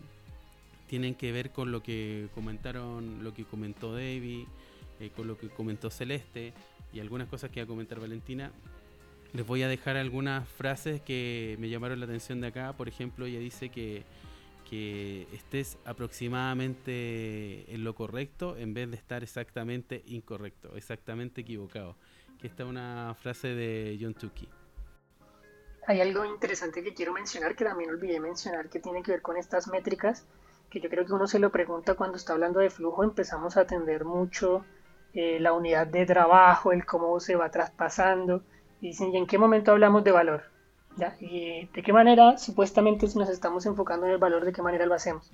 tienen 0.87 1.15
que 1.15 1.31
ver 1.31 1.51
con 1.51 1.71
lo 1.71 1.81
que 1.81 2.27
comentaron, 2.35 3.23
lo 3.23 3.33
que 3.33 3.45
comentó 3.45 3.93
David, 3.93 4.45
eh, 4.99 5.09
con 5.15 5.27
lo 5.27 5.37
que 5.37 5.49
comentó 5.49 5.89
Celeste 5.89 6.53
y 6.91 6.99
algunas 6.99 7.27
cosas 7.27 7.49
que 7.49 7.61
va 7.61 7.65
a 7.65 7.67
comentar 7.67 7.99
Valentina. 7.99 8.51
Les 9.33 9.45
voy 9.45 9.63
a 9.63 9.67
dejar 9.67 9.97
algunas 9.97 10.47
frases 10.47 11.01
que 11.01 11.55
me 11.59 11.69
llamaron 11.69 11.99
la 11.99 12.05
atención 12.05 12.41
de 12.41 12.47
acá. 12.47 12.73
Por 12.73 12.87
ejemplo, 12.87 13.25
ella 13.25 13.39
dice 13.39 13.69
que 13.69 14.03
que 14.73 15.27
estés 15.33 15.77
aproximadamente 15.85 17.71
en 17.71 17.83
lo 17.83 17.93
correcto 17.93 18.57
en 18.57 18.73
vez 18.73 18.89
de 18.89 18.95
estar 18.95 19.21
exactamente 19.21 20.01
incorrecto, 20.07 20.75
exactamente 20.75 21.41
equivocado. 21.41 21.95
Que 22.39 22.47
esta 22.47 22.63
es 22.63 22.69
una 22.69 23.15
frase 23.21 23.49
de 23.49 23.97
John 24.01 24.15
Tukey. 24.15 24.47
Hay 25.85 25.99
algo 25.99 26.23
interesante 26.23 26.83
que 26.83 26.93
quiero 26.93 27.11
mencionar, 27.11 27.55
que 27.55 27.65
también 27.65 27.89
olvidé 27.89 28.19
mencionar, 28.19 28.69
que 28.69 28.79
tiene 28.79 29.03
que 29.03 29.11
ver 29.11 29.21
con 29.21 29.37
estas 29.37 29.67
métricas, 29.67 30.25
que 30.69 30.79
yo 30.79 30.89
creo 30.89 31.05
que 31.05 31.13
uno 31.13 31.27
se 31.27 31.39
lo 31.39 31.51
pregunta 31.51 31.95
cuando 31.95 32.17
está 32.17 32.33
hablando 32.33 32.59
de 32.59 32.69
flujo, 32.69 33.03
empezamos 33.03 33.57
a 33.57 33.61
atender 33.61 34.05
mucho 34.05 34.65
eh, 35.13 35.39
la 35.39 35.53
unidad 35.53 35.87
de 35.87 36.05
trabajo, 36.05 36.71
el 36.71 36.85
cómo 36.85 37.19
se 37.19 37.35
va 37.35 37.51
traspasando, 37.51 38.43
y 38.79 38.87
dicen, 38.87 39.13
¿y 39.13 39.17
en 39.17 39.27
qué 39.27 39.37
momento 39.37 39.71
hablamos 39.71 40.03
de 40.03 40.11
valor? 40.11 40.43
¿Y 41.19 41.65
de 41.73 41.83
qué 41.83 41.91
manera 41.91 42.37
supuestamente 42.37 43.07
si 43.07 43.17
nos 43.17 43.29
estamos 43.29 43.65
enfocando 43.65 44.05
en 44.05 44.13
el 44.13 44.17
valor, 44.19 44.45
de 44.45 44.53
qué 44.53 44.61
manera 44.61 44.85
lo 44.85 44.93
hacemos? 44.93 45.31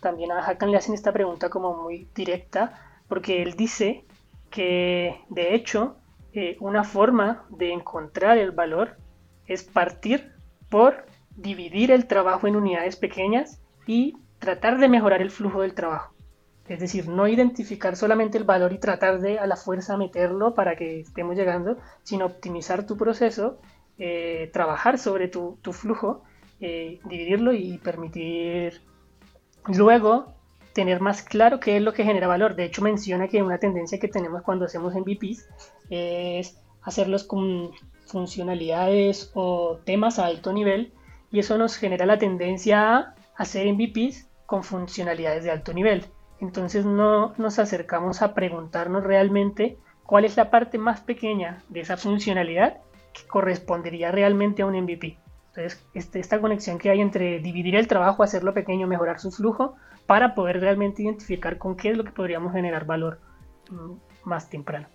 También 0.00 0.32
a 0.32 0.44
Hakan 0.44 0.70
le 0.70 0.76
hacen 0.76 0.94
esta 0.94 1.12
pregunta 1.12 1.48
como 1.48 1.74
muy 1.74 2.08
directa, 2.14 3.00
porque 3.08 3.42
él 3.42 3.54
dice 3.54 4.04
que 4.50 5.24
de 5.28 5.54
hecho 5.54 5.96
eh, 6.32 6.56
una 6.60 6.84
forma 6.84 7.44
de 7.50 7.72
encontrar 7.72 8.36
el 8.38 8.50
valor 8.50 8.96
es 9.46 9.62
partir 9.62 10.32
por 10.68 11.06
dividir 11.36 11.90
el 11.90 12.06
trabajo 12.06 12.46
en 12.46 12.56
unidades 12.56 12.96
pequeñas 12.96 13.60
y 13.86 14.16
tratar 14.38 14.78
de 14.78 14.88
mejorar 14.88 15.22
el 15.22 15.30
flujo 15.30 15.62
del 15.62 15.74
trabajo. 15.74 16.14
Es 16.68 16.80
decir, 16.80 17.08
no 17.08 17.28
identificar 17.28 17.94
solamente 17.94 18.38
el 18.38 18.44
valor 18.44 18.72
y 18.72 18.78
tratar 18.78 19.20
de 19.20 19.38
a 19.38 19.46
la 19.46 19.56
fuerza 19.56 19.96
meterlo 19.96 20.54
para 20.54 20.74
que 20.74 21.00
estemos 21.00 21.36
llegando, 21.36 21.78
sino 22.02 22.26
optimizar 22.26 22.86
tu 22.86 22.96
proceso 22.96 23.60
eh, 23.98 24.50
trabajar 24.52 24.98
sobre 24.98 25.28
tu, 25.28 25.58
flujo, 25.72 26.22
eh, 26.60 27.00
dividirlo 27.04 27.54
y 27.54 27.78
permitir 27.78 28.82
luego 29.68 30.34
tener 30.74 31.00
más 31.00 31.22
claro 31.22 31.60
qué 31.60 31.78
es 31.78 31.82
lo 31.82 31.94
que 31.94 32.04
genera 32.04 32.26
valor. 32.26 32.56
De 32.56 32.64
hecho, 32.64 32.82
menciona 32.82 33.26
que 33.28 33.42
una 33.42 33.58
tendencia 33.58 33.98
que 33.98 34.08
tenemos 34.08 34.42
cuando 34.42 34.66
hacemos 34.66 34.94
MVPs 34.94 35.48
es 35.88 36.60
hacerlos 36.82 37.24
con 37.24 37.70
funcionalidades 38.06 39.30
o 39.34 39.78
temas 39.84 40.18
a 40.18 40.26
alto 40.26 40.52
nivel 40.52 40.92
y 41.30 41.40
eso 41.40 41.58
nos 41.58 41.76
genera 41.76 42.06
la 42.06 42.18
tendencia 42.18 42.96
a 42.96 43.14
hacer 43.36 43.66
MVPs 43.72 44.28
con 44.46 44.64
funcionalidades 44.64 45.44
de 45.44 45.50
alto 45.50 45.72
nivel. 45.72 46.06
Entonces 46.40 46.84
no 46.84 47.34
nos 47.36 47.58
acercamos 47.58 48.22
a 48.22 48.34
preguntarnos 48.34 49.04
realmente 49.04 49.78
cuál 50.04 50.24
es 50.24 50.36
la 50.36 50.50
parte 50.50 50.78
más 50.78 51.00
pequeña 51.00 51.62
de 51.68 51.80
esa 51.80 51.96
funcionalidad 51.96 52.78
correspondería 53.28 54.12
realmente 54.12 54.62
a 54.62 54.66
un 54.66 54.78
MVP. 54.78 55.18
Entonces, 55.48 55.82
este, 55.94 56.20
esta 56.20 56.40
conexión 56.40 56.78
que 56.78 56.90
hay 56.90 57.00
entre 57.00 57.40
dividir 57.40 57.76
el 57.76 57.88
trabajo, 57.88 58.22
hacerlo 58.22 58.52
pequeño, 58.52 58.86
mejorar 58.86 59.18
su 59.20 59.30
flujo, 59.30 59.74
para 60.06 60.34
poder 60.34 60.60
realmente 60.60 61.02
identificar 61.02 61.58
con 61.58 61.76
qué 61.76 61.90
es 61.90 61.96
lo 61.96 62.04
que 62.04 62.12
podríamos 62.12 62.52
generar 62.52 62.84
valor 62.84 63.18
mm, 63.70 63.92
más 64.24 64.50
temprano. 64.50 64.86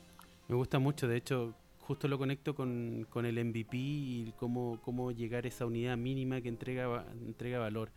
Me 0.48 0.56
gusta 0.56 0.78
mucho, 0.80 1.08
de 1.08 1.18
hecho, 1.18 1.56
justo 1.92 2.08
lo 2.08 2.18
conecto 2.18 2.56
con, 2.56 3.06
el 3.14 3.46
MVP 3.46 3.78
y 3.78 4.34
cómo, 4.38 4.80
cómo 4.82 5.12
llegar 5.12 5.46
a 5.46 5.50
esa 5.50 5.66
unidad 5.66 5.98
mínima 5.98 6.40
que 6.42 6.50
entrega, 6.50 7.06
entrega 7.26 7.60
valor. 7.60 7.92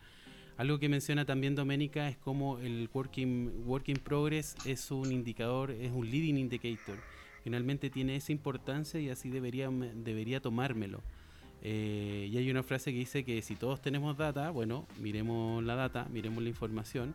Algo 0.57 0.79
que 0.79 0.89
menciona 0.89 1.25
también 1.25 1.55
Doménica 1.55 2.09
es 2.09 2.17
cómo 2.17 2.59
el 2.59 2.89
working, 2.93 3.65
working 3.67 3.97
progress 3.97 4.57
es 4.67 4.91
un 4.91 5.13
indicador, 5.13 5.71
es 5.71 5.93
un 5.93 6.11
leading 6.11 6.39
indicator 6.39 6.99
finalmente 7.45 7.91
tiene 7.91 8.17
esa 8.17 8.33
importancia 8.33 8.99
y 8.99 9.11
así 9.11 9.29
debería, 9.29 9.69
debería 9.71 10.41
tomármelo. 10.41 11.03
Eh, 11.63 12.29
y 12.33 12.37
hay 12.39 12.51
una 12.51 12.63
frase 12.63 12.91
que 12.91 12.99
dice 12.99 13.23
que 13.23 13.43
si 13.43 13.55
todos 13.55 13.81
tenemos 13.83 14.17
data, 14.17 14.51
bueno, 14.51 14.87
miremos 14.99 15.63
la 15.63 15.75
data, 15.75 16.09
miremos 16.11 16.43
la 16.43 16.49
información. 16.49 17.15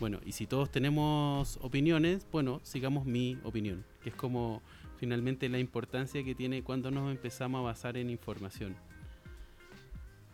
Bueno, 0.00 0.18
y 0.26 0.32
si 0.32 0.46
todos 0.46 0.70
tenemos 0.70 1.58
opiniones, 1.62 2.26
bueno, 2.32 2.60
sigamos 2.64 3.06
mi 3.06 3.38
opinión, 3.44 3.84
que 4.02 4.10
es 4.10 4.14
como 4.16 4.60
finalmente 5.00 5.48
la 5.48 5.58
importancia 5.58 6.22
que 6.22 6.34
tiene 6.34 6.62
cuando 6.62 6.90
nos 6.90 7.10
empezamos 7.10 7.60
a 7.60 7.62
basar 7.62 7.96
en 7.96 8.10
información. 8.10 8.76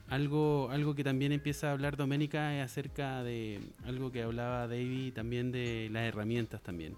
Algo, 0.08 0.68
algo 0.70 0.94
que 0.94 1.04
también 1.04 1.32
empieza 1.32 1.68
a 1.68 1.72
hablar 1.72 1.96
Doménica 1.96 2.54
es 2.56 2.64
acerca 2.64 3.22
de 3.22 3.60
algo 3.86 4.12
que 4.12 4.22
hablaba 4.22 4.68
David 4.68 5.14
también 5.14 5.50
de 5.50 5.88
las 5.90 6.02
herramientas 6.04 6.60
también 6.62 6.94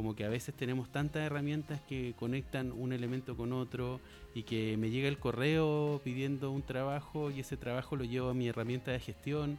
como 0.00 0.14
que 0.14 0.24
a 0.24 0.28
veces 0.28 0.54
tenemos 0.54 0.90
tantas 0.90 1.22
herramientas 1.22 1.80
que 1.82 2.14
conectan 2.18 2.72
un 2.72 2.94
elemento 2.94 3.36
con 3.36 3.52
otro 3.52 4.00
y 4.34 4.44
que 4.44 4.76
me 4.78 4.88
llega 4.88 5.08
el 5.08 5.18
correo 5.18 6.00
pidiendo 6.02 6.50
un 6.50 6.62
trabajo 6.62 7.30
y 7.30 7.40
ese 7.40 7.58
trabajo 7.58 7.96
lo 7.96 8.04
llevo 8.04 8.30
a 8.30 8.34
mi 8.34 8.48
herramienta 8.48 8.92
de 8.92 9.00
gestión 9.00 9.58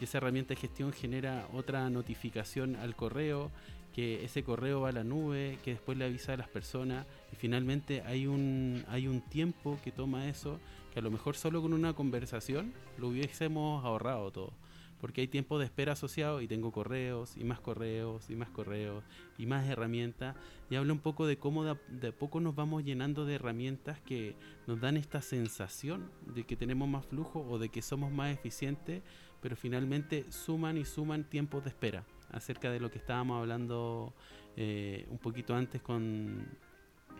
y 0.00 0.04
esa 0.04 0.18
herramienta 0.18 0.54
de 0.54 0.60
gestión 0.60 0.92
genera 0.92 1.48
otra 1.52 1.90
notificación 1.90 2.76
al 2.76 2.94
correo 2.94 3.50
que 3.94 4.24
ese 4.24 4.44
correo 4.44 4.82
va 4.82 4.90
a 4.90 4.92
la 4.92 5.04
nube 5.04 5.58
que 5.64 5.72
después 5.72 5.98
le 5.98 6.04
avisa 6.04 6.34
a 6.34 6.36
las 6.36 6.48
personas 6.48 7.06
y 7.32 7.36
finalmente 7.36 8.02
hay 8.02 8.26
un 8.26 8.84
hay 8.88 9.08
un 9.08 9.20
tiempo 9.20 9.78
que 9.82 9.90
toma 9.90 10.28
eso 10.28 10.60
que 10.92 10.98
a 10.98 11.02
lo 11.02 11.10
mejor 11.10 11.36
solo 11.36 11.62
con 11.62 11.72
una 11.72 11.94
conversación 11.94 12.72
lo 12.98 13.08
hubiésemos 13.08 13.84
ahorrado 13.84 14.30
todo. 14.30 14.52
Porque 15.00 15.22
hay 15.22 15.28
tiempo 15.28 15.58
de 15.58 15.64
espera 15.64 15.92
asociado 15.92 16.42
y 16.42 16.48
tengo 16.48 16.72
correos 16.72 17.34
y 17.38 17.44
más 17.44 17.58
correos 17.58 18.28
y 18.28 18.36
más 18.36 18.50
correos 18.50 19.02
y 19.38 19.46
más 19.46 19.66
herramientas. 19.66 20.36
Y 20.68 20.74
habla 20.74 20.92
un 20.92 20.98
poco 20.98 21.26
de 21.26 21.38
cómo 21.38 21.64
de, 21.64 22.12
poco 22.12 22.38
nos 22.40 22.54
vamos 22.54 22.84
llenando 22.84 23.24
de 23.24 23.36
herramientas 23.36 23.98
que 24.00 24.36
nos 24.66 24.78
dan 24.78 24.98
esta 24.98 25.22
sensación 25.22 26.10
de 26.34 26.44
que 26.44 26.54
tenemos 26.54 26.86
más 26.86 27.06
flujo 27.06 27.40
o 27.48 27.58
de 27.58 27.70
que 27.70 27.80
somos 27.80 28.12
más 28.12 28.34
eficientes, 28.34 29.02
pero 29.40 29.56
finalmente 29.56 30.30
suman 30.30 30.76
y 30.76 30.84
suman 30.84 31.24
tiempos 31.24 31.64
de 31.64 31.70
espera, 31.70 32.04
acerca 32.32 32.70
de 32.70 32.80
lo 32.80 32.90
que 32.90 32.98
estábamos 32.98 33.40
hablando 33.40 34.14
eh, 34.56 35.06
un 35.10 35.18
poquito 35.18 35.54
antes 35.54 35.82
con, 35.82 36.46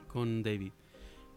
con 0.09 0.43
David. 0.43 0.73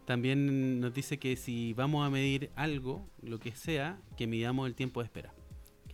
También 0.04 0.80
nos 0.80 0.92
dice 0.92 1.18
que 1.18 1.36
si 1.36 1.72
vamos 1.72 2.06
a 2.06 2.10
medir 2.10 2.50
algo, 2.56 3.08
lo 3.22 3.38
que 3.38 3.52
sea, 3.52 3.98
que 4.16 4.26
midamos 4.26 4.66
el 4.66 4.74
tiempo 4.74 5.00
de 5.00 5.06
espera 5.06 5.34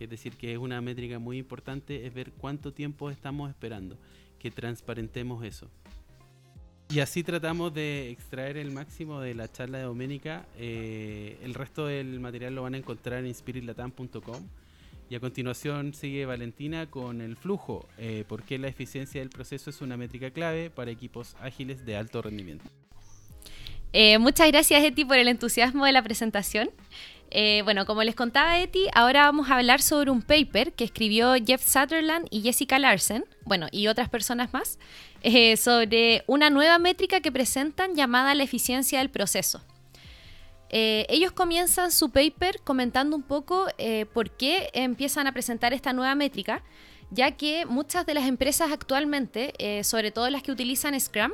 es 0.03 0.09
decir, 0.09 0.35
que 0.35 0.51
es 0.51 0.57
una 0.57 0.81
métrica 0.81 1.19
muy 1.19 1.37
importante, 1.37 2.07
es 2.07 2.13
ver 2.13 2.31
cuánto 2.31 2.73
tiempo 2.73 3.11
estamos 3.11 3.49
esperando, 3.49 3.97
que 4.39 4.49
transparentemos 4.49 5.43
eso. 5.45 5.69
Y 6.89 6.99
así 6.99 7.23
tratamos 7.23 7.73
de 7.73 8.09
extraer 8.09 8.57
el 8.57 8.71
máximo 8.71 9.21
de 9.21 9.33
la 9.33 9.49
charla 9.49 9.77
de 9.77 9.85
Doménica. 9.85 10.45
Eh, 10.57 11.37
el 11.43 11.53
resto 11.53 11.85
del 11.85 12.19
material 12.19 12.55
lo 12.55 12.63
van 12.63 12.73
a 12.73 12.77
encontrar 12.77 13.23
en 13.23 13.33
spiritlatam.com. 13.33 14.43
Y 15.11 15.15
a 15.15 15.19
continuación 15.19 15.93
sigue 15.93 16.25
Valentina 16.25 16.89
con 16.89 17.19
el 17.19 17.35
flujo, 17.35 17.85
eh, 17.97 18.23
porque 18.29 18.57
la 18.57 18.69
eficiencia 18.69 19.19
del 19.19 19.29
proceso 19.29 19.69
es 19.69 19.81
una 19.81 19.97
métrica 19.97 20.31
clave 20.31 20.69
para 20.69 20.89
equipos 20.89 21.35
ágiles 21.41 21.85
de 21.85 21.97
alto 21.97 22.21
rendimiento. 22.21 22.63
Eh, 23.91 24.19
muchas 24.19 24.47
gracias, 24.47 24.81
Eti, 24.81 25.03
por 25.03 25.17
el 25.17 25.27
entusiasmo 25.27 25.85
de 25.85 25.91
la 25.91 26.01
presentación. 26.01 26.69
Eh, 27.29 27.59
bueno, 27.65 27.85
como 27.85 28.03
les 28.03 28.15
contaba 28.15 28.57
Eti, 28.61 28.85
ahora 28.93 29.23
vamos 29.23 29.49
a 29.49 29.57
hablar 29.57 29.81
sobre 29.81 30.11
un 30.11 30.21
paper 30.21 30.71
que 30.71 30.85
escribió 30.85 31.33
Jeff 31.45 31.61
Sutherland 31.61 32.29
y 32.31 32.43
Jessica 32.43 32.79
Larsen, 32.79 33.25
bueno, 33.43 33.67
y 33.69 33.87
otras 33.87 34.07
personas 34.07 34.53
más, 34.53 34.79
sobre 35.57 36.23
una 36.25 36.49
nueva 36.49 36.79
métrica 36.79 37.19
que 37.19 37.33
presentan 37.33 37.95
llamada 37.97 38.33
la 38.33 38.43
eficiencia 38.43 38.99
del 38.99 39.09
proceso. 39.09 39.61
Ellos 40.71 41.31
comienzan 41.31 41.91
su 41.91 42.09
paper 42.09 42.61
comentando 42.63 43.15
un 43.15 43.23
poco 43.23 43.67
por 44.13 44.31
qué 44.31 44.69
empiezan 44.73 45.27
a 45.27 45.31
presentar 45.33 45.73
esta 45.73 45.93
nueva 45.93 46.15
métrica, 46.15 46.63
ya 47.09 47.31
que 47.31 47.65
muchas 47.65 48.05
de 48.05 48.13
las 48.13 48.25
empresas 48.25 48.71
actualmente, 48.71 49.83
sobre 49.83 50.11
todo 50.11 50.29
las 50.29 50.43
que 50.43 50.51
utilizan 50.51 50.97
Scrum, 50.99 51.33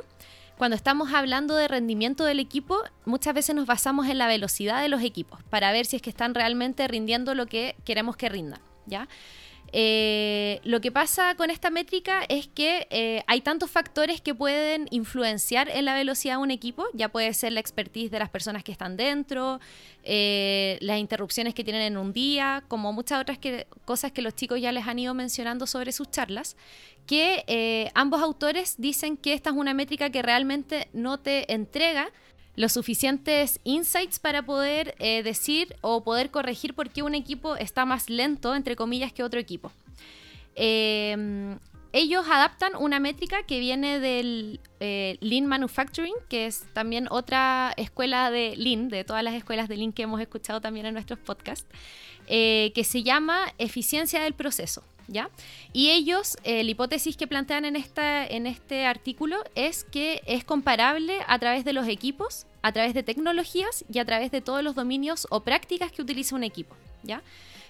cuando 0.56 0.74
estamos 0.74 1.14
hablando 1.14 1.54
de 1.54 1.68
rendimiento 1.68 2.24
del 2.24 2.40
equipo, 2.40 2.82
muchas 3.04 3.32
veces 3.32 3.54
nos 3.54 3.66
basamos 3.66 4.08
en 4.08 4.18
la 4.18 4.26
velocidad 4.26 4.82
de 4.82 4.88
los 4.88 5.02
equipos 5.02 5.40
para 5.50 5.70
ver 5.70 5.86
si 5.86 5.94
es 5.94 6.02
que 6.02 6.10
están 6.10 6.34
realmente 6.34 6.88
rindiendo 6.88 7.36
lo 7.36 7.46
que 7.46 7.76
queremos 7.84 8.16
que 8.16 8.28
rindan, 8.28 8.60
¿ya? 8.86 9.06
Eh, 9.72 10.60
lo 10.64 10.80
que 10.80 10.90
pasa 10.90 11.34
con 11.34 11.50
esta 11.50 11.70
métrica 11.70 12.22
es 12.28 12.48
que 12.48 12.86
eh, 12.90 13.22
hay 13.26 13.40
tantos 13.40 13.70
factores 13.70 14.20
que 14.20 14.34
pueden 14.34 14.88
influenciar 14.90 15.68
en 15.68 15.84
la 15.84 15.94
velocidad 15.94 16.34
de 16.34 16.42
un 16.42 16.50
equipo. 16.50 16.86
Ya 16.94 17.10
puede 17.10 17.32
ser 17.34 17.52
la 17.52 17.60
expertise 17.60 18.10
de 18.10 18.18
las 18.18 18.30
personas 18.30 18.64
que 18.64 18.72
están 18.72 18.96
dentro, 18.96 19.60
eh, 20.04 20.78
las 20.80 20.98
interrupciones 20.98 21.54
que 21.54 21.64
tienen 21.64 21.82
en 21.82 21.96
un 21.96 22.12
día, 22.12 22.64
como 22.68 22.92
muchas 22.92 23.20
otras 23.20 23.38
cosas 23.84 24.12
que 24.12 24.22
los 24.22 24.34
chicos 24.34 24.60
ya 24.60 24.72
les 24.72 24.86
han 24.86 24.98
ido 24.98 25.14
mencionando 25.14 25.66
sobre 25.66 25.92
sus 25.92 26.10
charlas, 26.10 26.56
que 27.06 27.90
ambos 27.94 28.20
autores 28.20 28.74
dicen 28.76 29.16
que 29.16 29.32
esta 29.32 29.50
es 29.50 29.56
una 29.56 29.72
métrica 29.72 30.10
que 30.10 30.20
realmente 30.20 30.88
no 30.92 31.18
te 31.18 31.52
entrega 31.52 32.10
los 32.58 32.72
suficientes 32.72 33.60
insights 33.62 34.18
para 34.18 34.42
poder 34.42 34.96
eh, 34.98 35.22
decir 35.22 35.76
o 35.80 36.02
poder 36.02 36.32
corregir 36.32 36.74
por 36.74 36.90
qué 36.90 37.04
un 37.04 37.14
equipo 37.14 37.54
está 37.54 37.86
más 37.86 38.10
lento, 38.10 38.52
entre 38.52 38.74
comillas, 38.74 39.12
que 39.12 39.22
otro 39.22 39.38
equipo. 39.38 39.70
Em, 40.56 41.56
ellos 41.92 42.26
adaptan 42.28 42.72
una 42.74 42.98
métrica 42.98 43.44
que 43.44 43.60
viene 43.60 44.00
del 44.00 44.58
eh, 44.80 45.18
Lean 45.20 45.46
Manufacturing, 45.46 46.16
que 46.28 46.46
es 46.46 46.64
también 46.72 47.06
otra 47.12 47.74
escuela 47.76 48.28
de 48.32 48.56
Lean, 48.56 48.88
de 48.88 49.04
todas 49.04 49.22
las 49.22 49.34
escuelas 49.34 49.68
de 49.68 49.76
Lean 49.76 49.92
que 49.92 50.02
hemos 50.02 50.20
escuchado 50.20 50.60
también 50.60 50.84
en 50.86 50.94
nuestros 50.94 51.20
podcasts, 51.20 51.68
eh, 52.26 52.72
que 52.74 52.82
se 52.82 53.04
llama 53.04 53.54
eficiencia 53.58 54.20
del 54.20 54.34
proceso. 54.34 54.82
¿Ya? 55.10 55.30
Y 55.72 55.88
ellos, 55.88 56.36
la 56.44 56.60
hipótesis 56.60 57.16
que 57.16 57.26
plantean 57.26 57.64
en, 57.64 57.76
esta, 57.76 58.26
en 58.26 58.46
este 58.46 58.84
artículo 58.84 59.42
es 59.54 59.84
que 59.84 60.20
es 60.26 60.44
comparable 60.44 61.20
a 61.26 61.38
través 61.38 61.64
de 61.64 61.72
los 61.72 61.88
equipos 61.88 62.46
a 62.62 62.72
través 62.72 62.94
de 62.94 63.02
tecnologías 63.02 63.84
y 63.92 63.98
a 63.98 64.04
través 64.04 64.30
de 64.30 64.40
todos 64.40 64.62
los 64.62 64.74
dominios 64.74 65.26
o 65.30 65.40
prácticas 65.40 65.92
que 65.92 66.02
utiliza 66.02 66.34
un 66.34 66.44
equipo. 66.44 66.76
¿ya? 67.02 67.22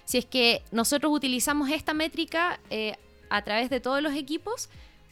Si 0.05 0.17
es 0.17 0.25
que 0.25 0.63
nosotros 0.71 1.11
utilizamos 1.13 1.69
esta 1.69 1.93
métrica 1.93 2.59
eh, 2.69 2.95
a 3.29 3.43
través 3.43 3.69
de 3.69 3.79
todos 3.79 4.01
los 4.01 4.13
equipos, 4.15 4.69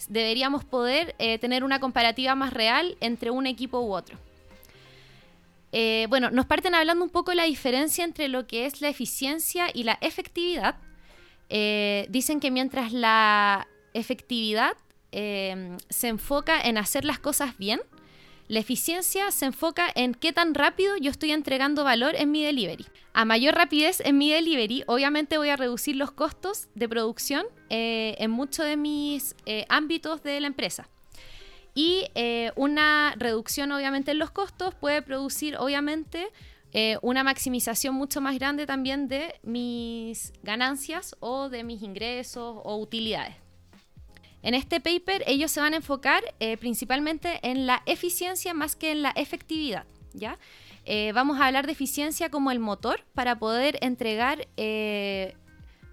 deberíamos 0.10 0.66
poder 0.66 1.16
eh, 1.20 1.38
tener 1.40 1.64
una 1.64 1.80
comparativa 1.80 2.36
más 2.36 2.54
real 2.54 2.98
entre 3.00 3.30
un 3.30 3.46
equipo 3.46 3.80
u 3.82 3.94
otro. 3.94 4.18
Eh, 5.72 6.08
bueno, 6.10 6.32
nos 6.32 6.46
parten 6.46 6.74
hablando 6.74 7.04
un 7.04 7.10
poco 7.10 7.32
de 7.32 7.36
la 7.36 7.44
diferencia 7.44 8.04
entre 8.04 8.28
lo 8.28 8.48
que 8.48 8.66
es 8.66 8.82
la 8.82 8.90
eficiencia 8.90 9.68
y 9.74 9.84
la 9.84 9.98
efectividad. 10.02 10.76
dicen 12.10 12.40
que 12.40 12.52
mientras 12.52 12.92
la 12.92 13.68
efectividad 13.94 14.74
se 15.12 16.08
enfoca 16.08 16.60
en 16.60 16.78
hacer 16.78 17.06
las 17.06 17.20
cosas 17.20 17.58
bien, 17.58 17.82
la 18.48 18.60
eficiencia 18.60 19.30
se 19.32 19.46
enfoca 19.46 19.92
en 19.94 20.14
qué 20.14 20.32
tan 20.32 20.54
rápido 20.54 20.96
yo 20.96 21.12
estoy 21.12 21.32
entregando 21.32 21.84
valor 21.84 22.16
en 22.16 22.32
mi 22.32 22.44
delivery. 22.44 22.86
A 23.14 23.26
mayor 23.26 23.56
rapidez 23.56 24.00
en 24.00 24.18
mi 24.18 24.32
delivery, 24.32 24.84
obviamente 24.88 25.38
voy 25.38 25.50
a 25.50 25.58
reducir 25.58 25.98
los 25.98 26.12
costos 26.12 26.70
de 26.74 26.88
producción 26.88 27.46
eh, 27.70 28.16
en 28.20 28.32
muchos 28.32 28.66
de 28.66 28.78
mis 28.78 29.36
eh, 29.46 29.66
ámbitos 29.68 30.24
de 30.24 30.40
la 30.40 30.48
empresa. 30.48 30.90
Y 31.74 32.06
eh, 32.16 32.52
una 32.56 33.16
reducción 33.18 33.72
obviamente 33.74 34.12
en 34.12 34.20
los 34.20 34.32
costos 34.32 34.74
puede 34.76 35.02
producir 35.02 35.58
obviamente 35.58 36.28
una 37.02 37.24
maximización 37.24 37.96
mucho 37.96 38.22
más 38.22 38.38
grande 38.38 38.68
también 38.68 39.08
de 39.08 39.40
mis 39.42 40.32
ganancias 40.44 41.16
o 41.20 41.50
de 41.50 41.64
mis 41.64 41.82
ingresos 41.82 42.56
o 42.64 42.78
utilidades. 42.78 43.47
En 44.48 44.54
este 44.54 44.80
paper 44.80 45.26
ellos 45.28 45.52
se 45.52 45.60
van 45.60 45.74
a 45.74 45.76
enfocar 45.76 46.24
eh, 46.40 46.56
principalmente 46.56 47.38
en 47.42 47.68
la 47.68 47.84
eficiencia 47.86 48.54
más 48.54 48.78
que 48.78 48.92
en 48.92 49.02
la 49.02 49.10
efectividad, 49.10 49.86
¿ya? 50.14 50.40
Eh, 50.86 51.12
vamos 51.14 51.38
a 51.38 51.48
hablar 51.48 51.66
de 51.66 51.74
eficiencia 51.74 52.30
como 52.30 52.50
el 52.52 52.60
motor 52.60 53.04
para 53.14 53.38
poder 53.40 53.78
entregar 53.82 54.48
eh, 54.56 55.36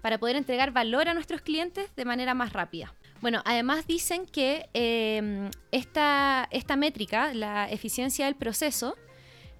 para 0.01 0.19
poder 0.19 0.37
entregar 0.37 0.71
valor 0.71 1.09
a 1.09 1.13
nuestros 1.13 1.41
clientes 1.41 1.93
de 1.97 2.05
manera 2.05 2.33
más 2.33 2.53
rápida. 2.53 2.93
Bueno, 3.19 3.41
además 3.43 3.87
dicen 3.87 4.25
que 4.25 4.69
esta, 5.71 6.47
esta, 6.49 6.75
métrica, 6.77 7.33
la 7.33 7.69
eficiencia 7.69 8.23
del 8.23 8.35
proceso, 8.35 8.95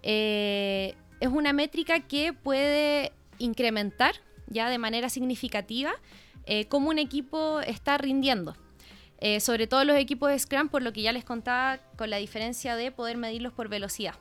es 0.03 0.95
una 1.29 1.51
métrica 1.51 1.99
que 1.99 2.31
puede 2.31 3.11
incrementar 3.39 4.15
ya 4.47 4.69
de 4.69 4.77
manera 4.77 5.09
significativa 5.09 5.91
cómo 6.69 6.91
un 6.91 6.99
equipo 6.99 7.59
está 7.59 7.97
rindiendo. 7.97 8.55
Eh, 9.19 9.39
sobre 9.39 9.67
todo 9.67 9.83
los 9.85 9.97
equipos 9.97 10.29
de 10.29 10.37
Scrum, 10.37 10.69
por 10.69 10.81
lo 10.81 10.91
que 10.91 11.01
ya 11.01 11.11
les 11.11 11.23
contaba 11.23 11.79
con 11.97 12.09
la 12.09 12.17
diferencia 12.17 12.75
de 12.75 12.91
poder 12.91 13.17
medirlos 13.17 13.53
por 13.53 13.69
velocidad. 13.69 14.15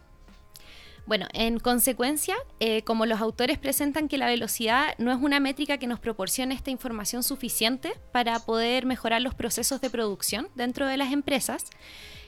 Bueno, 1.06 1.26
en 1.34 1.58
consecuencia, 1.58 2.34
eh, 2.60 2.82
como 2.82 3.04
los 3.04 3.20
autores 3.20 3.58
presentan 3.58 4.08
que 4.08 4.16
la 4.16 4.26
velocidad 4.26 4.94
no 4.96 5.12
es 5.12 5.18
una 5.20 5.38
métrica 5.38 5.76
que 5.76 5.86
nos 5.86 6.00
proporcione 6.00 6.54
esta 6.54 6.70
información 6.70 7.22
suficiente 7.22 7.92
para 8.12 8.38
poder 8.38 8.86
mejorar 8.86 9.20
los 9.20 9.34
procesos 9.34 9.82
de 9.82 9.90
producción 9.90 10.48
dentro 10.54 10.86
de 10.86 10.96
las 10.96 11.12
empresas, 11.12 11.66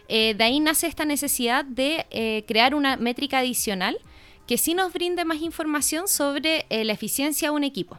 eh, 0.09 0.35
de 0.35 0.45
ahí 0.45 0.61
nace 0.61 0.87
esta 0.89 1.07
necesidad 1.07 1.65
de 1.65 2.45
crear 2.47 2.75
una 2.75 2.97
métrica 2.97 3.39
adicional 3.39 3.99
que 4.47 4.59
sí 4.59 4.75
nos 4.75 4.93
brinde 4.93 5.25
más 5.25 5.41
información 5.41 6.07
sobre 6.07 6.67
la 6.71 6.93
eficiencia 6.93 7.49
de 7.49 7.55
un 7.55 7.65
equipo. 7.65 7.99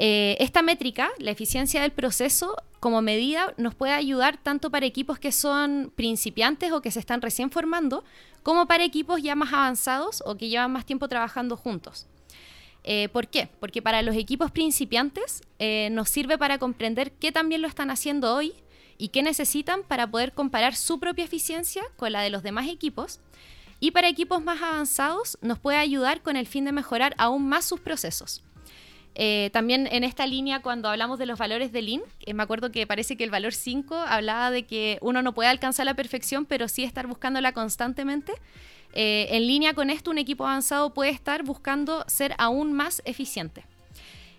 Esta 0.00 0.62
métrica, 0.62 1.10
la 1.18 1.32
eficiencia 1.32 1.82
del 1.82 1.90
proceso, 1.90 2.54
como 2.80 3.02
medida 3.02 3.52
nos 3.56 3.74
puede 3.74 3.92
ayudar 3.92 4.38
tanto 4.40 4.70
para 4.70 4.86
equipos 4.86 5.18
que 5.18 5.32
son 5.32 5.92
principiantes 5.96 6.70
o 6.70 6.80
que 6.80 6.90
se 6.90 7.00
están 7.00 7.20
recién 7.20 7.50
formando, 7.50 8.04
como 8.42 8.66
para 8.66 8.84
equipos 8.84 9.22
ya 9.22 9.34
más 9.34 9.52
avanzados 9.52 10.22
o 10.24 10.36
que 10.36 10.48
llevan 10.48 10.72
más 10.72 10.86
tiempo 10.86 11.08
trabajando 11.08 11.56
juntos. 11.56 12.06
Eh, 12.84 13.08
¿Por 13.10 13.28
qué? 13.28 13.50
Porque 13.60 13.82
para 13.82 14.02
los 14.02 14.16
equipos 14.16 14.50
principiantes 14.50 15.42
eh, 15.58 15.88
nos 15.92 16.08
sirve 16.08 16.38
para 16.38 16.58
comprender 16.58 17.12
qué 17.12 17.32
también 17.32 17.60
lo 17.60 17.68
están 17.68 17.90
haciendo 17.90 18.34
hoy 18.34 18.54
y 18.96 19.08
qué 19.08 19.22
necesitan 19.22 19.82
para 19.82 20.10
poder 20.10 20.32
comparar 20.32 20.74
su 20.74 20.98
propia 20.98 21.24
eficiencia 21.24 21.82
con 21.96 22.12
la 22.12 22.22
de 22.22 22.30
los 22.30 22.42
demás 22.42 22.68
equipos. 22.68 23.20
Y 23.80 23.90
para 23.90 24.08
equipos 24.08 24.42
más 24.42 24.62
avanzados 24.62 25.38
nos 25.40 25.58
puede 25.58 25.76
ayudar 25.78 26.22
con 26.22 26.36
el 26.36 26.46
fin 26.46 26.64
de 26.64 26.72
mejorar 26.72 27.14
aún 27.18 27.48
más 27.48 27.64
sus 27.64 27.80
procesos. 27.80 28.42
Eh, 29.20 29.50
también 29.52 29.88
en 29.90 30.04
esta 30.04 30.28
línea, 30.28 30.62
cuando 30.62 30.88
hablamos 30.88 31.18
de 31.18 31.26
los 31.26 31.40
valores 31.40 31.72
de 31.72 31.82
Lean, 31.82 32.02
eh, 32.24 32.34
me 32.34 32.44
acuerdo 32.44 32.70
que 32.70 32.86
parece 32.86 33.16
que 33.16 33.24
el 33.24 33.32
valor 33.32 33.52
5 33.52 33.96
hablaba 33.96 34.52
de 34.52 34.62
que 34.62 34.98
uno 35.00 35.22
no 35.22 35.34
puede 35.34 35.48
alcanzar 35.48 35.86
la 35.86 35.94
perfección, 35.94 36.46
pero 36.46 36.68
sí 36.68 36.84
estar 36.84 37.08
buscándola 37.08 37.50
constantemente. 37.50 38.32
Eh, 38.92 39.26
en 39.32 39.48
línea 39.48 39.74
con 39.74 39.90
esto, 39.90 40.12
un 40.12 40.18
equipo 40.18 40.46
avanzado 40.46 40.94
puede 40.94 41.10
estar 41.10 41.42
buscando 41.42 42.04
ser 42.06 42.36
aún 42.38 42.72
más 42.72 43.02
eficiente. 43.04 43.64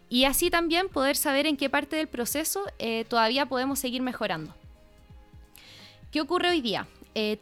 Y 0.08 0.24
así 0.24 0.50
también 0.50 0.88
poder 0.88 1.18
saber 1.18 1.46
en 1.46 1.58
qué 1.58 1.70
parte 1.70 1.98
del 1.98 2.08
proceso 2.08 2.64
todavía 3.10 3.46
podemos 3.46 3.78
seguir 3.78 4.02
mejorando. 4.02 4.56
¿Qué 6.12 6.20
ocurre 6.22 6.50
hoy 6.50 6.62
día? 6.62 6.88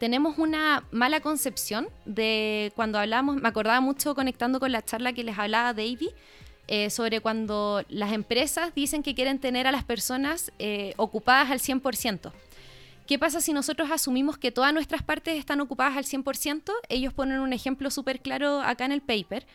tenemos 0.00 0.38
una 0.38 0.82
mala 0.90 1.20
concepción 1.20 1.88
de 2.04 2.72
cuando 2.74 2.98
hablamos, 2.98 3.36
me 3.40 3.48
acordaba 3.48 3.80
mucho 3.80 4.16
conectando 4.16 4.58
con 4.58 4.72
la 4.72 4.84
charla 4.84 5.12
que 5.12 5.22
les 5.22 5.38
hablaba 5.38 5.72
Davey, 5.72 6.10
eh, 6.68 6.90
sobre 6.90 7.20
cuando 7.20 7.82
las 7.88 8.12
empresas 8.12 8.74
dicen 8.74 9.02
que 9.02 9.14
quieren 9.14 9.38
tener 9.38 9.66
a 9.66 9.72
las 9.72 9.84
personas 9.84 10.52
eh, 10.58 10.92
ocupadas 10.98 11.50
al 11.50 11.60
100%. 11.60 12.30
¿Qué 13.06 13.18
pasa 13.18 13.40
si 13.40 13.54
nosotros 13.54 13.90
asumimos 13.90 14.36
que 14.36 14.52
todas 14.52 14.74
nuestras 14.74 15.02
partes 15.02 15.38
están 15.38 15.62
ocupadas 15.62 15.96
al 15.96 16.04
100%? 16.04 16.70
Ellos 16.90 17.14
ponen 17.14 17.40
un 17.40 17.54
ejemplo 17.54 17.90
súper 17.90 18.20
claro 18.20 18.60
acá 18.60 18.84
en 18.84 18.92
el 18.92 19.00
paper, 19.00 19.46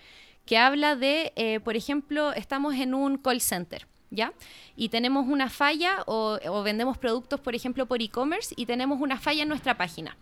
que 0.47 0.57
habla 0.57 0.95
de, 0.95 1.33
eh, 1.35 1.59
por 1.59 1.75
ejemplo, 1.75 2.33
estamos 2.33 2.73
en 2.73 2.95
un 2.95 3.17
call 3.17 3.41
center. 3.41 3.87
¿Ya? 4.09 4.31
Y 4.75 4.89
tenemos 4.89 5.27
una 5.27 5.49
falla 5.49 6.03
o, 6.05 6.37
o 6.47 6.61
vendemos 6.61 6.99
productos, 6.99 7.39
por 7.39 7.55
ejemplo, 7.55 7.87
por 7.87 7.99
e-commerce 7.99 8.53
y 8.55 8.67
tenemos 8.67 9.01
una 9.01 9.19
falla 9.19 9.41
en 9.41 9.49
nuestra 9.49 9.75
página. 9.75 10.17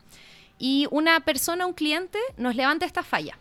Y 0.57 0.87
una 0.91 1.19
persona, 1.21 1.65
un 1.65 1.73
cliente, 1.73 2.17
nos 2.37 2.55
levanta 2.55 2.85
esta 2.85 3.03
falla. 3.03 3.37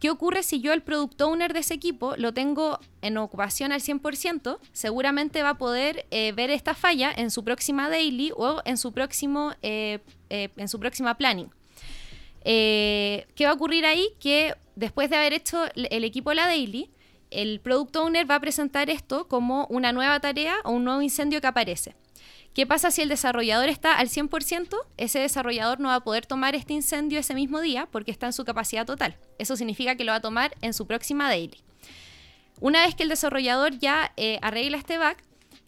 ¿Qué 0.00 0.10
ocurre 0.10 0.42
si 0.42 0.60
yo 0.60 0.72
el 0.72 0.82
product 0.82 1.20
owner 1.20 1.52
de 1.52 1.60
ese 1.60 1.74
equipo 1.74 2.14
lo 2.16 2.32
tengo 2.32 2.78
en 3.02 3.18
ocupación 3.18 3.72
al 3.72 3.80
100%? 3.80 4.58
Seguramente 4.72 5.42
va 5.42 5.50
a 5.50 5.58
poder 5.58 6.06
eh, 6.10 6.32
ver 6.32 6.50
esta 6.50 6.74
falla 6.74 7.12
en 7.16 7.30
su 7.30 7.42
próxima 7.42 7.88
daily 7.88 8.32
o 8.36 8.60
en 8.64 8.76
su, 8.76 8.92
próximo, 8.92 9.52
eh, 9.62 9.98
eh, 10.30 10.50
en 10.56 10.68
su 10.68 10.78
próxima 10.78 11.16
planning. 11.16 11.50
¿Qué 12.44 13.24
va 13.42 13.50
a 13.50 13.54
ocurrir 13.54 13.84
ahí? 13.84 14.08
Que 14.20 14.54
después 14.76 15.10
de 15.10 15.16
haber 15.16 15.32
hecho 15.32 15.64
el 15.74 16.04
equipo 16.04 16.32
la 16.32 16.46
daily 16.46 16.90
el 17.30 17.60
Product 17.60 17.96
Owner 17.96 18.30
va 18.30 18.36
a 18.36 18.40
presentar 18.40 18.90
esto 18.90 19.28
como 19.28 19.66
una 19.68 19.92
nueva 19.92 20.20
tarea 20.20 20.56
o 20.64 20.70
un 20.70 20.84
nuevo 20.84 21.02
incendio 21.02 21.40
que 21.40 21.46
aparece. 21.46 21.94
¿Qué 22.54 22.66
pasa 22.66 22.90
si 22.90 23.02
el 23.02 23.08
desarrollador 23.08 23.68
está 23.68 23.98
al 23.98 24.08
100%? 24.08 24.76
Ese 24.96 25.20
desarrollador 25.20 25.78
no 25.78 25.88
va 25.88 25.96
a 25.96 26.04
poder 26.04 26.26
tomar 26.26 26.54
este 26.54 26.72
incendio 26.72 27.20
ese 27.20 27.34
mismo 27.34 27.60
día 27.60 27.86
porque 27.90 28.10
está 28.10 28.26
en 28.26 28.32
su 28.32 28.44
capacidad 28.44 28.84
total. 28.84 29.16
Eso 29.38 29.56
significa 29.56 29.96
que 29.96 30.04
lo 30.04 30.12
va 30.12 30.16
a 30.16 30.20
tomar 30.20 30.56
en 30.60 30.74
su 30.74 30.86
próxima 30.86 31.28
daily. 31.28 31.62
Una 32.60 32.84
vez 32.84 32.94
que 32.94 33.04
el 33.04 33.08
desarrollador 33.08 33.78
ya 33.78 34.12
eh, 34.16 34.38
arregla 34.42 34.78
este 34.78 34.98
bug, 34.98 35.16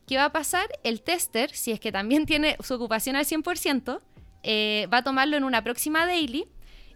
¿qué 0.07 0.16
va 0.16 0.24
a 0.26 0.33
pasar? 0.33 0.66
El 0.83 1.03
tester, 1.03 1.51
si 1.55 1.70
es 1.70 1.78
que 1.78 1.93
también 1.93 2.26
tiene 2.26 2.57
su 2.64 2.74
ocupación 2.74 3.14
al 3.14 3.24
100%, 3.24 4.01
eh, 4.43 4.89
va 4.93 4.99
a 4.99 5.05
tomarlo 5.05 5.37
en 5.37 5.45
una 5.45 5.62
próxima 5.62 6.07
daily. 6.07 6.49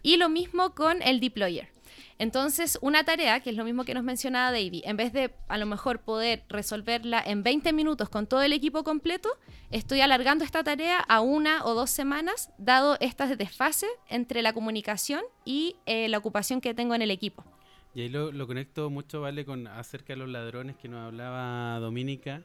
Y 0.02 0.16
lo 0.16 0.28
mismo 0.28 0.74
con 0.74 1.00
el 1.02 1.20
deployer. 1.20 1.73
Entonces, 2.18 2.78
una 2.80 3.04
tarea, 3.04 3.40
que 3.40 3.50
es 3.50 3.56
lo 3.56 3.64
mismo 3.64 3.84
que 3.84 3.92
nos 3.92 4.04
mencionaba 4.04 4.52
Davey, 4.52 4.82
en 4.84 4.96
vez 4.96 5.12
de 5.12 5.34
a 5.48 5.58
lo 5.58 5.66
mejor 5.66 6.00
poder 6.00 6.44
resolverla 6.48 7.22
en 7.24 7.42
20 7.42 7.72
minutos 7.72 8.08
con 8.08 8.26
todo 8.26 8.42
el 8.42 8.52
equipo 8.52 8.84
completo, 8.84 9.28
estoy 9.70 10.00
alargando 10.00 10.44
esta 10.44 10.62
tarea 10.62 10.98
a 11.00 11.20
una 11.20 11.64
o 11.64 11.74
dos 11.74 11.90
semanas, 11.90 12.50
dado 12.58 12.96
esta 13.00 13.26
desfase 13.34 13.86
entre 14.08 14.42
la 14.42 14.52
comunicación 14.52 15.22
y 15.44 15.76
eh, 15.86 16.08
la 16.08 16.18
ocupación 16.18 16.60
que 16.60 16.72
tengo 16.72 16.94
en 16.94 17.02
el 17.02 17.10
equipo. 17.10 17.44
Y 17.94 18.02
ahí 18.02 18.08
lo, 18.08 18.32
lo, 18.32 18.46
conecto 18.46 18.90
mucho, 18.90 19.20
¿vale? 19.20 19.44
Con 19.44 19.66
acerca 19.66 20.14
de 20.14 20.16
los 20.16 20.28
ladrones 20.28 20.76
que 20.76 20.88
nos 20.88 21.06
hablaba 21.06 21.78
Dominica 21.78 22.42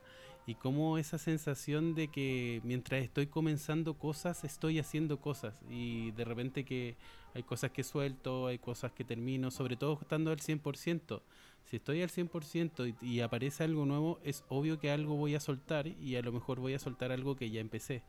y 0.50 0.56
cómo 0.56 0.98
esa 0.98 1.20
sensación 1.20 1.94
de 1.94 2.08
que 2.08 2.60
mientras 2.64 3.04
estoy 3.04 3.28
comenzando 3.28 3.94
cosas, 3.94 4.44
estoy 4.44 4.80
haciendo 4.80 5.20
cosas 5.20 5.54
y 5.70 6.10
de 6.12 6.26
repente 6.26 6.66
que 6.66 6.98
hay 7.34 7.44
cosas 7.44 7.72
que 7.72 7.84
suelto, 7.84 8.48
hay 8.48 8.60
cosas 8.60 8.92
que 8.92 9.04
termino, 9.04 9.52
sobre 9.52 9.76
todo 9.76 9.98
estando 10.02 10.32
al 10.32 10.40
100%. 10.40 11.22
Si 11.66 11.76
estoy 11.76 12.02
al 12.02 12.10
100% 12.10 12.96
y, 13.02 13.06
y 13.06 13.20
aparece 13.22 13.64
algo 13.64 13.86
nuevo, 13.86 14.20
es 14.24 14.44
obvio 14.50 14.80
que 14.80 14.92
algo 14.92 15.16
voy 15.16 15.36
a 15.36 15.40
soltar 15.40 15.88
y 15.88 16.16
a 16.16 16.22
lo 16.22 16.32
mejor 16.32 16.60
voy 16.60 16.74
a 16.74 16.80
soltar 16.80 17.12
algo 17.12 17.36
que 17.36 17.52
ya 17.52 17.62
empecé. 17.62 18.04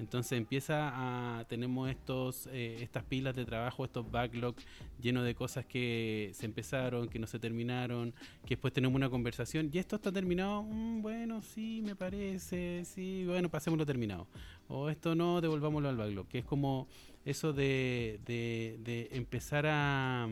Entonces 0.00 0.32
empieza 0.32 0.92
a 0.94 1.44
tenemos 1.44 1.90
estos 1.90 2.46
eh, 2.46 2.78
estas 2.80 3.04
pilas 3.04 3.36
de 3.36 3.44
trabajo, 3.44 3.84
estos 3.84 4.10
backlogs 4.10 4.64
llenos 4.98 5.26
de 5.26 5.34
cosas 5.34 5.66
que 5.66 6.30
se 6.32 6.46
empezaron, 6.46 7.06
que 7.08 7.18
no 7.18 7.26
se 7.26 7.38
terminaron, 7.38 8.14
que 8.46 8.54
después 8.54 8.72
tenemos 8.72 8.96
una 8.96 9.10
conversación 9.10 9.68
y 9.70 9.78
esto 9.78 9.96
está 9.96 10.10
terminado, 10.10 10.62
mm, 10.62 11.02
bueno, 11.02 11.42
sí, 11.42 11.82
me 11.84 11.94
parece, 11.96 12.82
sí, 12.86 13.26
bueno, 13.26 13.50
pasémoslo 13.50 13.84
terminado. 13.84 14.26
O 14.68 14.88
esto 14.88 15.14
no, 15.14 15.42
devolvámoslo 15.42 15.90
al 15.90 15.98
backlog, 15.98 16.28
que 16.28 16.38
es 16.38 16.44
como 16.46 16.88
eso 17.24 17.52
de, 17.52 18.20
de, 18.26 19.08
empezar 19.12 19.66
a 19.66 20.28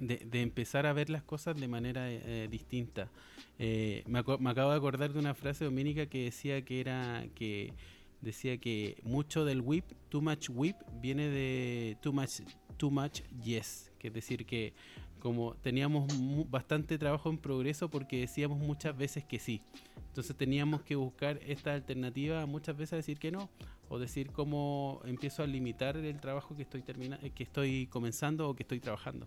de, 0.00 0.42
empezar 0.42 0.86
a 0.86 0.92
ver 0.92 1.10
las 1.10 1.22
cosas 1.22 1.60
de 1.60 1.68
manera 1.68 2.10
eh, 2.10 2.48
distinta. 2.50 3.10
Eh, 3.58 4.02
me, 4.06 4.22
me 4.38 4.50
acabo 4.50 4.70
de 4.70 4.76
acordar 4.76 5.12
de 5.12 5.18
una 5.18 5.34
frase 5.34 5.64
dominica 5.64 6.06
que 6.06 6.24
decía 6.24 6.62
que 6.62 6.80
era 6.80 7.26
que 7.34 7.72
decía 8.20 8.58
que 8.58 8.96
mucho 9.02 9.44
del 9.44 9.60
whip, 9.60 9.84
too 10.08 10.20
much 10.20 10.48
whip, 10.50 10.76
viene 11.00 11.28
de 11.28 11.96
too 12.00 12.12
much, 12.12 12.40
too 12.76 12.90
much 12.90 13.22
yes, 13.42 13.90
que 13.98 14.08
es 14.08 14.14
decir 14.14 14.46
que 14.46 14.72
como 15.20 15.54
teníamos 15.56 16.12
bastante 16.50 16.98
trabajo 16.98 17.30
en 17.30 17.38
progreso 17.38 17.88
porque 17.88 18.20
decíamos 18.20 18.58
muchas 18.58 18.96
veces 18.96 19.24
que 19.24 19.38
sí. 19.38 19.62
Entonces 20.08 20.36
teníamos 20.36 20.82
que 20.82 20.96
buscar 20.96 21.38
esta 21.46 21.74
alternativa 21.74 22.44
muchas 22.46 22.76
veces 22.76 22.98
decir 22.98 23.18
que 23.18 23.30
no 23.30 23.48
o 23.88 23.98
decir 23.98 24.30
cómo 24.30 25.00
empiezo 25.04 25.42
a 25.42 25.46
limitar 25.46 25.96
el 25.96 26.20
trabajo 26.20 26.56
que 26.56 26.62
estoy 26.62 26.82
terminando, 26.82 27.26
que 27.34 27.42
estoy 27.42 27.86
comenzando 27.86 28.48
o 28.48 28.54
que 28.54 28.62
estoy 28.62 28.80
trabajando. 28.80 29.26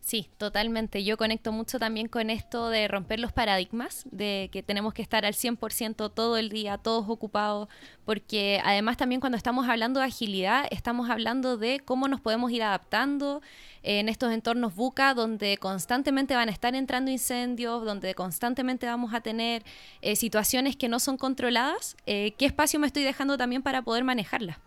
Sí, 0.00 0.28
totalmente. 0.38 1.04
Yo 1.04 1.16
conecto 1.16 1.52
mucho 1.52 1.78
también 1.78 2.08
con 2.08 2.30
esto 2.30 2.70
de 2.70 2.88
romper 2.88 3.20
los 3.20 3.32
paradigmas, 3.32 4.04
de 4.10 4.48
que 4.50 4.62
tenemos 4.62 4.94
que 4.94 5.02
estar 5.02 5.26
al 5.26 5.34
100% 5.34 6.10
todo 6.12 6.36
el 6.38 6.48
día, 6.48 6.78
todos 6.78 7.04
ocupados, 7.08 7.68
porque 8.06 8.60
además 8.64 8.96
también 8.96 9.20
cuando 9.20 9.36
estamos 9.36 9.68
hablando 9.68 10.00
de 10.00 10.06
agilidad, 10.06 10.66
estamos 10.70 11.10
hablando 11.10 11.58
de 11.58 11.80
cómo 11.80 12.08
nos 12.08 12.20
podemos 12.20 12.50
ir 12.50 12.62
adaptando 12.62 13.42
en 13.82 14.08
estos 14.08 14.32
entornos 14.32 14.74
buca, 14.74 15.12
donde 15.14 15.58
constantemente 15.58 16.34
van 16.34 16.48
a 16.48 16.52
estar 16.52 16.74
entrando 16.74 17.10
incendios, 17.10 17.84
donde 17.84 18.14
constantemente 18.14 18.86
vamos 18.86 19.12
a 19.12 19.20
tener 19.20 19.62
eh, 20.00 20.16
situaciones 20.16 20.76
que 20.76 20.88
no 20.88 20.98
son 20.98 21.18
controladas. 21.18 21.96
Eh, 22.06 22.32
¿Qué 22.38 22.46
espacio 22.46 22.80
me 22.80 22.86
estoy 22.86 23.04
dejando 23.04 23.36
también 23.36 23.62
para 23.62 23.82
poder 23.82 24.02
manejarlas? 24.04 24.58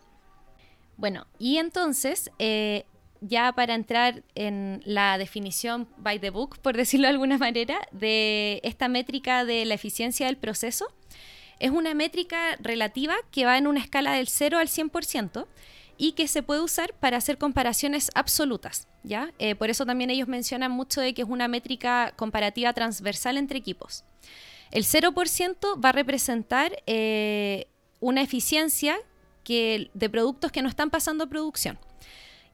Bueno, 0.96 1.26
y 1.40 1.58
entonces 1.58 2.32
eh, 2.38 2.86
ya 3.24 3.54
para 3.54 3.74
entrar 3.74 4.24
en 4.36 4.82
la 4.86 5.18
definición 5.18 5.88
by 5.98 6.20
the 6.20 6.30
book, 6.30 6.60
por 6.60 6.76
decirlo 6.76 7.08
de 7.08 7.14
alguna 7.14 7.38
manera, 7.38 7.80
de 7.92 8.60
esta 8.64 8.88
métrica 8.88 9.46
de 9.46 9.66
la 9.66 9.74
eficiencia 9.74 10.26
del 10.28 10.38
proceso, 10.38 10.94
es 11.60 11.72
una 11.72 11.94
métrica 11.94 12.58
relativa 12.60 13.16
que 13.32 13.46
va 13.46 13.58
en 13.58 13.68
una 13.68 13.80
escala 13.80 14.14
del 14.14 14.28
0 14.28 14.58
al 14.58 14.68
100% 14.68 15.48
y 15.98 16.14
que 16.14 16.28
se 16.28 16.44
puede 16.44 16.62
usar 16.62 16.94
para 16.96 17.18
hacer 17.18 17.38
comparaciones 17.38 18.12
absolutas. 18.16 18.88
¿ya? 19.04 19.32
Eh, 19.40 19.56
por 19.56 19.70
eso 19.70 19.86
también 19.86 20.10
ellos 20.10 20.28
mencionan 20.28 20.72
mucho 20.72 21.00
de 21.00 21.14
que 21.14 21.22
es 21.22 21.30
una 21.30 21.48
métrica 21.48 22.14
comparativa 22.18 22.74
transversal 22.74 23.38
entre 23.38 23.60
equipos. 23.60 24.04
El 24.72 24.84
0% 24.84 25.84
va 25.84 25.90
a 25.90 25.92
representar 25.92 26.84
eh, 26.88 27.68
una 28.00 28.22
eficiencia 28.22 28.98
de 29.46 30.10
productos 30.10 30.52
que 30.52 30.62
no 30.62 30.70
están 30.70 30.90
pasando 30.90 31.26
a 31.26 31.28
producción. 31.28 31.78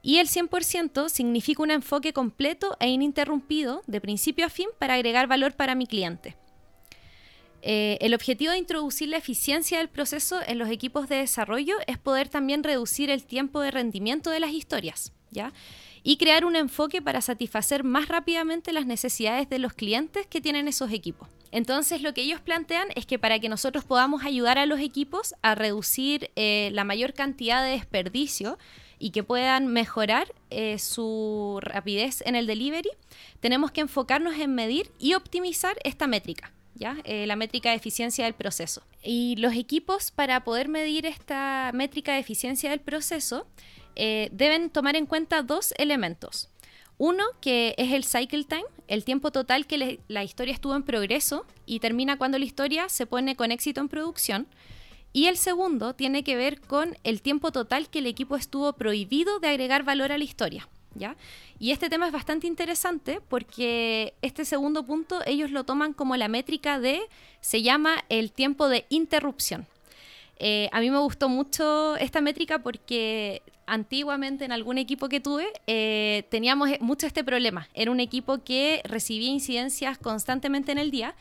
Y 0.02 0.18
el 0.18 0.28
100% 0.28 1.08
significa 1.08 1.62
un 1.62 1.70
enfoque 1.70 2.12
completo 2.12 2.76
e 2.80 2.88
ininterrumpido, 2.88 3.82
de 3.86 4.00
principio 4.00 4.46
a 4.46 4.50
fin, 4.50 4.68
para 4.78 4.94
agregar 4.94 5.26
valor 5.26 5.52
para 5.52 5.74
mi 5.74 5.86
cliente. 5.86 6.36
Eh, 7.62 7.98
el 8.00 8.14
objetivo 8.14 8.52
de 8.52 8.58
introducir 8.58 9.08
la 9.08 9.18
eficiencia 9.18 9.78
del 9.78 9.88
proceso 9.88 10.40
en 10.46 10.58
los 10.58 10.70
equipos 10.70 11.08
de 11.08 11.16
desarrollo 11.16 11.76
es 11.86 11.98
poder 11.98 12.28
también 12.28 12.64
reducir 12.64 13.10
el 13.10 13.24
tiempo 13.24 13.60
de 13.60 13.70
rendimiento 13.70 14.30
de 14.30 14.40
las 14.40 14.52
historias, 14.52 15.12
¿ya? 15.30 15.52
Y 16.02 16.16
crear 16.16 16.46
un 16.46 16.56
enfoque 16.56 17.02
para 17.02 17.20
satisfacer 17.20 17.84
más 17.84 18.08
rápidamente 18.08 18.72
las 18.72 18.86
necesidades 18.86 19.50
de 19.50 19.58
los 19.58 19.74
clientes 19.74 20.26
que 20.26 20.40
tienen 20.40 20.68
esos 20.68 20.90
equipos. 20.92 21.28
Entonces 21.52 22.00
lo 22.00 22.14
que 22.14 22.22
ellos 22.22 22.40
plantean 22.40 22.88
es 22.94 23.04
que 23.04 23.18
para 23.18 23.38
que 23.38 23.50
nosotros 23.50 23.84
podamos 23.84 24.24
ayudar 24.24 24.56
a 24.56 24.64
los 24.64 24.80
equipos 24.80 25.34
a 25.42 25.54
reducir 25.54 26.30
eh, 26.36 26.70
la 26.72 26.84
mayor 26.84 27.12
cantidad 27.12 27.62
de 27.62 27.72
desperdicio, 27.72 28.56
y 29.00 29.10
que 29.10 29.24
puedan 29.24 29.66
mejorar 29.66 30.32
eh, 30.50 30.78
su 30.78 31.58
rapidez 31.62 32.22
en 32.26 32.36
el 32.36 32.46
delivery, 32.46 32.90
tenemos 33.40 33.72
que 33.72 33.80
enfocarnos 33.80 34.38
en 34.38 34.54
medir 34.54 34.92
y 34.98 35.14
optimizar 35.14 35.76
esta 35.82 36.06
métrica. 36.06 36.52
¿Ya? 36.76 36.96
Eh, 37.04 37.26
la 37.26 37.36
métrica 37.36 37.70
de 37.70 37.76
eficiencia 37.76 38.24
del 38.24 38.34
proceso. 38.34 38.82
Y 39.02 39.36
los 39.36 39.54
equipos 39.54 40.12
para 40.12 40.44
poder 40.44 40.68
medir 40.68 41.04
esta 41.04 41.72
métrica 41.74 42.12
de 42.12 42.20
eficiencia 42.20 42.70
del 42.70 42.80
proceso 42.80 43.46
eh, 43.96 44.30
deben 44.32 44.70
tomar 44.70 44.96
en 44.96 45.04
cuenta 45.04 45.42
dos 45.42 45.74
elementos. 45.76 46.48
Uno, 46.96 47.24
que 47.40 47.74
es 47.76 47.92
el 47.92 48.04
cycle 48.04 48.44
time, 48.44 48.64
el 48.86 49.04
tiempo 49.04 49.30
total 49.30 49.66
que 49.66 50.00
la 50.06 50.24
historia 50.24 50.54
estuvo 50.54 50.74
en 50.74 50.82
progreso 50.82 51.44
y 51.66 51.80
termina 51.80 52.16
cuando 52.16 52.38
la 52.38 52.44
historia 52.44 52.88
se 52.88 53.04
pone 53.04 53.36
con 53.36 53.52
éxito 53.52 53.80
en 53.80 53.88
producción. 53.88 54.46
Y 55.12 55.26
el 55.26 55.36
segundo 55.36 55.94
tiene 55.94 56.22
que 56.22 56.36
ver 56.36 56.60
con 56.60 56.96
el 57.04 57.20
tiempo 57.20 57.50
total 57.50 57.88
que 57.90 57.98
el 57.98 58.06
equipo 58.06 58.36
estuvo 58.36 58.72
prohibido 58.74 59.40
de 59.40 59.48
agregar 59.48 59.82
valor 59.82 60.12
a 60.12 60.18
la 60.18 60.24
historia. 60.24 60.68
¿Ya? 60.94 61.16
Y 61.60 61.70
este 61.70 61.88
tema 61.88 62.06
es 62.06 62.12
bastante 62.12 62.48
interesante 62.48 63.20
porque 63.28 64.14
este 64.22 64.44
segundo 64.44 64.84
punto 64.84 65.20
ellos 65.24 65.52
lo 65.52 65.62
toman 65.62 65.92
como 65.92 66.16
la 66.16 66.26
métrica 66.26 66.80
de, 66.80 67.00
se 67.40 67.62
llama 67.62 68.04
el 68.08 68.32
tiempo 68.32 68.68
de 68.68 68.86
interrupción. 68.88 69.68
Eh, 70.40 70.68
a 70.72 70.80
mí 70.80 70.90
me 70.90 70.98
gustó 70.98 71.28
mucho 71.28 71.96
esta 71.96 72.20
métrica 72.20 72.60
porque 72.60 73.42
antiguamente 73.66 74.44
en 74.44 74.52
algún 74.52 74.78
equipo 74.78 75.08
que 75.08 75.20
tuve 75.20 75.46
eh, 75.68 76.24
teníamos 76.28 76.70
mucho 76.80 77.06
este 77.06 77.22
problema. 77.22 77.68
Era 77.74 77.92
un 77.92 78.00
equipo 78.00 78.42
que 78.42 78.80
recibía 78.84 79.30
incidencias 79.30 79.96
constantemente 79.98 80.72
en 80.72 80.78
el 80.78 80.90
día 80.90 81.14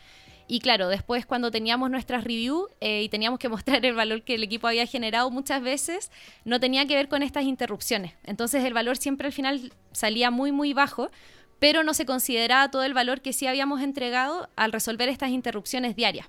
y 0.50 0.62
claro, 0.62 0.89
después 0.89 1.28
cuando 1.28 1.52
teníamos 1.52 1.91
nuestras 1.91 2.24
reviews 2.24 2.70
eh, 2.82 3.04
y 3.04 3.10
teníamos 3.10 3.39
que 3.39 3.47
mostrar 3.56 3.86
el 3.86 3.93
valor 3.95 4.24
que 4.24 4.36
el 4.36 4.43
equipo 4.43 4.68
había 4.68 4.86
generado 4.88 5.30
muchas 5.30 5.62
veces, 5.62 6.12
no 6.43 6.60
tenía 6.60 6.86
que 6.88 6.95
ver 6.95 7.08
con 7.08 7.22
estas 7.22 7.45
interrupciones. 7.45 8.16
Entonces 8.24 8.66
el 8.66 8.74
valor 8.74 8.97
siempre 8.97 9.28
al 9.28 9.34
final 9.34 9.72
salía 9.91 10.32
muy, 10.32 10.52
muy 10.52 10.74
bajo, 10.74 11.12
pero 11.60 11.84
no 11.84 11.93
se 11.93 12.06
consideraba 12.06 12.72
todo 12.72 12.84
el 12.84 12.95
valor 12.95 13.22
que 13.22 13.32
sí 13.32 13.45
habíamos 13.45 13.82
entregado 13.82 14.50
al 14.56 14.72
resolver 14.72 15.08
estas 15.08 15.30
interrupciones 15.30 15.95
diarias. 15.95 16.28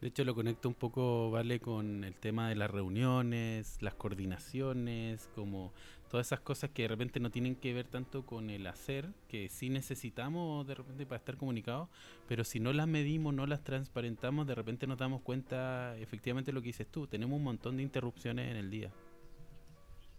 De 0.00 0.08
hecho, 0.08 0.24
lo 0.24 0.34
conecto 0.34 0.68
un 0.68 0.74
poco, 0.74 1.30
¿vale? 1.30 1.60
Con 1.60 2.02
el 2.02 2.14
tema 2.14 2.48
de 2.48 2.56
las 2.56 2.70
reuniones, 2.70 3.76
las 3.80 3.94
coordinaciones, 3.94 5.28
como 5.36 5.72
todas 6.12 6.26
esas 6.26 6.40
cosas 6.40 6.68
que 6.68 6.82
de 6.82 6.88
repente 6.88 7.20
no 7.20 7.30
tienen 7.30 7.56
que 7.56 7.72
ver 7.72 7.86
tanto 7.86 8.26
con 8.26 8.50
el 8.50 8.66
hacer, 8.66 9.08
que 9.28 9.48
sí 9.48 9.70
necesitamos 9.70 10.66
de 10.66 10.74
repente 10.74 11.06
para 11.06 11.16
estar 11.16 11.38
comunicados, 11.38 11.88
pero 12.28 12.44
si 12.44 12.60
no 12.60 12.74
las 12.74 12.86
medimos, 12.86 13.32
no 13.32 13.46
las 13.46 13.64
transparentamos, 13.64 14.46
de 14.46 14.54
repente 14.54 14.86
nos 14.86 14.98
damos 14.98 15.22
cuenta 15.22 15.96
efectivamente 15.96 16.52
lo 16.52 16.60
que 16.60 16.66
dices 16.66 16.86
tú, 16.86 17.06
tenemos 17.06 17.38
un 17.38 17.44
montón 17.44 17.78
de 17.78 17.82
interrupciones 17.82 18.50
en 18.50 18.58
el 18.58 18.70
día. 18.70 18.90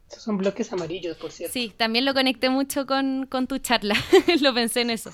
Esos 0.09 0.23
son 0.23 0.37
bloques 0.37 0.73
amarillos, 0.73 1.15
por 1.17 1.31
cierto. 1.31 1.53
Sí, 1.53 1.71
también 1.77 2.05
lo 2.05 2.15
conecté 2.15 2.49
mucho 2.49 2.87
con, 2.87 3.27
con 3.27 3.45
tu 3.45 3.59
charla, 3.59 3.93
lo 4.41 4.51
pensé 4.51 4.81
en 4.81 4.89
eso. 4.89 5.11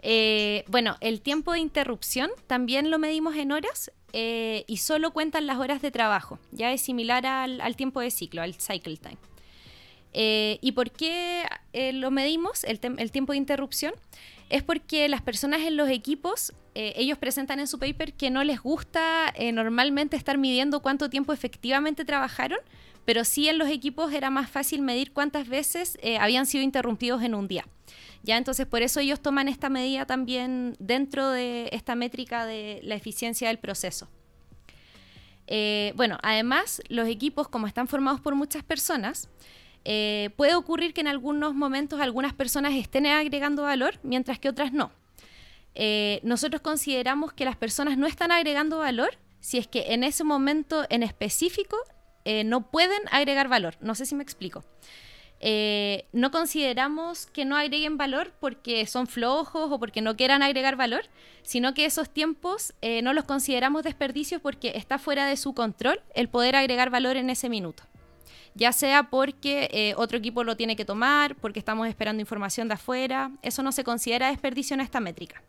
Eh, 0.00 0.64
bueno, 0.68 0.96
el 1.02 1.20
tiempo 1.20 1.52
de 1.52 1.58
interrupción 1.58 2.30
también 2.46 2.90
lo 2.90 2.98
medimos 2.98 3.36
en 3.36 3.52
horas 3.52 3.92
eh, 4.14 4.64
y 4.66 4.78
solo 4.78 5.12
cuentan 5.12 5.46
las 5.46 5.58
horas 5.58 5.82
de 5.82 5.90
trabajo. 5.90 6.38
Ya 6.50 6.72
es 6.72 6.80
similar 6.80 7.26
al, 7.26 7.76
tiempo 7.76 8.00
de 8.00 8.10
ciclo, 8.10 8.40
al 8.40 8.54
cycle 8.54 8.96
time. 8.96 9.18
Eh, 10.18 10.58
¿Y 10.62 10.72
por 10.72 10.90
qué 10.90 11.44
lo 11.92 12.10
medimos, 12.10 12.64
el, 12.64 12.80
tiempo 13.10 13.32
de 13.32 13.36
interrupción? 13.36 13.92
Es 14.48 14.62
porque 14.62 15.08
las 15.10 15.20
personas 15.20 15.60
en 15.60 15.76
los 15.76 15.90
equipos, 15.90 16.54
ellos 16.74 17.18
presentan 17.18 17.60
en 17.60 17.66
su 17.66 17.78
paper 17.78 18.14
que 18.14 18.30
no 18.30 18.42
les 18.42 18.60
gusta 18.60 19.34
normalmente 19.52 20.16
estar 20.16 20.38
midiendo 20.38 20.80
cuánto 20.80 21.10
tiempo 21.10 21.32
efectivamente 21.32 22.04
trabajaron, 22.04 22.58
pero 23.04 23.24
sí 23.24 23.48
en 23.48 23.58
los 23.58 23.68
equipos 23.68 24.12
era 24.12 24.30
más 24.30 24.48
fácil 24.48 24.80
medir 24.80 25.12
cuántas 25.12 25.48
veces 25.48 25.98
habían 26.18 26.46
sido 26.46 26.64
interrumpidos 26.64 27.22
en 27.22 27.34
un 27.34 27.46
día. 27.46 27.66
¿ya? 28.22 28.36
Entonces, 28.36 28.66
por 28.66 28.82
eso 28.82 29.00
ellos 29.00 29.20
toman 29.20 29.48
esta 29.48 29.68
medida 29.68 30.06
también 30.06 30.76
dentro 30.78 31.30
de 31.30 31.68
esta 31.72 31.94
métrica 31.94 32.46
de 32.46 32.80
la 32.82 32.94
eficiencia 32.94 33.48
del 33.48 33.58
proceso. 33.58 34.08
Eh, 35.46 35.92
bueno, 35.96 36.18
además, 36.22 36.82
los 36.88 37.08
equipos, 37.08 37.48
como 37.48 37.66
están 37.66 37.88
formados 37.88 38.20
por 38.20 38.34
muchas 38.34 38.64
personas, 38.64 39.28
eh, 39.88 40.30
puede 40.36 40.54
ocurrir 40.54 40.92
que 40.92 41.00
en 41.00 41.08
algunos 41.08 41.54
momentos 41.54 42.00
algunas 42.00 42.34
personas 42.34 42.74
estén 42.74 43.06
agregando 43.06 43.62
valor, 43.62 43.98
mientras 44.02 44.38
que 44.38 44.48
otras 44.48 44.72
no. 44.72 44.90
Eh, 45.74 46.20
nosotros 46.22 46.60
consideramos 46.60 47.32
que 47.32 47.44
las 47.44 47.56
personas 47.56 47.96
no 47.96 48.06
están 48.06 48.32
agregando 48.32 48.78
valor 48.78 49.18
si 49.40 49.58
es 49.58 49.66
que 49.66 49.92
en 49.92 50.02
ese 50.04 50.24
momento 50.24 50.84
en 50.90 51.02
específico 51.02 51.76
no 52.44 52.72
pueden 52.72 53.02
agregar 53.12 53.46
valor. 53.46 53.76
No 53.80 53.94
sé 53.94 54.04
si 54.04 54.16
me 54.16 54.24
explico. 54.24 54.64
Eh, 55.38 56.06
no 56.12 56.30
consideramos 56.30 57.26
que 57.26 57.44
no 57.44 57.56
agreguen 57.56 57.98
valor 57.98 58.32
porque 58.40 58.86
son 58.86 59.06
flojos 59.06 59.70
o 59.70 59.78
porque 59.78 60.00
no 60.00 60.16
quieran 60.16 60.42
agregar 60.42 60.76
valor, 60.76 61.04
sino 61.42 61.74
que 61.74 61.84
esos 61.84 62.08
tiempos 62.10 62.74
eh, 62.80 63.02
no 63.02 63.12
los 63.12 63.24
consideramos 63.24 63.82
desperdicios 63.82 64.40
porque 64.40 64.72
está 64.76 64.98
fuera 64.98 65.26
de 65.26 65.36
su 65.36 65.54
control 65.54 66.00
el 66.14 66.28
poder 66.28 66.56
agregar 66.56 66.90
valor 66.90 67.16
en 67.16 67.28
ese 67.28 67.48
minuto. 67.48 67.82
Ya 68.56 68.72
sea 68.72 69.04
porque 69.04 69.68
eh, 69.72 69.94
otro 69.96 70.18
equipo 70.18 70.42
lo 70.42 70.56
tiene 70.56 70.74
que 70.74 70.84
tomar, 70.84 71.36
porque 71.36 71.60
estamos 71.60 71.86
esperando 71.86 72.20
información 72.20 72.66
de 72.66 72.74
afuera, 72.74 73.30
eso 73.42 73.62
no 73.62 73.70
se 73.70 73.84
considera 73.84 74.30
desperdicio 74.30 74.74
en 74.74 74.80
esta 74.80 74.98
métrica. 74.98 75.42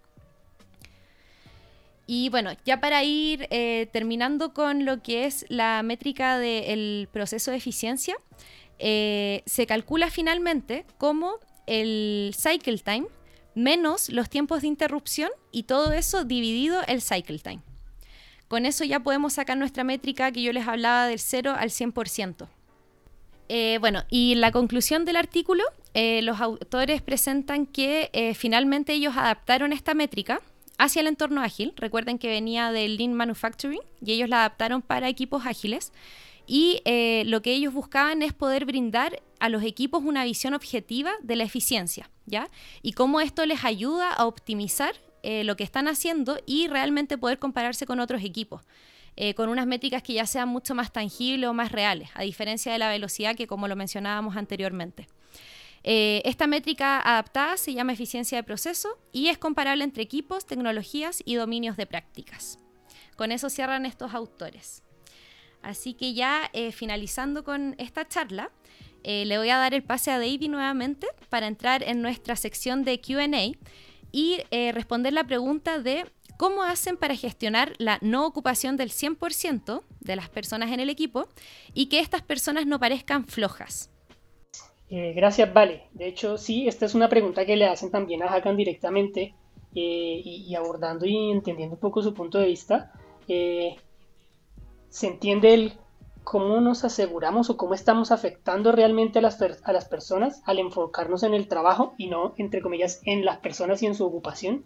Y 2.05 2.29
bueno, 2.29 2.51
ya 2.63 2.79
para 2.79 3.03
ir 3.03 3.49
terminando 3.91 4.53
con 4.53 4.85
lo 4.85 5.01
que 5.01 5.25
es 5.25 5.45
la 5.49 5.83
métrica 5.83 6.39
del 6.39 7.09
proceso 7.11 7.51
de 7.51 7.57
eficiencia, 7.57 8.15
eh, 8.79 9.41
se 9.45 9.65
calcula 9.65 10.11
finalmente 10.11 10.85
como 10.97 11.39
el 11.65 12.35
cycle 12.37 12.77
time 12.77 13.07
menos 13.55 14.09
los 14.09 14.29
tiempos 14.29 14.61
de 14.61 14.67
interrupción 14.67 15.31
y 15.51 15.63
todo 15.63 15.91
eso 15.93 16.25
dividido 16.25 16.81
el 16.87 17.01
cycle 17.01 17.39
time. 17.39 17.61
Con 18.47 18.65
eso 18.65 18.83
ya 18.83 18.99
podemos 18.99 19.33
sacar 19.33 19.57
nuestra 19.57 19.83
métrica 19.83 20.31
que 20.31 20.43
yo 20.43 20.53
les 20.53 20.67
hablaba 20.67 21.07
del 21.07 21.19
0 21.19 21.55
al 21.57 21.69
100%. 21.69 22.47
Eh, 23.49 23.77
bueno, 23.79 24.03
y 24.09 24.35
la 24.35 24.51
conclusión 24.51 25.05
del 25.05 25.15
artículo, 25.15 25.63
eh, 25.93 26.21
los 26.21 26.41
autores 26.41 27.01
presentan 27.01 27.65
que 27.65 28.33
finalmente 28.37 28.93
ellos 28.93 29.15
adaptaron 29.15 29.73
esta 29.73 29.93
métrica 29.93 30.41
hacia 30.77 30.99
el 30.99 31.07
entorno 31.07 31.41
ágil. 31.41 31.73
Recuerden 31.75 32.19
que 32.19 32.27
venía 32.27 32.71
del 32.71 32.97
Lean 32.97 33.13
Manufacturing 33.13 33.81
y 34.01 34.13
ellos 34.13 34.29
la 34.29 34.39
adaptaron 34.39 34.81
para 34.81 35.09
equipos 35.09 35.45
ágiles 35.45 35.91
y 36.47 36.81
eh, 36.85 37.23
lo 37.25 37.41
que 37.41 37.53
ellos 37.53 37.73
buscaban 37.73 38.21
es 38.21 38.33
poder 38.33 38.65
brindar 38.65 39.21
a 39.39 39.49
los 39.49 39.63
equipos 39.63 40.03
una 40.03 40.23
visión 40.23 40.53
objetiva 40.53 41.11
de 41.21 41.35
la 41.35 41.43
eficiencia, 41.43 42.09
¿ya? 42.25 42.49
Y 42.81 42.93
cómo 42.93 43.19
esto 43.19 43.45
les 43.45 43.65
ayuda 43.65 44.13
a 44.13 44.25
optimizar 44.25 44.95
eh, 45.23 45.43
lo 45.43 45.57
que 45.57 45.65
están 45.65 45.89
haciendo 45.89 46.39
y 46.45 46.67
realmente 46.67 47.17
poder 47.17 47.37
compararse 47.37 47.85
con 47.85 47.99
otros 47.99 48.23
equipos. 48.23 48.61
Eh, 49.17 49.33
con 49.33 49.49
unas 49.49 49.67
métricas 49.67 50.03
que 50.03 50.13
ya 50.13 50.25
sean 50.25 50.47
mucho 50.47 50.75
más 50.75 50.93
tangibles 50.93 51.49
o 51.49 51.53
más 51.53 51.71
reales, 51.71 52.09
a 52.13 52.21
diferencia 52.21 52.71
de 52.71 52.77
la 52.77 52.89
velocidad 52.89 53.35
que 53.35 53.47
como 53.47 53.67
lo 53.67 53.75
mencionábamos 53.75 54.37
anteriormente. 54.37 55.07
esta 55.83 56.47
métrica 56.47 56.99
adaptada 56.99 57.57
se 57.57 57.73
llama 57.73 57.93
eficiencia 57.93 58.37
de 58.37 58.43
proceso 58.43 58.89
y 59.11 59.29
es 59.29 59.37
comparable 59.37 59.83
entre 59.83 60.03
equipos, 60.03 60.45
tecnologías 60.45 61.21
y 61.25 61.35
dominios 61.35 61.77
de 61.77 61.85
prácticas. 61.85 62.59
Con 63.15 63.31
eso 63.31 63.49
cierran 63.49 63.85
estos 63.85 64.13
autores. 64.13 64.83
Así 65.61 65.93
que 65.93 66.13
ya 66.13 66.49
eh, 66.53 66.71
finalizando 66.71 67.43
con 67.43 67.75
esta 67.77 68.07
charla, 68.07 68.51
eh, 69.03 69.25
le 69.25 69.37
voy 69.37 69.49
a 69.49 69.57
dar 69.57 69.73
el 69.73 69.83
pase 69.83 70.11
a 70.11 70.19
David 70.19 70.49
nuevamente 70.49 71.07
para 71.29 71.47
entrar 71.47 71.83
en 71.83 72.01
nuestra 72.01 72.35
sección 72.35 72.83
de 72.83 73.01
QA 73.01 73.27
y 74.11 74.39
eh, 74.51 74.71
responder 74.71 75.13
la 75.13 75.25
pregunta 75.25 75.79
de 75.79 76.05
cómo 76.37 76.63
hacen 76.63 76.97
para 76.97 77.15
gestionar 77.15 77.73
la 77.77 77.97
no 78.01 78.25
ocupación 78.25 78.77
del 78.77 78.91
100% 78.91 79.83
de 79.99 80.15
las 80.15 80.29
personas 80.29 80.71
en 80.71 80.79
el 80.79 80.89
equipo 80.89 81.27
y 81.73 81.87
que 81.87 81.99
estas 81.99 82.21
personas 82.21 82.65
no 82.65 82.79
parezcan 82.79 83.25
flojas. 83.25 83.89
gracias, 84.89 85.53
Vale. 85.53 85.87
De 85.93 86.07
hecho, 86.07 86.37
sí, 86.37 86.67
esta 86.67 86.85
es 86.85 86.95
una 86.95 87.09
pregunta 87.09 87.45
que 87.45 87.57
le 87.57 87.65
hacen 87.65 87.91
también 87.91 88.23
a 88.23 88.33
Hakan 88.33 88.55
directamente 88.55 89.35
y, 89.73 90.55
abordando 90.55 91.05
y 91.05 91.31
entendiendo 91.31 91.75
un 91.75 91.81
poco 91.81 92.01
su 92.01 92.13
punto 92.13 92.39
de 92.39 92.47
vista 92.47 92.91
se 94.89 95.07
entiende 95.07 95.53
el 95.53 95.73
cómo 96.23 96.59
nos 96.59 96.83
aseguramos 96.83 97.49
o 97.49 97.55
cómo 97.55 97.73
estamos 97.73 98.11
afectando 98.11 98.71
realmente 98.71 99.19
a 99.19 99.21
las, 99.21 99.41
a 99.41 99.71
las 99.71 99.85
personas 99.85 100.41
al 100.45 100.59
enfocarnos 100.59 101.23
en 101.23 101.33
el 101.33 101.47
trabajo 101.47 101.93
y 101.97 102.07
no, 102.07 102.33
entre 102.37 102.61
comillas, 102.61 103.01
en 103.05 103.23
las 103.23 103.37
personas 103.37 103.81
y 103.81 103.85
en 103.85 103.95
su 103.95 104.05
ocupación. 104.05 104.65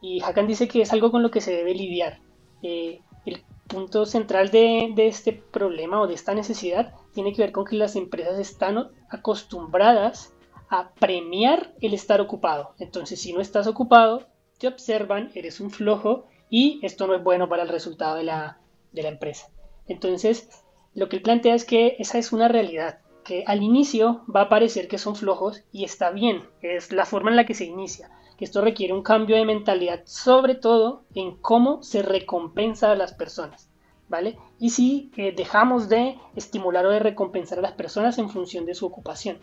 Y 0.00 0.22
Hakan 0.22 0.46
dice 0.46 0.68
que 0.68 0.82
es 0.82 0.92
algo 0.92 1.10
con 1.10 1.22
lo 1.22 1.30
que 1.30 1.40
se 1.40 1.52
debe 1.52 1.74
lidiar. 1.74 2.20
Eh, 2.62 3.00
el 3.26 3.42
punto 3.66 4.06
central 4.06 4.50
de, 4.50 4.94
este 4.96 5.32
problema 5.32 6.00
o 6.00 6.06
de 6.06 6.14
esta 6.14 6.34
necesidad 6.34 6.94
tiene 7.12 7.32
que 7.32 7.42
ver 7.42 7.52
con 7.52 7.64
que 7.64 7.76
las 7.76 7.96
empresas 7.96 8.38
están 8.38 8.88
acostumbradas 9.10 10.34
a 10.70 10.92
premiar 10.94 11.74
el 11.80 11.94
estar 11.94 12.20
ocupado. 12.20 12.74
Entonces, 12.78 13.20
si 13.20 13.32
no 13.32 13.40
estás 13.40 13.66
ocupado, 13.66 14.26
te 14.58 14.68
observan, 14.68 15.30
eres 15.34 15.60
un 15.60 15.70
flojo 15.70 16.26
y 16.50 16.80
esto 16.82 17.06
no 17.06 17.14
es 17.14 17.22
bueno 17.22 17.48
para 17.48 17.62
el 17.62 17.68
resultado 17.68 18.16
de 18.16 18.24
la, 18.24 18.58
de 18.92 19.02
la 19.02 19.08
empresa. 19.08 19.50
Entonces, 19.86 20.48
lo 20.94 21.08
que 21.08 21.16
él 21.16 21.22
plantea 21.22 21.54
es 21.54 21.64
que 21.64 21.96
esa 21.98 22.18
es 22.18 22.32
una 22.32 22.48
realidad, 22.48 23.00
que 23.24 23.44
al 23.46 23.62
inicio 23.62 24.24
va 24.34 24.42
a 24.42 24.48
parecer 24.48 24.88
que 24.88 24.98
son 24.98 25.14
flojos 25.14 25.64
y 25.72 25.84
está 25.84 26.10
bien, 26.10 26.44
es 26.62 26.92
la 26.92 27.06
forma 27.06 27.30
en 27.30 27.36
la 27.36 27.46
que 27.46 27.54
se 27.54 27.64
inicia, 27.64 28.10
que 28.38 28.44
esto 28.44 28.60
requiere 28.60 28.94
un 28.94 29.02
cambio 29.02 29.36
de 29.36 29.44
mentalidad, 29.44 30.02
sobre 30.04 30.54
todo 30.54 31.02
en 31.14 31.36
cómo 31.36 31.82
se 31.82 32.02
recompensa 32.02 32.92
a 32.92 32.94
las 32.94 33.12
personas, 33.12 33.68
¿vale? 34.08 34.38
Y 34.60 34.70
si 34.70 35.10
dejamos 35.36 35.88
de 35.88 36.16
estimular 36.36 36.86
o 36.86 36.90
de 36.90 37.00
recompensar 37.00 37.58
a 37.58 37.62
las 37.62 37.72
personas 37.72 38.16
en 38.16 38.30
función 38.30 38.64
de 38.64 38.74
su 38.74 38.86
ocupación. 38.86 39.38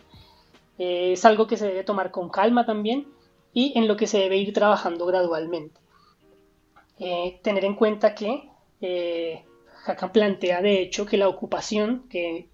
Eh, 0.78 1.12
es 1.12 1.24
algo 1.24 1.46
que 1.46 1.56
se 1.56 1.66
debe 1.66 1.84
tomar 1.84 2.10
con 2.10 2.28
calma 2.28 2.66
también 2.66 3.06
y 3.52 3.78
en 3.78 3.86
lo 3.86 3.96
que 3.96 4.06
se 4.06 4.18
debe 4.18 4.38
ir 4.38 4.52
trabajando 4.52 5.06
gradualmente. 5.06 5.78
Eh, 6.98 7.40
tener 7.42 7.64
en 7.66 7.74
cuenta 7.74 8.14
que 8.14 8.48
eh, 8.80 9.44
plantea 10.12 10.62
de 10.62 10.80
hecho 10.80 11.04
que 11.04 11.18
la 11.18 11.28
ocupación, 11.28 12.06
que 12.08 12.48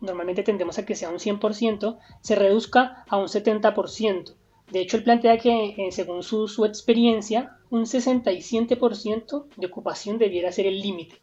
normalmente 0.00 0.42
tendemos 0.42 0.78
a 0.78 0.84
que 0.84 0.96
sea 0.96 1.10
un 1.10 1.18
100%, 1.18 1.98
se 2.20 2.34
reduzca 2.34 3.04
a 3.08 3.16
un 3.16 3.26
70%. 3.26 4.34
De 4.70 4.80
hecho, 4.80 4.96
él 4.98 5.04
plantea 5.04 5.38
que, 5.38 5.74
eh, 5.78 5.92
según 5.92 6.22
su, 6.22 6.46
su, 6.46 6.64
experiencia, 6.64 7.56
un 7.70 7.86
67% 7.86 9.46
de 9.56 9.66
ocupación 9.66 10.18
debiera 10.18 10.52
ser 10.52 10.66
el 10.66 10.80
límite. 10.80 11.16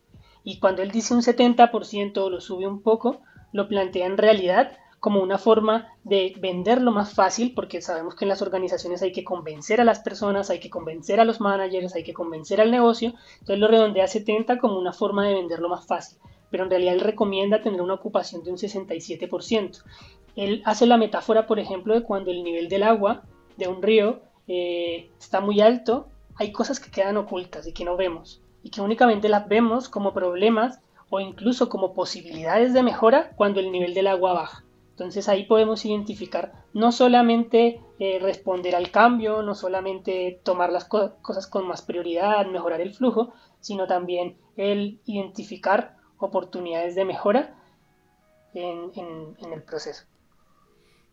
Y 0.44 0.60
cuando 0.60 0.82
él 0.82 0.92
dice 0.92 1.14
un 1.14 1.22
70% 1.22 2.18
o 2.18 2.30
lo 2.30 2.42
sube 2.42 2.68
un 2.68 2.82
poco, 2.82 3.22
lo 3.52 3.68
plantea 3.68 4.06
en 4.06 4.18
realidad 4.18 4.78
como 5.00 5.22
una 5.22 5.38
forma 5.38 5.94
de 6.04 6.34
venderlo 6.40 6.92
más 6.92 7.14
fácil, 7.14 7.54
porque 7.54 7.80
sabemos 7.80 8.16
que 8.16 8.26
en 8.26 8.30
las 8.30 8.42
organizaciones 8.42 9.04
hay 9.04 9.12
que 9.12 9.24
convencer 9.24 9.80
a 9.80 9.84
las 9.84 10.00
personas, 10.00 10.50
hay 10.50 10.60
que 10.60 10.72
convencer 10.72 11.20
a 11.20 11.26
los 11.26 11.40
managers, 11.40 11.94
hay 11.94 12.04
que 12.04 12.14
convencer 12.14 12.60
al 12.60 12.72
negocio, 12.72 13.14
entonces 13.34 13.60
lo 13.60 13.68
redondea 13.68 14.06
a 14.06 14.08
70 14.08 14.58
como 14.58 14.80
una 14.80 14.94
forma 14.94 15.28
de 15.28 15.36
venderlo 15.36 15.70
más 15.70 15.86
fácil, 15.86 16.18
pero 16.50 16.64
en 16.64 16.72
realidad 16.72 16.96
él 16.96 17.02
recomienda 17.02 17.62
tener 17.62 17.84
una 17.84 17.94
ocupación 17.94 18.44
de 18.44 18.50
un 18.50 18.58
67%. 18.58 19.84
Él 20.36 20.64
hace 20.66 20.88
la 20.88 20.98
metáfora, 20.98 21.46
por 21.46 21.60
ejemplo, 21.60 21.94
de 21.94 22.02
cuando 22.02 22.32
el 22.32 22.44
nivel 22.44 22.68
del 22.68 22.82
agua 22.82 23.26
de 23.58 23.68
un 23.68 23.82
río 23.82 24.22
eh, 24.48 25.10
está 25.20 25.42
muy 25.42 25.62
alto, 25.62 26.08
hay 26.36 26.52
cosas 26.52 26.80
que 26.80 26.92
quedan 26.92 27.18
ocultas 27.18 27.68
y 27.68 27.74
que 27.74 27.86
no 27.86 27.98
vemos, 27.98 28.42
y 28.64 28.70
que 28.70 28.82
únicamente 28.82 29.30
las 29.30 29.48
vemos 29.48 29.90
como 29.90 30.14
problemas 30.14 30.80
o 31.10 31.20
incluso 31.20 31.70
como 31.70 31.94
posibilidades 31.94 32.74
de 32.74 32.84
mejora 32.84 33.32
cuando 33.36 33.60
el 33.60 33.72
nivel 33.72 33.94
del 33.94 34.08
agua 34.08 34.34
baja. 34.34 34.66
Entonces 34.92 35.28
ahí 35.28 35.44
podemos 35.44 35.84
identificar 35.86 36.54
no 36.74 36.92
solamente 36.92 37.82
eh, 38.00 38.18
responder 38.22 38.76
al 38.76 38.92
cambio, 38.92 39.42
no 39.42 39.54
solamente 39.54 40.40
tomar 40.44 40.72
las 40.72 40.86
cosas 40.86 41.48
con 41.48 41.68
más 41.68 41.82
prioridad, 41.82 42.46
mejorar 42.46 42.80
el 42.80 42.94
flujo, 42.94 43.34
sino 43.60 43.88
también 43.88 44.38
el 44.56 45.02
identificar 45.06 45.98
oportunidades 46.18 46.96
de 46.96 47.04
mejora 47.04 47.56
en, 48.54 48.92
el 49.52 49.64
proceso. 49.64 50.06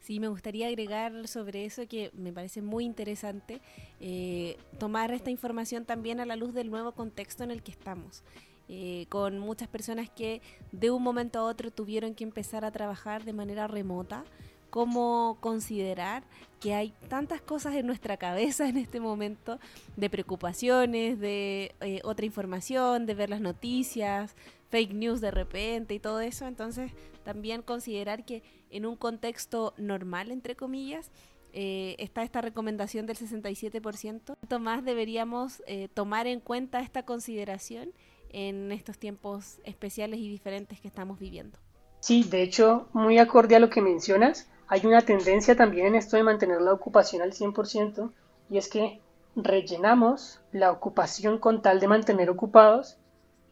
Sí, 0.03 0.19
me 0.19 0.27
gustaría 0.27 0.67
agregar 0.67 1.29
sobre 1.29 1.65
eso 1.65 1.87
que 1.87 2.11
me 2.15 2.33
parece 2.33 2.61
muy 2.61 2.85
interesante, 2.85 3.61
eh, 4.01 4.57
tomar 4.79 5.13
esta 5.13 5.31
información 5.31 5.85
también 5.85 6.19
a 6.19 6.27
la 6.27 6.35
luz 6.35 6.53
del 6.53 6.71
nuevo 6.71 6.91
contexto 6.91 7.45
en 7.45 7.53
el 7.53 7.63
que 7.63 7.71
estamos. 7.71 8.25
Eh, 8.69 9.07
con 9.09 9.39
muchas 9.39 9.69
personas 9.69 10.11
que 10.11 10.43
de 10.73 10.91
un 10.91 11.05
momento 11.05 11.39
a 11.39 11.45
otro 11.45 11.71
tuvieron 11.71 12.15
que 12.15 12.25
empezar 12.25 12.65
a 12.65 12.73
trabajar 12.73 13.25
de 13.25 13.33
manera 13.33 13.69
remota, 13.69 14.25
cómo 14.71 15.37
considerar 15.41 16.25
que 16.59 16.75
hay 16.75 16.93
tantas 17.09 17.41
cosas 17.41 17.75
en 17.75 17.87
nuestra 17.87 18.17
cabeza 18.17 18.69
en 18.69 18.79
este 18.79 18.99
momento 18.99 19.61
de 19.97 20.11
preocupaciones, 20.11 21.21
de 21.21 21.77
eh, 21.81 22.01
otra 22.03 22.27
información, 22.27 23.07
de 23.07 23.15
ver 23.15 23.31
las 23.31 23.41
noticias, 23.41 24.35
fake 24.73 24.95
news 24.95 25.21
de 25.21 25.31
repente 25.31 25.95
y 25.95 26.01
todo 26.01 26.21
eso. 26.21 26.47
Entonces 26.47 26.91
también 27.23 27.63
considerar 27.63 28.25
que 28.25 28.43
en 28.71 28.87
un 28.87 28.97
contexto 28.97 29.75
normal, 29.77 30.33
entre 30.33 30.57
comillas, 30.57 31.11
eh, 31.53 31.95
está 31.99 32.23
esta 32.23 32.41
recomendación 32.41 33.05
del 33.07 33.19
67%. 33.19 34.35
Más 34.59 34.85
deberíamos 34.85 35.63
eh, 35.67 35.89
tomar 35.93 36.27
en 36.27 36.41
cuenta 36.41 36.81
esta 36.81 37.05
consideración 37.05 37.93
en 38.31 38.73
estos 38.73 38.99
tiempos 38.99 39.59
especiales 39.65 40.19
y 40.19 40.29
diferentes 40.31 40.81
que 40.81 40.89
estamos 40.89 41.21
viviendo. 41.21 41.59
Sí, 42.01 42.25
de 42.25 42.43
hecho, 42.43 42.89
muy 42.95 43.19
acorde 43.19 43.55
a 43.55 43.61
lo 43.61 43.69
que 43.69 43.83
mencionas, 43.83 44.49
hay 44.69 44.87
una 44.87 45.03
tendencia 45.03 45.55
también 45.55 45.89
en 45.89 45.95
esto 45.97 46.17
de 46.17 46.23
mantener 46.23 46.63
la 46.63 46.73
ocupación 46.73 47.21
al 47.21 47.33
100% 47.33 48.11
y 48.49 48.57
es 48.57 48.69
que 48.69 49.01
rellenamos 49.37 50.41
la 50.51 50.73
ocupación 50.73 51.39
con 51.39 51.61
tal 51.61 51.79
de 51.79 51.89
mantener 51.89 52.31
ocupados 52.31 52.97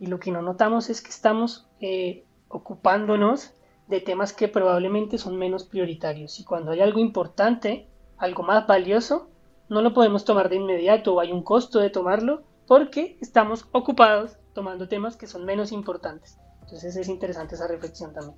y 0.00 0.06
lo 0.06 0.18
que 0.18 0.32
no 0.32 0.40
notamos 0.40 0.88
es 0.88 1.02
que 1.02 1.10
estamos 1.10 1.68
eh, 1.78 2.24
ocupándonos 2.48 3.52
de 3.86 4.00
temas 4.00 4.32
que 4.32 4.48
probablemente 4.48 5.18
son 5.18 5.36
menos 5.36 5.64
prioritarios. 5.64 6.40
Y 6.40 6.44
cuando 6.44 6.70
hay 6.70 6.80
algo 6.80 7.00
importante, 7.00 7.86
algo 8.16 8.42
más 8.42 8.66
valioso, 8.66 9.28
no 9.68 9.82
lo 9.82 9.92
podemos 9.92 10.24
tomar 10.24 10.48
de 10.48 10.56
inmediato 10.56 11.14
o 11.14 11.20
hay 11.20 11.32
un 11.32 11.42
costo 11.42 11.80
de 11.80 11.90
tomarlo 11.90 12.42
porque 12.66 13.18
estamos 13.20 13.68
ocupados 13.72 14.38
tomando 14.54 14.88
temas 14.88 15.16
que 15.16 15.26
son 15.26 15.44
menos 15.44 15.70
importantes. 15.70 16.38
Entonces 16.62 16.96
es 16.96 17.08
interesante 17.08 17.56
esa 17.56 17.68
reflexión 17.68 18.14
también. 18.14 18.36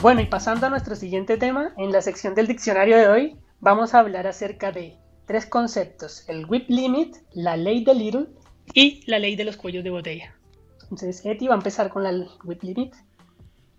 Bueno, 0.00 0.20
y 0.20 0.26
pasando 0.26 0.66
a 0.66 0.70
nuestro 0.70 0.94
siguiente 0.94 1.36
tema, 1.36 1.72
en 1.76 1.90
la 1.90 2.00
sección 2.00 2.36
del 2.36 2.46
diccionario 2.46 2.96
de 2.96 3.08
hoy 3.08 3.40
vamos 3.58 3.92
a 3.92 3.98
hablar 3.98 4.28
acerca 4.28 4.70
de 4.70 5.00
tres 5.26 5.46
conceptos, 5.46 6.24
el 6.28 6.46
whip 6.46 6.68
limit, 6.70 7.16
la 7.32 7.56
ley 7.56 7.84
de 7.84 7.94
Little 7.94 8.26
y 8.72 9.02
la 9.06 9.18
ley 9.18 9.36
de 9.36 9.44
los 9.44 9.56
cuellos 9.56 9.84
de 9.84 9.90
botella. 9.90 10.34
Entonces, 10.82 11.24
Eti 11.26 11.48
va 11.48 11.54
a 11.54 11.58
empezar 11.58 11.90
con 11.90 12.04
la 12.04 12.12
whip 12.44 12.62
limit. 12.62 12.94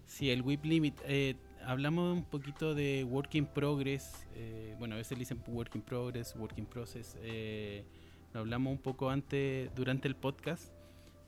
Sí, 0.06 0.30
el 0.30 0.42
whip 0.42 0.66
limit. 0.66 0.96
Eh, 1.06 1.36
hablamos 1.66 2.18
un 2.18 2.24
poquito 2.24 2.76
de 2.76 3.06
work 3.06 3.36
in 3.36 3.46
progress. 3.46 4.28
Eh, 4.36 4.76
bueno, 4.78 4.96
a 4.96 4.98
veces 4.98 5.18
dicen 5.18 5.42
work 5.48 5.74
in 5.76 5.82
progress, 5.82 6.36
work 6.36 6.58
in 6.58 6.66
process. 6.66 7.16
Eh, 7.22 7.86
lo 8.34 8.42
hablamos 8.42 8.72
un 8.72 8.80
poco 8.80 9.10
antes, 9.10 9.74
durante 9.74 10.08
el 10.08 10.16
podcast. 10.16 10.74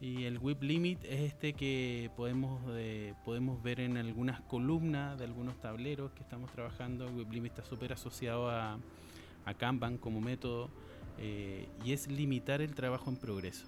Y 0.01 0.23
el 0.25 0.37
whip 0.37 0.63
limit 0.63 1.03
es 1.03 1.21
este 1.21 1.51
que 1.51 2.09
podemos, 2.15 2.61
podemos 3.25 3.61
ver 3.61 3.81
en 3.81 3.97
algunas 3.97 4.39
columnas 4.41 5.19
de 5.19 5.25
algunos 5.25 5.59
tableros 5.59 6.11
que 6.11 6.23
estamos 6.23 6.49
trabajando. 6.51 7.05
El 7.05 7.15
whip 7.15 7.31
limit 7.31 7.51
está 7.51 7.65
súper 7.65 7.91
asociado 7.91 8.49
a, 8.49 8.79
a 9.49 9.53
Kanban 9.55 9.97
como 9.97 10.21
método. 10.21 10.69
Eh, 11.21 11.67
y 11.83 11.91
es 11.91 12.07
limitar 12.07 12.61
el 12.61 12.73
trabajo 12.73 13.09
en 13.09 13.17
progreso. 13.17 13.65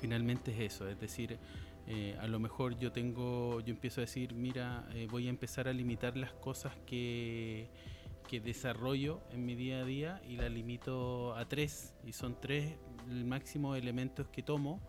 Finalmente 0.00 0.52
es 0.52 0.74
eso, 0.74 0.88
es 0.88 0.98
decir, 1.00 1.38
eh, 1.86 2.16
a 2.20 2.26
lo 2.26 2.38
mejor 2.40 2.78
yo 2.78 2.92
tengo, 2.92 3.60
yo 3.60 3.72
empiezo 3.72 4.00
a 4.00 4.02
decir, 4.02 4.34
mira, 4.34 4.88
eh, 4.92 5.06
voy 5.10 5.26
a 5.26 5.30
empezar 5.30 5.68
a 5.68 5.72
limitar 5.72 6.16
las 6.16 6.32
cosas 6.32 6.72
que, 6.86 7.68
que 8.28 8.40
desarrollo 8.40 9.20
en 9.32 9.46
mi 9.46 9.54
día 9.54 9.80
a 9.80 9.84
día 9.84 10.22
y 10.28 10.36
la 10.36 10.48
limito 10.48 11.34
a 11.34 11.48
tres, 11.48 11.94
y 12.04 12.12
son 12.12 12.36
tres 12.40 12.76
el 13.08 13.24
máximo 13.24 13.74
elementos 13.74 14.28
que 14.28 14.42
tomo 14.42 14.80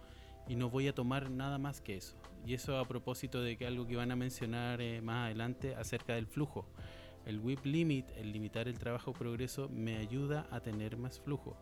y 0.48 0.56
no 0.56 0.70
voy 0.70 0.88
a 0.88 0.94
tomar 0.94 1.30
nada 1.30 1.60
más 1.60 1.82
que 1.82 1.98
eso. 1.98 2.16
Y 2.46 2.56
eso 2.56 2.78
a 2.80 2.88
propósito 2.88 3.42
de 3.42 3.58
que 3.58 3.68
algo 3.68 3.86
que 3.86 3.96
van 3.96 4.12
a 4.12 4.16
mencionar 4.16 4.80
más 5.04 5.26
adelante 5.26 5.76
acerca 5.76 6.16
del 6.16 6.26
flujo. 6.26 6.66
El 7.30 7.42
WIP 7.42 7.64
limit, 7.64 8.10
el 8.18 8.32
limitar 8.32 8.68
el 8.68 8.80
trabajo 8.80 9.14
progreso, 9.14 9.70
me 9.70 9.98
ayuda 9.98 10.48
a 10.50 10.62
tener 10.62 10.98
más 10.98 11.20
flujo. 11.20 11.56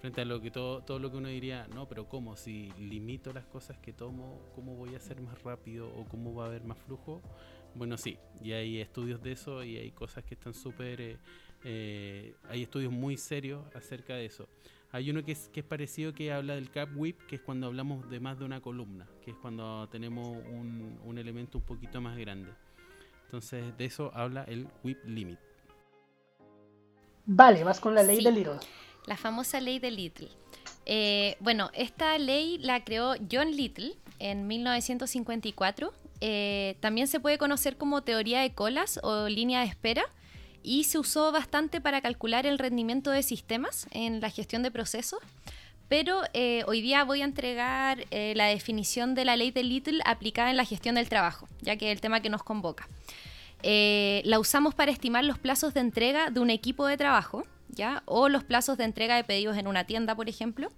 Frente 0.00 0.22
a 0.22 0.24
lo 0.24 0.40
que 0.40 0.50
todo, 0.50 0.80
todo 0.84 0.98
lo 0.98 1.10
que 1.10 1.18
uno 1.18 1.28
diría, 1.28 1.68
no, 1.74 1.86
pero 1.86 2.08
¿cómo? 2.08 2.34
Si 2.34 2.72
limito 2.78 3.30
las 3.30 3.44
cosas 3.44 3.76
que 3.76 3.92
tomo, 3.92 4.40
¿cómo 4.54 4.74
voy 4.74 4.94
a 4.94 5.00
ser 5.00 5.20
más 5.20 5.42
rápido 5.42 5.86
o 5.94 6.06
cómo 6.06 6.34
va 6.34 6.44
a 6.44 6.46
haber 6.46 6.64
más 6.64 6.78
flujo? 6.78 7.20
Bueno, 7.74 7.98
sí, 7.98 8.16
y 8.42 8.52
hay 8.52 8.80
estudios 8.80 9.22
de 9.22 9.32
eso 9.32 9.62
y 9.62 9.76
hay 9.76 9.90
cosas 9.90 10.24
que 10.24 10.32
están 10.32 10.54
súper... 10.54 10.98
Eh, 11.02 11.18
eh, 11.62 12.34
hay 12.48 12.62
estudios 12.62 12.90
muy 12.90 13.18
serios 13.18 13.66
acerca 13.74 14.14
de 14.14 14.24
eso. 14.24 14.48
Hay 14.92 15.10
uno 15.10 15.22
que 15.22 15.32
es, 15.32 15.50
que 15.50 15.60
es 15.60 15.66
parecido 15.66 16.14
que 16.14 16.32
habla 16.32 16.54
del 16.54 16.70
cap 16.70 16.88
whip, 16.96 17.20
que 17.26 17.36
es 17.36 17.42
cuando 17.42 17.66
hablamos 17.66 18.08
de 18.08 18.18
más 18.18 18.38
de 18.38 18.46
una 18.46 18.62
columna, 18.62 19.06
que 19.22 19.32
es 19.32 19.36
cuando 19.36 19.86
tenemos 19.90 20.26
un, 20.26 20.98
un 21.04 21.18
elemento 21.18 21.58
un 21.58 21.64
poquito 21.64 22.00
más 22.00 22.16
grande. 22.16 22.50
Entonces, 23.32 23.74
de 23.78 23.86
eso 23.86 24.10
habla 24.12 24.44
el 24.44 24.68
whip 24.84 24.98
limit. 25.06 25.38
Vale, 27.24 27.64
vas 27.64 27.80
con 27.80 27.94
la 27.94 28.02
ley 28.02 28.22
de 28.22 28.30
Little. 28.30 28.58
La 29.06 29.16
famosa 29.16 29.58
ley 29.58 29.78
de 29.78 29.90
Little. 29.90 30.28
Eh, 30.84 31.38
bueno, 31.40 31.70
esta 31.72 32.18
ley 32.18 32.58
la 32.58 32.84
creó 32.84 33.14
John 33.32 33.50
Little 33.52 33.94
en 34.18 34.46
1954. 34.46 35.94
Eh, 36.20 36.76
también 36.80 37.08
se 37.08 37.20
puede 37.20 37.38
conocer 37.38 37.78
como 37.78 38.02
teoría 38.02 38.42
de 38.42 38.52
colas 38.52 39.00
o 39.02 39.30
línea 39.30 39.60
de 39.60 39.66
espera 39.66 40.04
y 40.62 40.84
se 40.84 40.98
usó 40.98 41.32
bastante 41.32 41.80
para 41.80 42.02
calcular 42.02 42.44
el 42.44 42.58
rendimiento 42.58 43.10
de 43.12 43.22
sistemas 43.22 43.86
en 43.92 44.20
la 44.20 44.28
gestión 44.28 44.62
de 44.62 44.70
procesos. 44.70 45.20
Pero 45.92 46.22
eh, 46.32 46.64
hoy 46.66 46.80
día 46.80 47.04
voy 47.04 47.20
a 47.20 47.26
entregar 47.26 48.06
la 48.10 48.46
definición 48.46 49.14
de 49.14 49.26
la 49.26 49.36
ley 49.36 49.50
de 49.50 49.62
Little 49.62 50.00
aplicada 50.06 50.48
en 50.48 50.56
la 50.56 50.64
gestión 50.64 50.94
del 50.94 51.10
trabajo, 51.10 51.46
ya 51.60 51.76
que 51.76 51.90
es 51.90 51.92
el 51.94 52.00
tema 52.00 52.20
que 52.20 52.30
nos 52.30 52.42
convoca. 52.42 52.88
Eh, 53.62 54.22
la 54.24 54.38
usamos 54.38 54.74
para 54.74 54.90
estimar 54.90 55.22
los 55.22 55.38
plazos 55.38 55.74
de 55.74 55.80
entrega 55.80 56.30
de 56.30 56.40
un 56.40 56.48
equipo 56.48 56.86
de 56.86 56.96
trabajo, 56.96 57.44
¿ya? 57.68 58.02
O 58.06 58.30
los 58.30 58.42
plazos 58.42 58.78
de 58.78 58.84
entrega 58.84 59.16
de 59.16 59.24
pedidos 59.24 59.58
en 59.58 59.66
una 59.66 59.84
tienda, 59.84 60.14
por 60.14 60.30
ejemplo. 60.30 60.70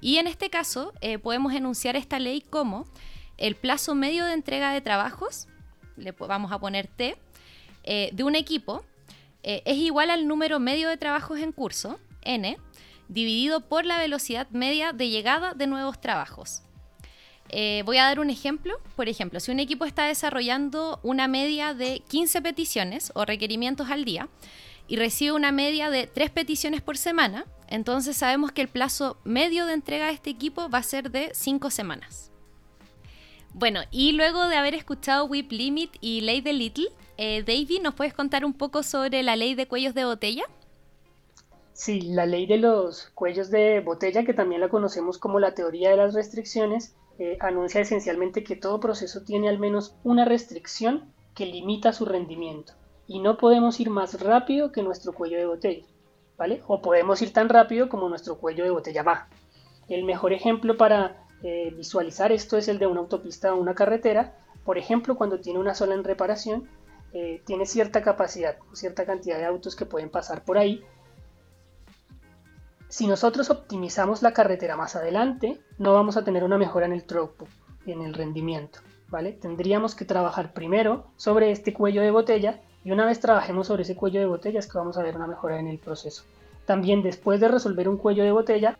Y 0.00 0.16
en 0.16 0.26
este 0.26 0.50
caso, 0.50 0.92
eh, 1.00 1.20
podemos 1.20 1.54
enunciar 1.54 1.94
esta 1.94 2.18
ley 2.18 2.40
como 2.40 2.86
el 3.38 3.54
plazo 3.54 3.94
medio 3.94 4.24
de 4.24 4.32
entrega 4.32 4.72
de 4.72 4.80
trabajos, 4.80 5.46
le 5.96 6.10
vamos 6.10 6.50
a 6.50 6.58
poner 6.58 6.88
T, 6.88 7.16
eh, 7.84 8.10
de 8.12 8.24
un 8.24 8.34
equipo, 8.34 8.84
es 9.44 9.76
igual 9.76 10.10
al 10.10 10.26
número 10.26 10.58
medio 10.58 10.88
de 10.88 10.96
trabajos 10.96 11.38
en 11.38 11.52
curso, 11.52 12.00
N, 12.22 12.58
dividido 13.08 13.60
por 13.60 13.84
la 13.84 13.98
velocidad 13.98 14.48
media 14.50 14.92
de 14.92 15.08
llegada 15.08 15.54
de 15.54 15.66
nuevos 15.66 16.00
trabajos. 16.00 16.62
Eh, 17.48 17.82
voy 17.84 17.98
a 17.98 18.04
dar 18.04 18.20
un 18.20 18.30
ejemplo. 18.30 18.80
Por 18.96 19.08
ejemplo, 19.08 19.40
si 19.40 19.50
un 19.50 19.60
equipo 19.60 19.84
está 19.84 20.06
desarrollando 20.06 21.00
una 21.02 21.28
media 21.28 21.74
de 21.74 22.02
15 22.08 22.42
peticiones 22.42 23.12
o 23.14 23.24
requerimientos 23.24 23.90
al 23.90 24.04
día 24.04 24.28
y 24.88 24.96
recibe 24.96 25.32
una 25.32 25.52
media 25.52 25.90
de 25.90 26.06
3 26.06 26.30
peticiones 26.30 26.82
por 26.82 26.96
semana, 26.96 27.46
entonces 27.68 28.16
sabemos 28.16 28.52
que 28.52 28.62
el 28.62 28.68
plazo 28.68 29.18
medio 29.24 29.66
de 29.66 29.74
entrega 29.74 30.06
de 30.06 30.12
este 30.12 30.30
equipo 30.30 30.68
va 30.68 30.78
a 30.78 30.82
ser 30.82 31.10
de 31.10 31.30
5 31.34 31.70
semanas. 31.70 32.30
Bueno, 33.52 33.80
y 33.90 34.12
luego 34.12 34.48
de 34.48 34.56
haber 34.56 34.74
escuchado 34.74 35.24
Whip 35.24 35.50
Limit 35.50 35.96
y 36.00 36.20
Ley 36.20 36.42
de 36.42 36.52
Little, 36.52 36.88
eh, 37.16 37.42
David, 37.46 37.80
¿nos 37.80 37.94
puedes 37.94 38.12
contar 38.12 38.44
un 38.44 38.52
poco 38.52 38.82
sobre 38.82 39.22
la 39.22 39.34
ley 39.34 39.54
de 39.54 39.66
cuellos 39.66 39.94
de 39.94 40.04
botella? 40.04 40.44
Sí, 41.76 42.00
la 42.00 42.24
ley 42.24 42.46
de 42.46 42.56
los 42.56 43.10
cuellos 43.10 43.50
de 43.50 43.80
botella, 43.80 44.24
que 44.24 44.32
también 44.32 44.62
la 44.62 44.70
conocemos 44.70 45.18
como 45.18 45.38
la 45.38 45.52
teoría 45.52 45.90
de 45.90 45.98
las 45.98 46.14
restricciones, 46.14 46.96
eh, 47.18 47.36
anuncia 47.38 47.82
esencialmente 47.82 48.42
que 48.42 48.56
todo 48.56 48.80
proceso 48.80 49.24
tiene 49.24 49.50
al 49.50 49.58
menos 49.58 49.94
una 50.02 50.24
restricción 50.24 51.12
que 51.34 51.44
limita 51.44 51.92
su 51.92 52.06
rendimiento 52.06 52.72
y 53.06 53.18
no 53.20 53.36
podemos 53.36 53.78
ir 53.78 53.90
más 53.90 54.18
rápido 54.22 54.72
que 54.72 54.82
nuestro 54.82 55.12
cuello 55.12 55.36
de 55.36 55.44
botella, 55.44 55.86
¿vale? 56.38 56.62
O 56.66 56.80
podemos 56.80 57.20
ir 57.20 57.34
tan 57.34 57.50
rápido 57.50 57.90
como 57.90 58.08
nuestro 58.08 58.38
cuello 58.38 58.64
de 58.64 58.70
botella 58.70 59.02
va. 59.02 59.28
El 59.86 60.04
mejor 60.04 60.32
ejemplo 60.32 60.78
para 60.78 61.26
eh, 61.42 61.74
visualizar 61.76 62.32
esto 62.32 62.56
es 62.56 62.68
el 62.68 62.78
de 62.78 62.86
una 62.86 63.00
autopista 63.00 63.52
o 63.52 63.60
una 63.60 63.74
carretera. 63.74 64.34
Por 64.64 64.78
ejemplo, 64.78 65.14
cuando 65.14 65.40
tiene 65.40 65.58
una 65.58 65.74
sola 65.74 65.94
en 65.94 66.04
reparación, 66.04 66.70
eh, 67.12 67.42
tiene 67.44 67.66
cierta 67.66 68.00
capacidad, 68.00 68.56
cierta 68.72 69.04
cantidad 69.04 69.36
de 69.36 69.44
autos 69.44 69.76
que 69.76 69.84
pueden 69.84 70.08
pasar 70.08 70.42
por 70.42 70.56
ahí 70.56 70.82
si 72.88 73.06
nosotros 73.06 73.50
optimizamos 73.50 74.22
la 74.22 74.32
carretera 74.32 74.76
más 74.76 74.94
adelante, 74.96 75.60
no 75.78 75.92
vamos 75.92 76.16
a 76.16 76.24
tener 76.24 76.44
una 76.44 76.58
mejora 76.58 76.86
en 76.86 76.92
el 76.92 77.04
throughput, 77.04 77.48
en 77.86 78.02
el 78.02 78.14
rendimiento, 78.14 78.78
¿vale? 79.08 79.32
Tendríamos 79.32 79.94
que 79.94 80.04
trabajar 80.04 80.52
primero 80.52 81.06
sobre 81.16 81.50
este 81.50 81.72
cuello 81.72 82.02
de 82.02 82.10
botella 82.10 82.60
y 82.84 82.92
una 82.92 83.04
vez 83.04 83.18
trabajemos 83.18 83.66
sobre 83.66 83.82
ese 83.82 83.96
cuello 83.96 84.20
de 84.20 84.26
botella 84.26 84.60
es 84.60 84.68
que 84.68 84.78
vamos 84.78 84.96
a 84.96 85.02
ver 85.02 85.16
una 85.16 85.26
mejora 85.26 85.58
en 85.58 85.66
el 85.66 85.78
proceso. 85.78 86.22
También 86.64 87.02
después 87.02 87.40
de 87.40 87.48
resolver 87.48 87.88
un 87.88 87.96
cuello 87.96 88.22
de 88.22 88.32
botella, 88.32 88.78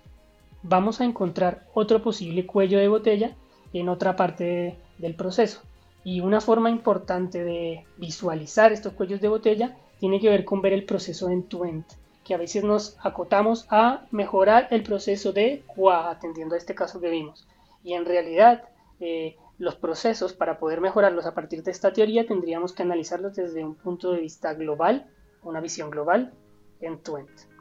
vamos 0.62 1.00
a 1.00 1.04
encontrar 1.04 1.66
otro 1.74 2.02
posible 2.02 2.46
cuello 2.46 2.78
de 2.78 2.88
botella 2.88 3.34
en 3.72 3.88
otra 3.88 4.14
parte 4.14 4.76
del 4.98 5.14
proceso. 5.14 5.62
Y 6.04 6.20
una 6.20 6.40
forma 6.40 6.70
importante 6.70 7.42
de 7.42 7.84
visualizar 7.96 8.72
estos 8.72 8.92
cuellos 8.92 9.20
de 9.20 9.28
botella 9.28 9.76
tiene 9.98 10.20
que 10.20 10.28
ver 10.28 10.44
con 10.44 10.62
ver 10.62 10.72
el 10.72 10.84
proceso 10.84 11.28
end-to-end, 11.28 11.84
que 12.27 12.35
a 12.35 12.39
veces 12.39 12.64
nos 12.64 12.97
acotamos 13.03 13.66
a 13.70 14.07
mejorar 14.11 14.66
el 14.70 14.83
proceso 14.83 15.33
de 15.33 15.62
QA, 15.74 16.11
atendiendo 16.11 16.55
a 16.55 16.59
este 16.59 16.74
caso 16.74 17.01
que 17.01 17.09
vimos. 17.09 17.47
Y 17.85 17.93
en 17.93 18.05
realidad, 18.05 18.64
eh, 18.99 19.37
los 19.59 19.77
procesos, 19.77 20.33
para 20.33 20.59
poder 20.59 20.81
mejorarlos 20.81 21.27
a 21.27 21.35
partir 21.35 21.62
de 21.62 21.70
esta 21.70 21.93
teoría, 21.93 22.27
tendríamos 22.27 22.72
que 22.72 22.83
analizarlos 22.83 23.37
desde 23.37 23.64
un 23.64 23.77
punto 23.77 24.11
de 24.11 24.20
vista 24.20 24.55
global, 24.55 25.07
una 25.43 25.61
visión 25.61 25.91
global, 25.91 26.33
end-to-end. 26.81 27.55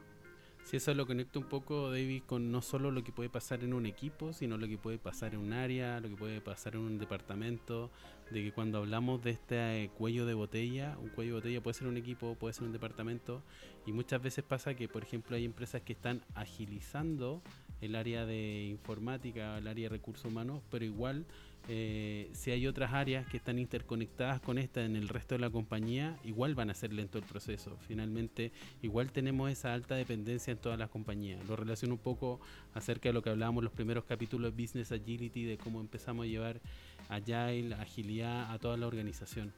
Si 0.65 0.77
eso 0.77 0.95
lo 0.95 1.05
conecta 1.05 1.37
un 1.37 1.45
poco, 1.45 1.91
David, 1.91 2.23
con 2.25 2.51
no 2.51 2.63
solo 2.63 2.89
lo 2.89 3.03
que 3.03 3.11
puede 3.11 3.29
pasar 3.29 3.63
en 3.63 3.71
un 3.71 3.85
equipo, 3.85 4.33
sino 4.33 4.57
lo 4.57 4.67
que 4.67 4.79
puede 4.79 4.97
pasar 4.97 5.35
en 5.35 5.41
un 5.41 5.53
área, 5.53 5.99
lo 5.99 6.09
que 6.09 6.15
puede 6.15 6.41
pasar 6.41 6.73
en 6.73 6.81
un 6.81 6.97
departamento, 6.97 7.91
de 8.31 8.43
que 8.43 8.51
cuando 8.51 8.79
hablamos 8.79 9.23
de 9.23 9.29
este 9.29 9.83
eh, 9.83 9.91
cuello 9.95 10.25
de 10.25 10.33
botella, 10.33 10.97
un 10.99 11.09
cuello 11.09 11.35
de 11.35 11.41
botella 11.41 11.61
puede 11.61 11.75
ser 11.75 11.87
un 11.87 11.97
equipo, 11.97 12.33
puede 12.33 12.55
ser 12.55 12.63
un 12.63 12.73
departamento, 12.73 13.43
y 13.85 13.91
muchas 13.91 14.23
veces 14.23 14.43
pasa 14.43 14.73
que, 14.73 14.87
por 14.87 15.03
ejemplo, 15.03 15.35
hay 15.35 15.45
empresas 15.45 15.83
que 15.83 15.93
están 15.93 16.23
agilizando 16.33 17.43
el 17.81 17.95
área 17.95 18.25
de 18.25 18.63
informática, 18.63 19.59
el 19.59 19.67
área 19.67 19.83
de 19.87 19.97
recursos 19.97 20.25
humanos, 20.25 20.63
pero 20.71 20.83
igual 20.83 21.27
eh, 21.67 22.29
si 22.33 22.51
hay 22.51 22.67
otras 22.67 22.93
áreas 22.93 23.27
que 23.27 23.37
están 23.37 23.57
interconectadas 23.57 24.39
con 24.39 24.57
esta 24.57 24.83
en 24.83 24.95
el 24.95 25.07
resto 25.07 25.35
de 25.35 25.39
la 25.39 25.49
compañía, 25.49 26.17
igual 26.23 26.53
van 26.53 26.69
a 26.69 26.73
ser 26.73 26.93
lento 26.93 27.17
el 27.17 27.23
proceso. 27.23 27.77
Finalmente, 27.87 28.51
igual 28.81 29.11
tenemos 29.11 29.49
esa 29.49 29.73
alta 29.73 29.95
dependencia 29.95 30.51
en 30.51 30.57
todas 30.57 30.77
las 30.77 30.89
compañías. 30.89 31.43
Lo 31.47 31.55
relaciono 31.55 31.95
un 31.95 31.99
poco 31.99 32.39
acerca 32.73 33.09
de 33.09 33.13
lo 33.13 33.21
que 33.23 33.31
hablábamos 33.31 33.61
en 33.61 33.65
los 33.65 33.73
primeros 33.73 34.05
capítulos 34.05 34.55
de 34.55 34.61
Business 34.61 34.91
Agility, 34.91 35.45
de 35.45 35.57
cómo 35.57 35.81
empezamos 35.81 36.25
a 36.25 36.27
llevar 36.27 36.61
Agile, 37.09 37.75
agilidad 37.75 38.51
a 38.51 38.59
toda 38.59 38.77
la 38.77 38.87
organización. 38.87 39.53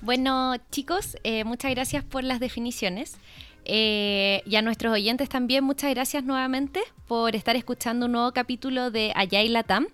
Bueno, 0.00 0.56
chicos, 0.70 1.16
eh, 1.22 1.44
muchas 1.44 1.70
gracias 1.70 2.02
por 2.02 2.24
las 2.24 2.40
definiciones. 2.40 3.18
Eh, 3.64 4.42
y 4.44 4.56
a 4.56 4.62
nuestros 4.62 4.92
oyentes 4.92 5.28
también, 5.28 5.64
muchas 5.64 5.90
gracias 5.90 6.24
nuevamente 6.24 6.80
por 7.06 7.36
estar 7.36 7.54
escuchando 7.56 8.06
un 8.06 8.12
nuevo 8.12 8.32
capítulo 8.32 8.90
de 8.90 9.12
Allá 9.14 9.42
y 9.42 9.48
Latam. 9.48 9.86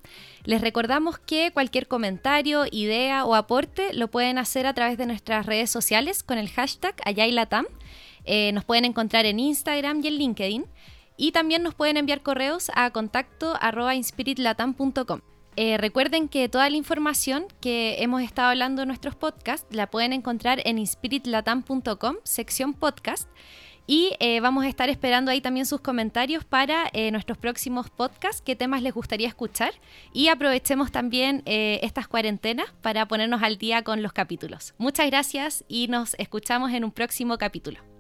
Les 0.45 0.61
recordamos 0.61 1.19
que 1.19 1.51
cualquier 1.53 1.87
comentario, 1.87 2.65
idea 2.71 3.25
o 3.25 3.35
aporte 3.35 3.93
lo 3.93 4.09
pueden 4.09 4.39
hacer 4.39 4.67
a 4.67 4.73
través 4.73 4.97
de 4.97 5.07
nuestras 5.07 5.45
redes 5.45 5.71
sociales 5.71 6.23
con 6.23 6.39
el 6.39 6.49
hashtag 6.49 6.95
Allá 7.05 7.27
y 7.27 7.33
Latam. 7.33 7.67
Eh, 8.25 8.53
nos 8.53 8.65
pueden 8.65 8.85
encontrar 8.85 9.27
en 9.27 9.39
Instagram 9.39 10.01
y 10.03 10.09
en 10.09 10.15
LinkedIn. 10.15 10.67
Y 11.17 11.33
también 11.33 11.63
nos 11.63 11.75
pueden 11.75 11.97
enviar 11.97 12.23
correos 12.23 12.71
a 12.75 12.91
contacto 12.91 13.55
arroba. 13.61 13.93
Eh, 15.61 15.77
recuerden 15.77 16.29
que 16.29 16.49
toda 16.49 16.71
la 16.71 16.77
información 16.77 17.47
que 17.61 17.97
hemos 17.99 18.23
estado 18.23 18.51
hablando 18.51 18.83
en 18.83 18.87
nuestros 18.87 19.17
podcasts 19.17 19.67
la 19.75 19.91
pueden 19.91 20.13
encontrar 20.13 20.63
en 20.65 20.79
inspiritlatam.com, 20.79 22.15
sección 22.23 22.75
podcast. 22.75 23.29
Y 23.85 24.13
eh, 24.21 24.39
vamos 24.39 24.65
a 24.65 24.69
estar 24.69 24.89
esperando 24.89 25.33
ahí 25.33 25.41
también 25.41 25.67
sus 25.67 25.81
comentarios 25.81 26.45
para 26.45 26.89
eh, 26.93 27.11
nuestros 27.11 27.39
próximos 27.39 27.91
podcasts, 27.91 28.41
qué 28.41 28.55
temas 28.55 28.83
les 28.83 28.95
gustaría 28.95 29.27
escuchar. 29.27 29.73
Y 30.13 30.29
aprovechemos 30.29 30.93
también 30.93 31.43
estas 31.45 32.07
cuarentenas 32.07 32.73
para 32.81 33.09
ponernos 33.09 33.43
al 33.43 33.59
día 33.59 33.83
con 33.83 34.01
los 34.01 34.13
capítulos. 34.13 34.75
Muchas 34.79 35.09
gracias 35.09 35.65
y 35.67 35.89
nos 35.89 36.15
escuchamos 36.21 36.73
en 36.73 36.85
un 36.85 36.93
próximo 36.93 37.37
capítulo. 37.37 37.98